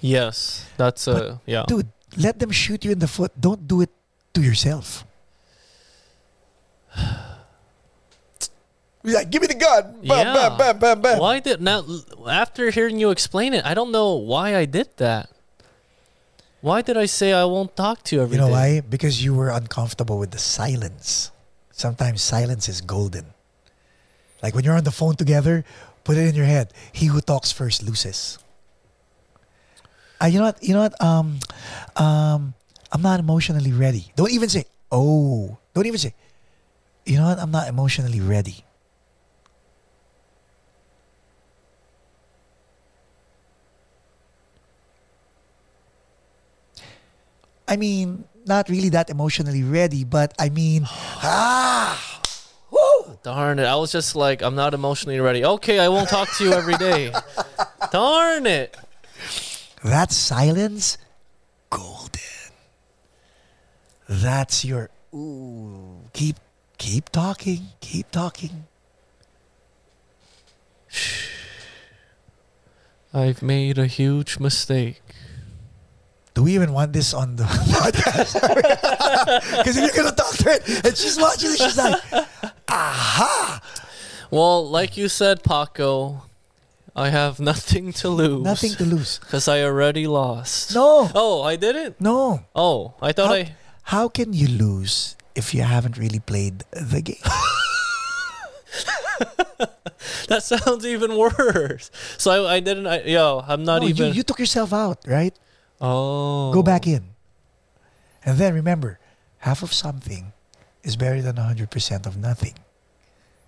Yes, 0.00 0.66
that's 0.76 1.06
a 1.06 1.38
yeah. 1.46 1.64
dude. 1.68 1.88
Let 2.16 2.40
them 2.40 2.50
shoot 2.50 2.84
you 2.84 2.90
in 2.92 2.98
the 2.98 3.06
foot. 3.08 3.32
Don't 3.38 3.68
do 3.68 3.82
it 3.82 3.90
to 4.34 4.40
yourself. 4.42 5.04
He's 9.02 9.14
like, 9.14 9.30
give 9.30 9.42
me 9.42 9.48
the 9.48 9.54
gun. 9.54 9.82
Bam, 10.06 10.26
yeah. 10.26 10.32
bam, 10.32 10.58
bam, 10.58 10.78
bam, 10.78 11.00
bam. 11.02 11.18
Why 11.18 11.40
did 11.40 11.60
now 11.60 11.84
after 12.28 12.70
hearing 12.70 12.98
you 13.00 13.10
explain 13.10 13.52
it, 13.52 13.64
I 13.64 13.74
don't 13.74 13.90
know 13.90 14.14
why 14.14 14.56
I 14.56 14.64
did 14.64 14.96
that. 14.98 15.28
Why 16.60 16.82
did 16.82 16.96
I 16.96 17.06
say 17.06 17.32
I 17.32 17.44
won't 17.44 17.74
talk 17.74 18.04
to 18.04 18.16
you 18.16 18.22
every 18.22 18.36
You 18.36 18.42
know 18.42 18.46
day? 18.46 18.78
why? 18.78 18.80
Because 18.80 19.24
you 19.24 19.34
were 19.34 19.50
uncomfortable 19.50 20.18
with 20.18 20.30
the 20.30 20.38
silence. 20.38 21.32
Sometimes 21.72 22.22
silence 22.22 22.68
is 22.68 22.80
golden. 22.80 23.34
Like 24.42 24.54
when 24.54 24.62
you're 24.62 24.76
on 24.76 24.84
the 24.84 24.92
phone 24.94 25.16
together, 25.16 25.64
put 26.04 26.16
it 26.16 26.28
in 26.28 26.36
your 26.36 26.46
head. 26.46 26.72
He 26.92 27.06
who 27.06 27.20
talks 27.20 27.50
first 27.50 27.82
loses. 27.82 28.38
Uh, 30.22 30.26
you 30.26 30.38
know 30.38 30.44
what? 30.44 30.62
You 30.62 30.74
know 30.74 30.82
what? 30.82 30.94
Um, 31.02 31.40
um, 31.96 32.54
I'm 32.92 33.02
not 33.02 33.18
emotionally 33.18 33.72
ready. 33.72 34.12
Don't 34.14 34.30
even 34.30 34.48
say, 34.48 34.66
oh. 34.92 35.58
Don't 35.74 35.86
even 35.86 35.98
say, 35.98 36.14
you 37.04 37.16
know 37.16 37.24
what? 37.26 37.40
I'm 37.40 37.50
not 37.50 37.66
emotionally 37.66 38.20
ready. 38.20 38.62
I 47.72 47.76
mean, 47.76 48.24
not 48.44 48.68
really 48.68 48.90
that 48.90 49.08
emotionally 49.08 49.62
ready, 49.62 50.04
but 50.04 50.34
I 50.38 50.50
mean, 50.50 50.82
ah, 50.86 52.20
woo! 52.70 53.18
Darn 53.22 53.58
it! 53.58 53.64
I 53.64 53.76
was 53.76 53.90
just 53.90 54.14
like, 54.14 54.42
I'm 54.42 54.54
not 54.54 54.74
emotionally 54.74 55.20
ready. 55.20 55.42
Okay, 55.42 55.78
I 55.78 55.88
won't 55.88 56.10
talk 56.10 56.28
to 56.36 56.44
you 56.44 56.52
every 56.52 56.76
day. 56.76 57.14
Darn 57.90 58.44
it! 58.44 58.76
That 59.82 60.12
silence, 60.12 60.98
golden. 61.70 62.20
That's 64.06 64.66
your 64.66 64.90
ooh. 65.14 66.10
Keep 66.12 66.36
keep 66.76 67.08
talking, 67.08 67.68
keep 67.80 68.10
talking. 68.10 68.66
I've 73.14 73.40
made 73.40 73.78
a 73.78 73.86
huge 73.86 74.38
mistake. 74.38 75.00
Do 76.34 76.42
we 76.44 76.54
even 76.54 76.72
want 76.72 76.92
this 76.92 77.12
on 77.12 77.36
the 77.36 77.44
podcast? 77.76 78.40
Because 79.58 79.76
if 79.76 79.84
you're 79.94 80.04
gonna 80.04 80.16
talk 80.16 80.34
to 80.38 80.44
her 80.44 80.58
and 80.84 80.96
she's 80.96 81.18
watching 81.18 81.50
it, 81.52 81.58
she's 81.58 81.76
like, 81.76 82.00
aha, 82.68 83.60
Well, 84.30 84.68
like 84.68 84.96
you 84.96 85.08
said, 85.08 85.42
Paco, 85.44 86.22
I 86.96 87.10
have 87.10 87.38
nothing 87.40 87.92
to 88.00 88.08
lose. 88.08 88.42
nothing 88.44 88.72
to 88.76 88.84
lose. 88.84 89.18
Because 89.20 89.46
I 89.48 89.62
already 89.62 90.06
lost. 90.06 90.74
No, 90.74 91.10
Oh, 91.14 91.42
I 91.42 91.56
didn't. 91.56 92.00
no. 92.00 92.44
Oh, 92.54 92.94
I 93.00 93.12
thought 93.12 93.28
How, 93.28 93.34
I. 93.34 93.54
how 93.82 94.08
can 94.08 94.32
you 94.32 94.48
lose 94.48 95.16
if 95.34 95.54
you 95.54 95.62
haven't 95.62 95.96
really 95.98 96.20
played 96.20 96.64
the 96.72 97.00
game? 97.02 97.22
That 100.28 100.42
sounds 100.42 100.86
even 100.86 101.16
worse. 101.16 101.90
So 102.16 102.30
I, 102.46 102.54
I 102.56 102.60
didn't. 102.60 102.86
I, 102.86 103.02
yo, 103.04 103.44
I'm 103.46 103.64
not 103.64 103.82
No, 103.82 103.88
even. 103.88 104.08
You, 104.08 104.12
you 104.14 104.22
took 104.22 104.38
yourself 104.38 104.72
out, 104.72 104.98
right? 105.06 105.34
Oh. 105.82 106.52
Go 106.52 106.62
back 106.62 106.86
in. 106.86 107.04
And 108.24 108.38
then 108.38 108.54
remember, 108.54 108.98
half 109.38 109.62
of 109.62 109.72
something 109.72 110.32
is 110.82 110.96
better 110.96 111.20
than 111.20 111.36
100% 111.36 112.06
of 112.06 112.16
nothing. 112.16 112.54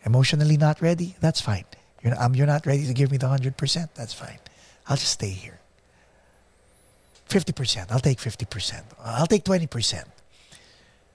Emotionally 0.05 0.57
not 0.57 0.83
ready? 0.83 1.17
That's 1.21 1.41
fine. 1.41 1.65
You're 2.03 2.15
not, 2.15 2.23
um, 2.23 2.35
you're 2.35 2.47
not 2.47 2.67
ready 2.67 2.87
to 2.87 2.93
give 2.93 3.11
me 3.11 3.17
the 3.17 3.27
100%? 3.27 3.95
That's 3.95 4.13
fine. 4.13 4.39
I'll 4.87 4.97
just 4.97 5.13
stay 5.13 5.31
here. 5.31 5.59
50%. 7.29 7.91
I'll 7.91 8.01
take 8.01 8.19
50%. 8.19 8.83
I'll 9.03 9.27
take 9.27 9.45
20%. 9.45 10.05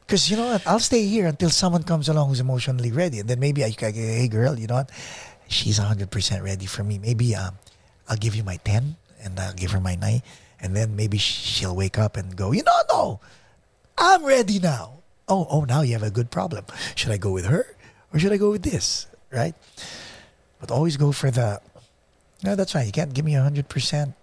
Because 0.01 0.31
you 0.31 0.37
know 0.37 0.47
what? 0.47 0.65
I'll 0.65 0.79
stay 0.79 1.05
here 1.05 1.27
until 1.27 1.51
someone 1.51 1.83
comes 1.83 2.09
along 2.09 2.29
who's 2.29 2.39
emotionally 2.39 2.91
ready. 2.91 3.19
And 3.19 3.29
then 3.29 3.39
maybe 3.39 3.63
I 3.63 3.69
can, 3.69 3.93
hey 3.93 4.27
girl, 4.27 4.57
you 4.57 4.65
know 4.65 4.75
what? 4.75 4.89
She's 5.47 5.79
100% 5.79 6.43
ready 6.43 6.65
for 6.65 6.83
me. 6.83 6.97
Maybe 6.97 7.35
um, 7.35 7.55
I'll 8.07 8.17
give 8.17 8.35
you 8.35 8.43
my 8.43 8.57
10 8.57 8.95
and 9.23 9.39
I'll 9.39 9.53
give 9.53 9.71
her 9.71 9.79
my 9.79 9.95
9. 9.95 10.21
And 10.61 10.75
then 10.75 10.95
maybe 10.95 11.17
she'll 11.17 11.75
wake 11.75 11.97
up 11.97 12.17
and 12.17 12.35
go, 12.35 12.51
you 12.51 12.63
know, 12.63 12.81
no, 12.89 13.19
I'm 13.97 14.25
ready 14.25 14.59
now. 14.59 14.99
Oh, 15.27 15.47
oh, 15.49 15.63
now 15.63 15.81
you 15.81 15.93
have 15.93 16.03
a 16.03 16.11
good 16.11 16.31
problem. 16.31 16.65
Should 16.95 17.11
I 17.11 17.17
go 17.17 17.31
with 17.31 17.45
her 17.45 17.75
or 18.13 18.19
should 18.19 18.33
I 18.33 18.37
go 18.37 18.51
with 18.51 18.63
this? 18.63 19.07
Right? 19.31 19.55
But 20.59 20.71
always 20.71 20.97
go 20.97 21.11
for 21.11 21.31
the. 21.31 21.61
No, 22.43 22.55
that's 22.55 22.73
fine. 22.73 22.85
You 22.85 22.91
can't 22.91 23.13
give 23.13 23.25
me 23.25 23.35
a 23.35 23.43
hundred 23.43 23.69
percent. 23.69 24.15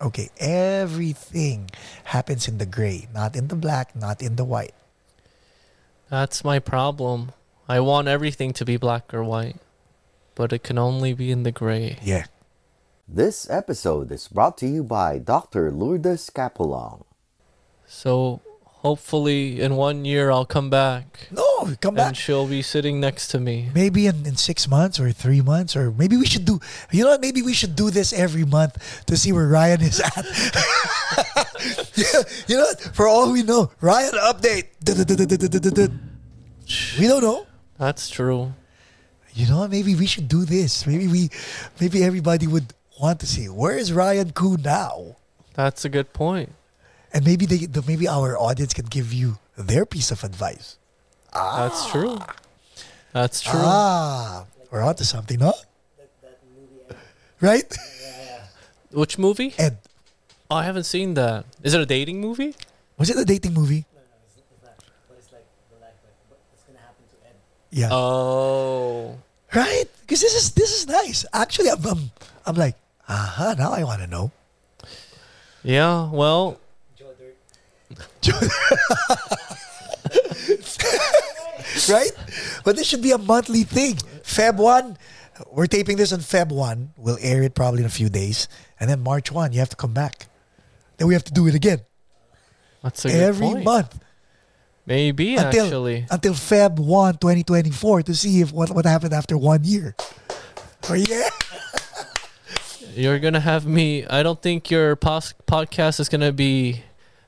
Okay, 0.00 0.30
everything 0.38 1.70
happens 2.04 2.48
in 2.48 2.58
the 2.58 2.66
gray, 2.66 3.06
not 3.14 3.36
in 3.36 3.48
the 3.48 3.54
black, 3.54 3.94
not 3.94 4.20
in 4.20 4.36
the 4.36 4.44
white. 4.44 4.74
That's 6.10 6.44
my 6.44 6.58
problem. 6.58 7.32
I 7.68 7.80
want 7.80 8.08
everything 8.08 8.52
to 8.54 8.64
be 8.64 8.76
black 8.76 9.14
or 9.14 9.22
white, 9.22 9.56
but 10.34 10.52
it 10.52 10.64
can 10.64 10.76
only 10.76 11.14
be 11.14 11.30
in 11.30 11.44
the 11.44 11.52
gray. 11.52 11.98
Yeah. 12.02 12.26
This 13.08 13.48
episode 13.50 14.10
is 14.12 14.28
brought 14.28 14.56
to 14.58 14.66
you 14.66 14.82
by 14.84 15.18
Dr. 15.18 15.70
Lourdes 15.70 16.30
Capulong. 16.30 17.04
So 17.86 18.40
hopefully 18.82 19.60
in 19.60 19.76
one 19.76 20.04
year 20.04 20.30
I'll 20.30 20.46
come 20.46 20.70
back 20.70 21.28
No, 21.30 21.68
come 21.80 21.94
back. 21.94 22.06
and 22.08 22.16
she'll 22.16 22.48
be 22.48 22.62
sitting 22.62 22.98
next 23.00 23.28
to 23.28 23.38
me. 23.38 23.68
maybe 23.74 24.06
in, 24.06 24.26
in 24.26 24.36
six 24.36 24.66
months 24.66 24.98
or 24.98 25.12
three 25.12 25.40
months 25.40 25.76
or 25.76 25.92
maybe 25.92 26.16
we 26.16 26.26
should 26.26 26.44
do 26.44 26.58
you 26.90 27.04
know 27.04 27.10
what 27.10 27.20
maybe 27.20 27.42
we 27.42 27.52
should 27.54 27.76
do 27.76 27.90
this 27.90 28.12
every 28.12 28.44
month 28.44 28.74
to 29.06 29.16
see 29.16 29.30
where 29.30 29.46
ryan 29.46 29.80
is 29.82 30.00
at 30.00 30.26
Yeah, 31.94 32.22
you 32.48 32.56
know 32.56 32.64
what? 32.64 32.80
for 32.96 33.06
all 33.06 33.30
we 33.30 33.44
know 33.44 33.70
ryan 33.80 34.14
update 34.18 34.66
we 36.98 37.06
don't 37.06 37.22
know 37.22 37.46
That's 37.78 38.08
true. 38.10 38.52
you 39.32 39.46
know 39.46 39.58
what? 39.58 39.70
maybe 39.70 39.94
we 39.94 40.06
should 40.06 40.26
do 40.26 40.44
this 40.44 40.88
maybe 40.88 41.06
we 41.06 41.30
maybe 41.78 42.02
everybody 42.02 42.48
would 42.48 42.74
want 43.02 43.18
to 43.20 43.26
see 43.26 43.46
where 43.48 43.76
is 43.82 43.92
ryan 43.92 44.30
koo 44.32 44.56
now 44.56 45.16
That's 45.58 45.84
a 45.84 45.90
good 45.96 46.12
point. 46.14 46.50
and 47.12 47.24
maybe 47.26 47.44
they 47.50 47.66
the, 47.66 47.82
maybe 47.90 48.06
our 48.08 48.38
audience 48.38 48.72
can 48.78 48.86
give 48.86 49.12
you 49.12 49.28
their 49.58 49.84
piece 49.94 50.10
of 50.14 50.22
advice 50.24 50.78
Ah. 51.34 51.64
That's 51.64 51.82
true. 51.90 52.18
That's 53.16 53.38
true. 53.40 53.58
ah 53.64 54.44
we're 54.70 54.84
onto 54.90 55.04
something 55.04 55.40
huh 55.40 55.58
right 57.40 57.66
Yeah. 58.02 58.44
Which 59.02 59.18
movie? 59.18 59.50
and 59.58 59.76
Oh, 60.52 60.56
I 60.60 60.64
haven't 60.68 60.84
seen 60.84 61.14
that. 61.16 61.46
Is 61.64 61.72
it 61.72 61.80
a 61.80 61.88
dating 61.88 62.20
movie? 62.20 62.52
Was 63.00 63.08
it 63.08 63.16
a 63.16 63.24
dating 63.24 63.54
movie? 63.56 63.86
Yeah. 67.70 67.88
Oh. 67.90 69.16
right? 69.54 69.88
Because 70.02 70.20
this 70.20 70.34
is 70.36 70.52
this 70.52 70.76
is 70.76 70.86
nice. 70.86 71.24
Actually, 71.32 71.70
I'm 71.70 71.80
I'm, 71.86 72.02
I'm 72.44 72.56
like, 72.56 72.76
aha, 73.08 73.54
now 73.58 73.72
I 73.72 73.84
want 73.84 74.00
to 74.02 74.06
know. 74.06 74.30
Yeah, 75.62 76.10
well, 76.10 76.58
Right? 81.88 82.10
But 82.64 82.76
this 82.76 82.86
should 82.86 83.02
be 83.02 83.12
a 83.12 83.18
monthly 83.18 83.62
thing. 83.64 83.96
Feb 84.22 84.56
1, 84.56 84.96
we're 85.50 85.66
taping 85.66 85.96
this 85.96 86.12
on 86.12 86.20
Feb 86.20 86.50
1. 86.52 86.92
We'll 86.96 87.18
air 87.20 87.42
it 87.42 87.54
probably 87.54 87.80
in 87.80 87.86
a 87.86 87.90
few 87.90 88.08
days. 88.08 88.46
And 88.78 88.88
then 88.90 89.00
March 89.00 89.32
1, 89.32 89.52
you 89.52 89.58
have 89.60 89.70
to 89.70 89.76
come 89.76 89.92
back. 89.94 90.26
Then 90.96 91.08
we 91.08 91.14
have 91.14 91.24
to 91.24 91.32
do 91.32 91.46
it 91.48 91.54
again. 91.54 91.80
that's 92.82 93.04
a 93.04 93.08
good 93.08 93.20
Every 93.20 93.46
point. 93.46 93.64
month. 93.64 93.98
Maybe 94.84 95.36
Until, 95.36 95.66
actually. 95.66 96.06
until 96.10 96.34
Feb 96.34 96.78
1, 96.78 97.14
2024 97.18 98.02
to 98.02 98.14
see 98.14 98.40
if 98.40 98.52
what, 98.52 98.70
what 98.70 98.84
happened 98.84 99.12
after 99.14 99.38
one 99.38 99.64
year. 99.64 99.94
Oh, 100.90 100.94
yeah. 100.94 101.28
You're 102.94 103.18
gonna 103.18 103.40
have 103.40 103.66
me. 103.66 104.06
I 104.06 104.22
don't 104.22 104.40
think 104.40 104.70
your 104.70 104.96
pos- 104.96 105.34
podcast 105.46 106.00
is 106.00 106.08
gonna 106.08 106.32
be 106.32 106.82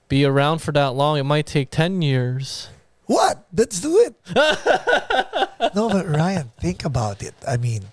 be 0.08 0.24
around 0.24 0.58
for 0.58 0.72
that 0.72 0.88
long. 0.88 1.18
It 1.18 1.24
might 1.24 1.46
take 1.46 1.70
ten 1.70 2.02
years. 2.02 2.68
What? 3.06 3.46
Let's 3.54 3.80
do 3.80 3.98
it. 4.00 4.14
no, 5.74 5.88
but 5.88 6.08
Ryan, 6.08 6.52
think 6.58 6.84
about 6.84 7.22
it. 7.22 7.34
I 7.46 7.56
mean, 7.56 7.84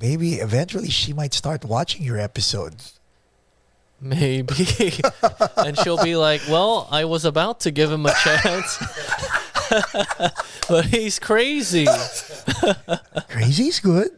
maybe 0.00 0.34
eventually 0.34 0.90
she 0.90 1.12
might 1.12 1.34
start 1.34 1.64
watching 1.64 2.02
your 2.02 2.18
episodes. 2.18 2.98
Maybe. 4.00 4.54
and 5.56 5.78
she'll 5.78 6.02
be 6.02 6.16
like, 6.16 6.42
Well, 6.48 6.88
I 6.90 7.04
was 7.04 7.24
about 7.24 7.60
to 7.60 7.70
give 7.70 7.90
him 7.90 8.06
a 8.06 8.12
chance. 8.12 8.78
but 10.68 10.84
he's 10.86 11.18
crazy. 11.18 11.86
Crazy's 13.28 13.80
good. 13.80 14.10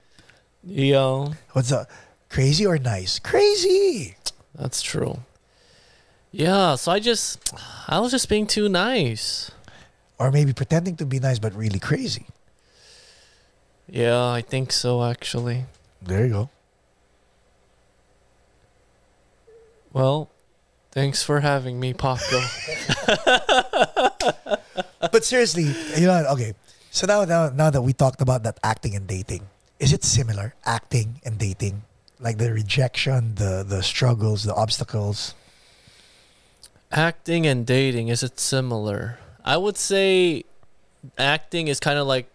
Yo, 0.65 1.33
What's 1.53 1.73
up? 1.73 1.89
Crazy 2.29 2.67
or 2.67 2.79
nice? 2.79 3.19
Crazy. 3.19 4.17
that's 4.55 4.83
true. 4.83 5.21
Yeah, 6.31 6.75
so 6.75 6.93
I 6.93 7.01
just 7.01 7.55
I 7.89 8.01
was 8.01 8.11
just 8.11 8.29
being 8.29 8.47
too 8.47 8.69
nice. 8.69 9.51
Or 10.19 10.31
maybe 10.31 10.53
pretending 10.53 10.97
to 10.97 11.07
be 11.07 11.21
nice 11.21 11.39
but 11.39 11.55
really 11.55 11.79
crazy. 11.79 12.27
Yeah, 13.89 14.29
I 14.29 14.43
think 14.43 14.73
so 14.73 15.03
actually. 15.03 15.65
There 16.03 16.27
you 16.27 16.33
go. 16.33 16.51
Well, 19.93 20.29
thanks 20.93 21.23
for 21.23 21.41
having 21.41 21.81
me, 21.81 21.95
Paco. 21.95 22.39
But 25.01 25.25
seriously, 25.25 25.65
you 25.97 26.07
know, 26.07 26.27
okay. 26.35 26.55
So 26.91 27.07
now, 27.07 27.25
now, 27.25 27.51
now 27.51 27.71
that 27.71 27.83
we 27.83 27.93
talked 27.93 28.21
about 28.21 28.43
that 28.43 28.59
acting 28.63 28.97
and 28.97 29.07
dating, 29.07 29.47
is 29.79 29.93
it 29.93 30.05
similar? 30.05 30.55
Acting 30.65 31.21
and 31.25 31.39
dating, 31.39 31.83
like 32.21 32.39
the 32.39 32.53
rejection, 32.53 33.35
the 33.37 33.65
the 33.67 33.83
struggles, 33.83 34.45
the 34.45 34.55
obstacles. 34.55 35.35
acting 36.91 37.47
and 37.47 37.67
dating 37.67 38.09
is 38.09 38.23
it 38.23 38.41
similar 38.41 39.19
i 39.45 39.57
would 39.59 39.77
say 39.77 40.43
acting 41.19 41.69
is 41.69 41.79
kind 41.79 41.99
of 41.99 42.07
like 42.07 42.27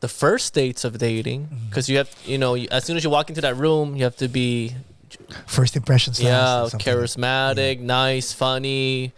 the 0.00 0.08
first 0.08 0.54
dates 0.54 0.82
of 0.88 0.96
dating 0.96 1.40
Mm-hmm. 1.44 1.68
because 1.68 1.90
you 1.90 1.98
have 2.00 2.08
you 2.24 2.38
know 2.38 2.56
as 2.56 2.84
soon 2.84 2.96
as 2.96 3.04
you 3.04 3.10
walk 3.10 3.28
into 3.28 3.42
that 3.42 3.54
room 3.56 3.94
you 3.94 4.04
have 4.04 4.16
to 4.16 4.28
be 4.28 4.72
First 5.46 5.76
impressions. 5.76 6.16
yeah 6.20 6.60
like- 6.72 6.72
charismatic 6.80 7.80
nice 7.80 8.32
funny 8.32 9.12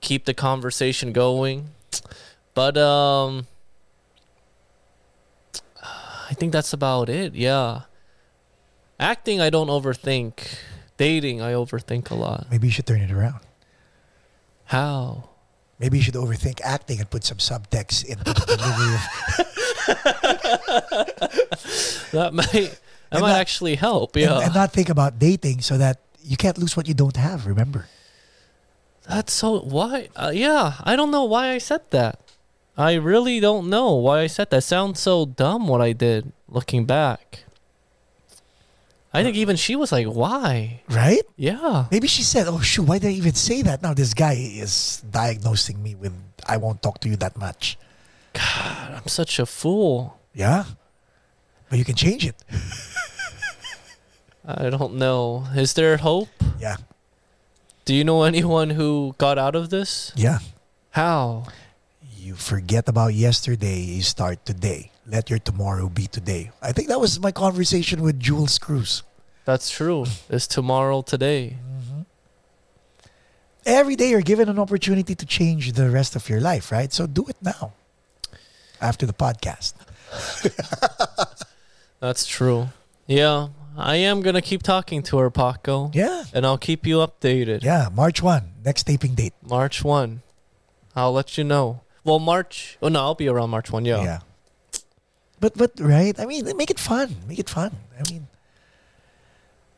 keep 0.00 0.24
the 0.24 0.32
conversation 0.32 1.12
going 1.12 1.68
but 2.54 2.74
um 2.78 3.46
i 6.30 6.32
think 6.34 6.52
that's 6.52 6.72
about 6.72 7.08
it 7.08 7.34
yeah 7.34 7.82
acting 8.98 9.40
i 9.40 9.50
don't 9.50 9.68
overthink 9.68 10.58
dating 10.96 11.40
i 11.42 11.52
overthink 11.52 12.10
a 12.10 12.14
lot 12.14 12.46
Maybe 12.50 12.66
you 12.68 12.72
should 12.72 12.86
turn 12.86 13.00
it 13.00 13.10
around. 13.12 13.40
how 14.66 15.30
Maybe 15.78 15.98
you 15.98 16.02
should 16.02 16.14
overthink 16.14 16.60
acting 16.64 17.00
and 17.00 17.10
put 17.10 17.22
some 17.22 17.36
subtext 17.36 18.06
in 18.06 18.16
the 18.24 18.32
delivery 18.32 18.94
of 18.96 20.16
That 22.12 22.32
might 22.32 22.50
that 22.50 22.80
And 23.12 23.20
might 23.20 23.32
not- 23.32 23.40
actually 23.40 23.74
help. 23.76 24.16
and, 24.16 24.24
Yeah, 24.24 24.40
and 24.40 24.54
not 24.54 24.72
think 24.72 24.88
about 24.88 25.18
dating 25.18 25.60
so 25.60 25.76
that 25.78 26.00
you 26.22 26.36
can't 26.36 26.56
lose 26.58 26.76
what 26.76 26.88
you 26.88 26.94
don't 26.94 27.16
have. 27.16 27.46
Remember, 27.46 27.86
that's 29.08 29.32
so 29.32 29.60
why. 29.60 30.08
Uh, 30.16 30.32
yeah, 30.34 30.74
I 30.82 30.96
don't 30.96 31.10
know 31.12 31.24
why 31.24 31.50
I 31.50 31.58
said 31.58 31.82
that. 31.90 32.18
I 32.76 32.94
really 32.94 33.38
don't 33.38 33.70
know 33.70 33.94
why 33.94 34.20
I 34.20 34.26
said 34.26 34.50
that. 34.50 34.64
Sounds 34.64 34.98
so 34.98 35.24
dumb 35.24 35.68
what 35.68 35.80
I 35.80 35.92
did. 35.92 36.32
Looking 36.48 36.84
back, 36.84 37.44
I 39.16 39.22
think 39.24 39.36
even 39.40 39.56
she 39.56 39.76
was 39.80 39.88
like, 39.92 40.04
"Why?" 40.06 40.82
right? 40.92 41.24
Yeah, 41.40 41.86
Maybe 41.90 42.04
she 42.06 42.20
said, 42.22 42.48
"Oh 42.52 42.60
shoot, 42.60 42.84
why 42.84 42.98
did 43.00 43.08
I 43.08 43.16
even 43.16 43.32
say 43.32 43.62
that?" 43.64 43.80
Now 43.80 43.94
this 43.96 44.12
guy 44.12 44.36
is 44.36 45.00
diagnosing 45.08 45.80
me 45.82 45.94
with 45.96 46.12
I 46.44 46.58
won't 46.60 46.82
talk 46.84 47.00
to 47.00 47.08
you 47.08 47.16
that 47.24 47.32
much. 47.40 47.78
God, 48.36 49.00
I'm 49.00 49.08
such 49.08 49.40
a 49.40 49.46
fool. 49.48 50.20
Yeah, 50.36 50.68
but 51.72 51.78
you 51.80 51.84
can 51.88 51.96
change 51.96 52.28
it. 52.28 52.36
I 54.44 54.70
don't 54.70 54.94
know. 54.94 55.46
Is 55.56 55.74
there 55.74 55.96
hope? 55.96 56.28
Yeah, 56.60 56.76
Do 57.84 57.94
you 57.94 58.04
know 58.04 58.22
anyone 58.22 58.70
who 58.70 59.14
got 59.18 59.38
out 59.38 59.56
of 59.56 59.70
this? 59.70 60.12
yeah. 60.14 60.38
How? 60.90 61.44
You 62.16 62.34
forget 62.34 62.88
about 62.88 63.14
yesterday. 63.14 63.80
You 63.80 64.02
start 64.02 64.44
today. 64.44 64.90
Let 65.08 65.30
your 65.30 65.38
tomorrow 65.38 65.88
be 65.88 66.06
today. 66.08 66.50
I 66.60 66.72
think 66.72 66.88
that 66.88 67.00
was 67.00 67.20
my 67.20 67.30
conversation 67.30 68.02
with 68.02 68.18
Jules 68.18 68.58
Cruz. 68.58 69.04
That's 69.44 69.70
true. 69.70 70.06
It's 70.28 70.48
tomorrow 70.48 71.02
today? 71.02 71.58
Mm-hmm. 71.62 72.00
Every 73.64 73.94
day 73.94 74.10
you're 74.10 74.20
given 74.20 74.48
an 74.48 74.58
opportunity 74.58 75.14
to 75.14 75.26
change 75.26 75.72
the 75.72 75.90
rest 75.90 76.16
of 76.16 76.28
your 76.28 76.40
life, 76.40 76.72
right? 76.72 76.92
So 76.92 77.06
do 77.06 77.24
it 77.28 77.36
now. 77.40 77.72
After 78.80 79.06
the 79.06 79.12
podcast. 79.12 79.74
That's 82.00 82.26
true. 82.26 82.68
Yeah, 83.06 83.48
I 83.76 83.96
am 83.96 84.22
gonna 84.22 84.42
keep 84.42 84.62
talking 84.62 85.02
to 85.04 85.18
her, 85.18 85.30
Paco. 85.30 85.90
Yeah. 85.94 86.24
And 86.34 86.44
I'll 86.44 86.58
keep 86.58 86.86
you 86.86 86.96
updated. 86.98 87.62
Yeah, 87.62 87.88
March 87.92 88.22
1, 88.22 88.42
next 88.64 88.84
taping 88.84 89.14
date. 89.14 89.34
March 89.42 89.84
1. 89.84 90.22
I'll 90.94 91.12
let 91.12 91.38
you 91.38 91.44
know. 91.44 91.82
Well, 92.04 92.18
March. 92.18 92.78
Oh, 92.82 92.88
no, 92.88 93.00
I'll 93.00 93.14
be 93.14 93.28
around 93.28 93.50
March 93.50 93.70
1. 93.70 93.84
Yeah. 93.84 94.02
Yeah. 94.02 94.18
But 95.40 95.56
but 95.56 95.72
right? 95.78 96.18
I 96.18 96.24
mean, 96.24 96.48
make 96.56 96.70
it 96.70 96.80
fun. 96.80 97.16
Make 97.28 97.38
it 97.38 97.48
fun. 97.50 97.76
I 97.98 98.02
mean, 98.10 98.26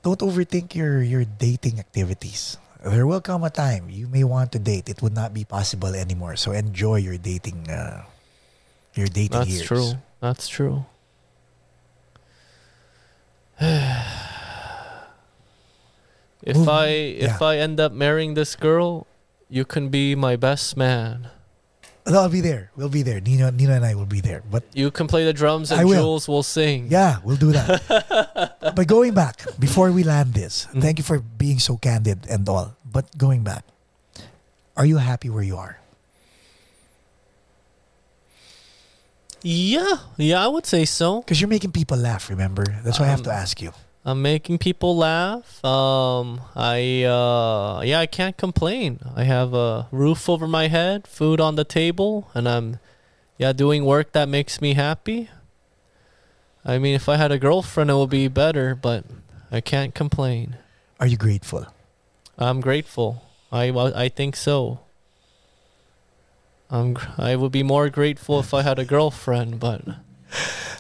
don't 0.03 0.21
overthink 0.21 0.75
your 0.75 1.03
your 1.03 1.25
dating 1.27 1.79
activities. 1.79 2.59
there 2.79 3.07
will 3.07 3.21
come 3.21 3.43
a 3.43 3.51
time 3.51 3.91
you 3.91 4.07
may 4.07 4.23
want 4.23 4.55
to 4.55 4.59
date. 4.63 4.89
It 4.89 5.03
would 5.03 5.15
not 5.15 5.35
be 5.35 5.43
possible 5.43 5.91
anymore. 5.99 6.39
So 6.39 6.55
enjoy 6.55 7.03
your 7.03 7.19
dating, 7.19 7.67
uh, 7.67 8.07
your 8.95 9.11
dating 9.11 9.51
years. 9.51 9.67
That's 9.67 9.67
years. 9.67 9.67
true. 9.67 9.91
That's 10.23 10.47
true. 10.47 10.87
if 16.43 16.55
Move- 16.57 16.69
I 16.71 16.87
if 17.19 17.41
yeah. 17.41 17.47
I 17.47 17.59
end 17.59 17.81
up 17.81 17.91
marrying 17.91 18.35
this 18.35 18.55
girl, 18.55 19.07
you 19.51 19.65
can 19.65 19.89
be 19.91 20.15
my 20.15 20.37
best 20.37 20.77
man. 20.77 21.31
No, 22.09 22.21
I'll 22.23 22.29
be 22.33 22.41
there. 22.41 22.71
We'll 22.75 22.89
be 22.89 23.03
there. 23.03 23.21
Nino, 23.21 23.51
Nino 23.51 23.73
and 23.75 23.85
I 23.85 23.95
will 23.95 24.07
be 24.09 24.21
there. 24.21 24.43
But 24.51 24.65
You 24.73 24.91
can 24.91 25.07
play 25.07 25.25
the 25.25 25.33
drums 25.33 25.71
and 25.71 25.81
I 25.81 25.85
will. 25.85 26.01
Jules 26.03 26.27
will 26.27 26.43
sing. 26.43 26.89
yeah, 26.89 27.19
we'll 27.23 27.37
do 27.37 27.53
that. 27.53 28.57
but 28.75 28.87
going 28.87 29.13
back, 29.15 29.45
before 29.59 29.93
we 29.93 30.03
land 30.05 30.33
this, 30.35 30.67
Mm-hmm. 30.67 30.81
thank 30.81 30.99
you 30.99 31.05
for 31.05 31.19
being 31.21 31.59
so 31.59 31.77
candid 31.77 32.27
and 32.29 32.49
all. 32.49 32.77
But 32.91 33.13
going 33.19 33.45
back, 33.45 33.65
are 34.77 34.87
you 34.87 34.97
happy 34.99 35.29
where 35.29 35.43
you 35.45 35.57
are? 35.57 35.77
Yeah, 39.43 39.97
yeah, 40.17 40.43
I 40.45 40.49
would 40.49 40.67
say 40.67 40.85
so. 40.85 41.21
Because 41.21 41.41
you're 41.41 41.49
making 41.49 41.73
people 41.73 41.97
laugh, 41.97 42.29
remember? 42.31 42.65
That's 42.83 42.99
why 42.99 43.07
I 43.07 43.11
have 43.11 43.23
to 43.23 43.31
Um, 43.31 43.37
ask 43.37 43.63
you. 43.63 43.73
I'm 44.09 44.23
making 44.23 44.57
people 44.57 44.97
laugh. 44.97 45.63
Um, 45.63 46.41
I 46.57 47.03
uh, 47.03 47.83
yeah, 47.85 48.01
I 48.01 48.07
can't 48.07 48.39
complain. 48.39 49.01
I 49.15 49.25
have 49.25 49.53
a 49.53 49.87
roof 49.93 50.31
over 50.31 50.49
my 50.49 50.69
head, 50.69 51.07
food 51.07 51.43
on 51.43 51.57
the 51.57 51.65
table, 51.65 52.31
and 52.33 52.49
I'm 52.49 52.79
yeah 53.37 53.53
doing 53.53 53.85
work 53.85 54.13
that 54.13 54.27
makes 54.27 54.63
me 54.63 54.73
happy. 54.73 55.29
I 56.65 56.79
mean, 56.79 56.95
if 56.95 57.07
I 57.07 57.17
had 57.17 57.31
a 57.31 57.39
girlfriend, 57.39 57.91
it 57.91 57.97
would 57.97 58.09
be 58.09 58.29
better, 58.29 58.75
but 58.75 59.05
I 59.53 59.61
can't 59.61 59.95
complain. 59.95 60.57
Are 60.99 61.07
you 61.07 61.19
grateful? 61.19 61.67
I'm 62.39 62.63
grateful. 62.63 63.21
I 63.53 63.69
I 63.69 64.09
think 64.09 64.37
so. 64.37 64.81
I'm 66.71 66.97
I 67.19 67.37
would 67.37 67.53
be 67.53 67.63
more 67.63 67.91
grateful 67.91 68.41
if 68.41 68.55
I 68.55 68.63
had 68.63 68.79
a 68.79 68.87
girlfriend, 68.87 69.61
but 69.61 69.83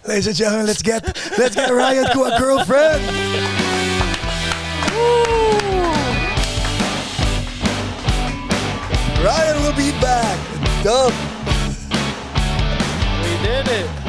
Ladies 0.07 0.26
and 0.26 0.36
gentlemen, 0.36 0.66
let's 0.66 0.82
get 0.82 1.05
let's 1.38 1.55
get 1.55 1.70
Ryan 1.70 2.07
to 2.12 2.24
a 2.24 2.38
girlfriend. 2.38 3.03
Ryan 9.22 9.62
will 9.62 9.76
be 9.76 9.90
back. 10.01 10.38
Dub. 10.82 11.12
We 13.22 13.46
did 13.46 13.68
it. 13.68 14.07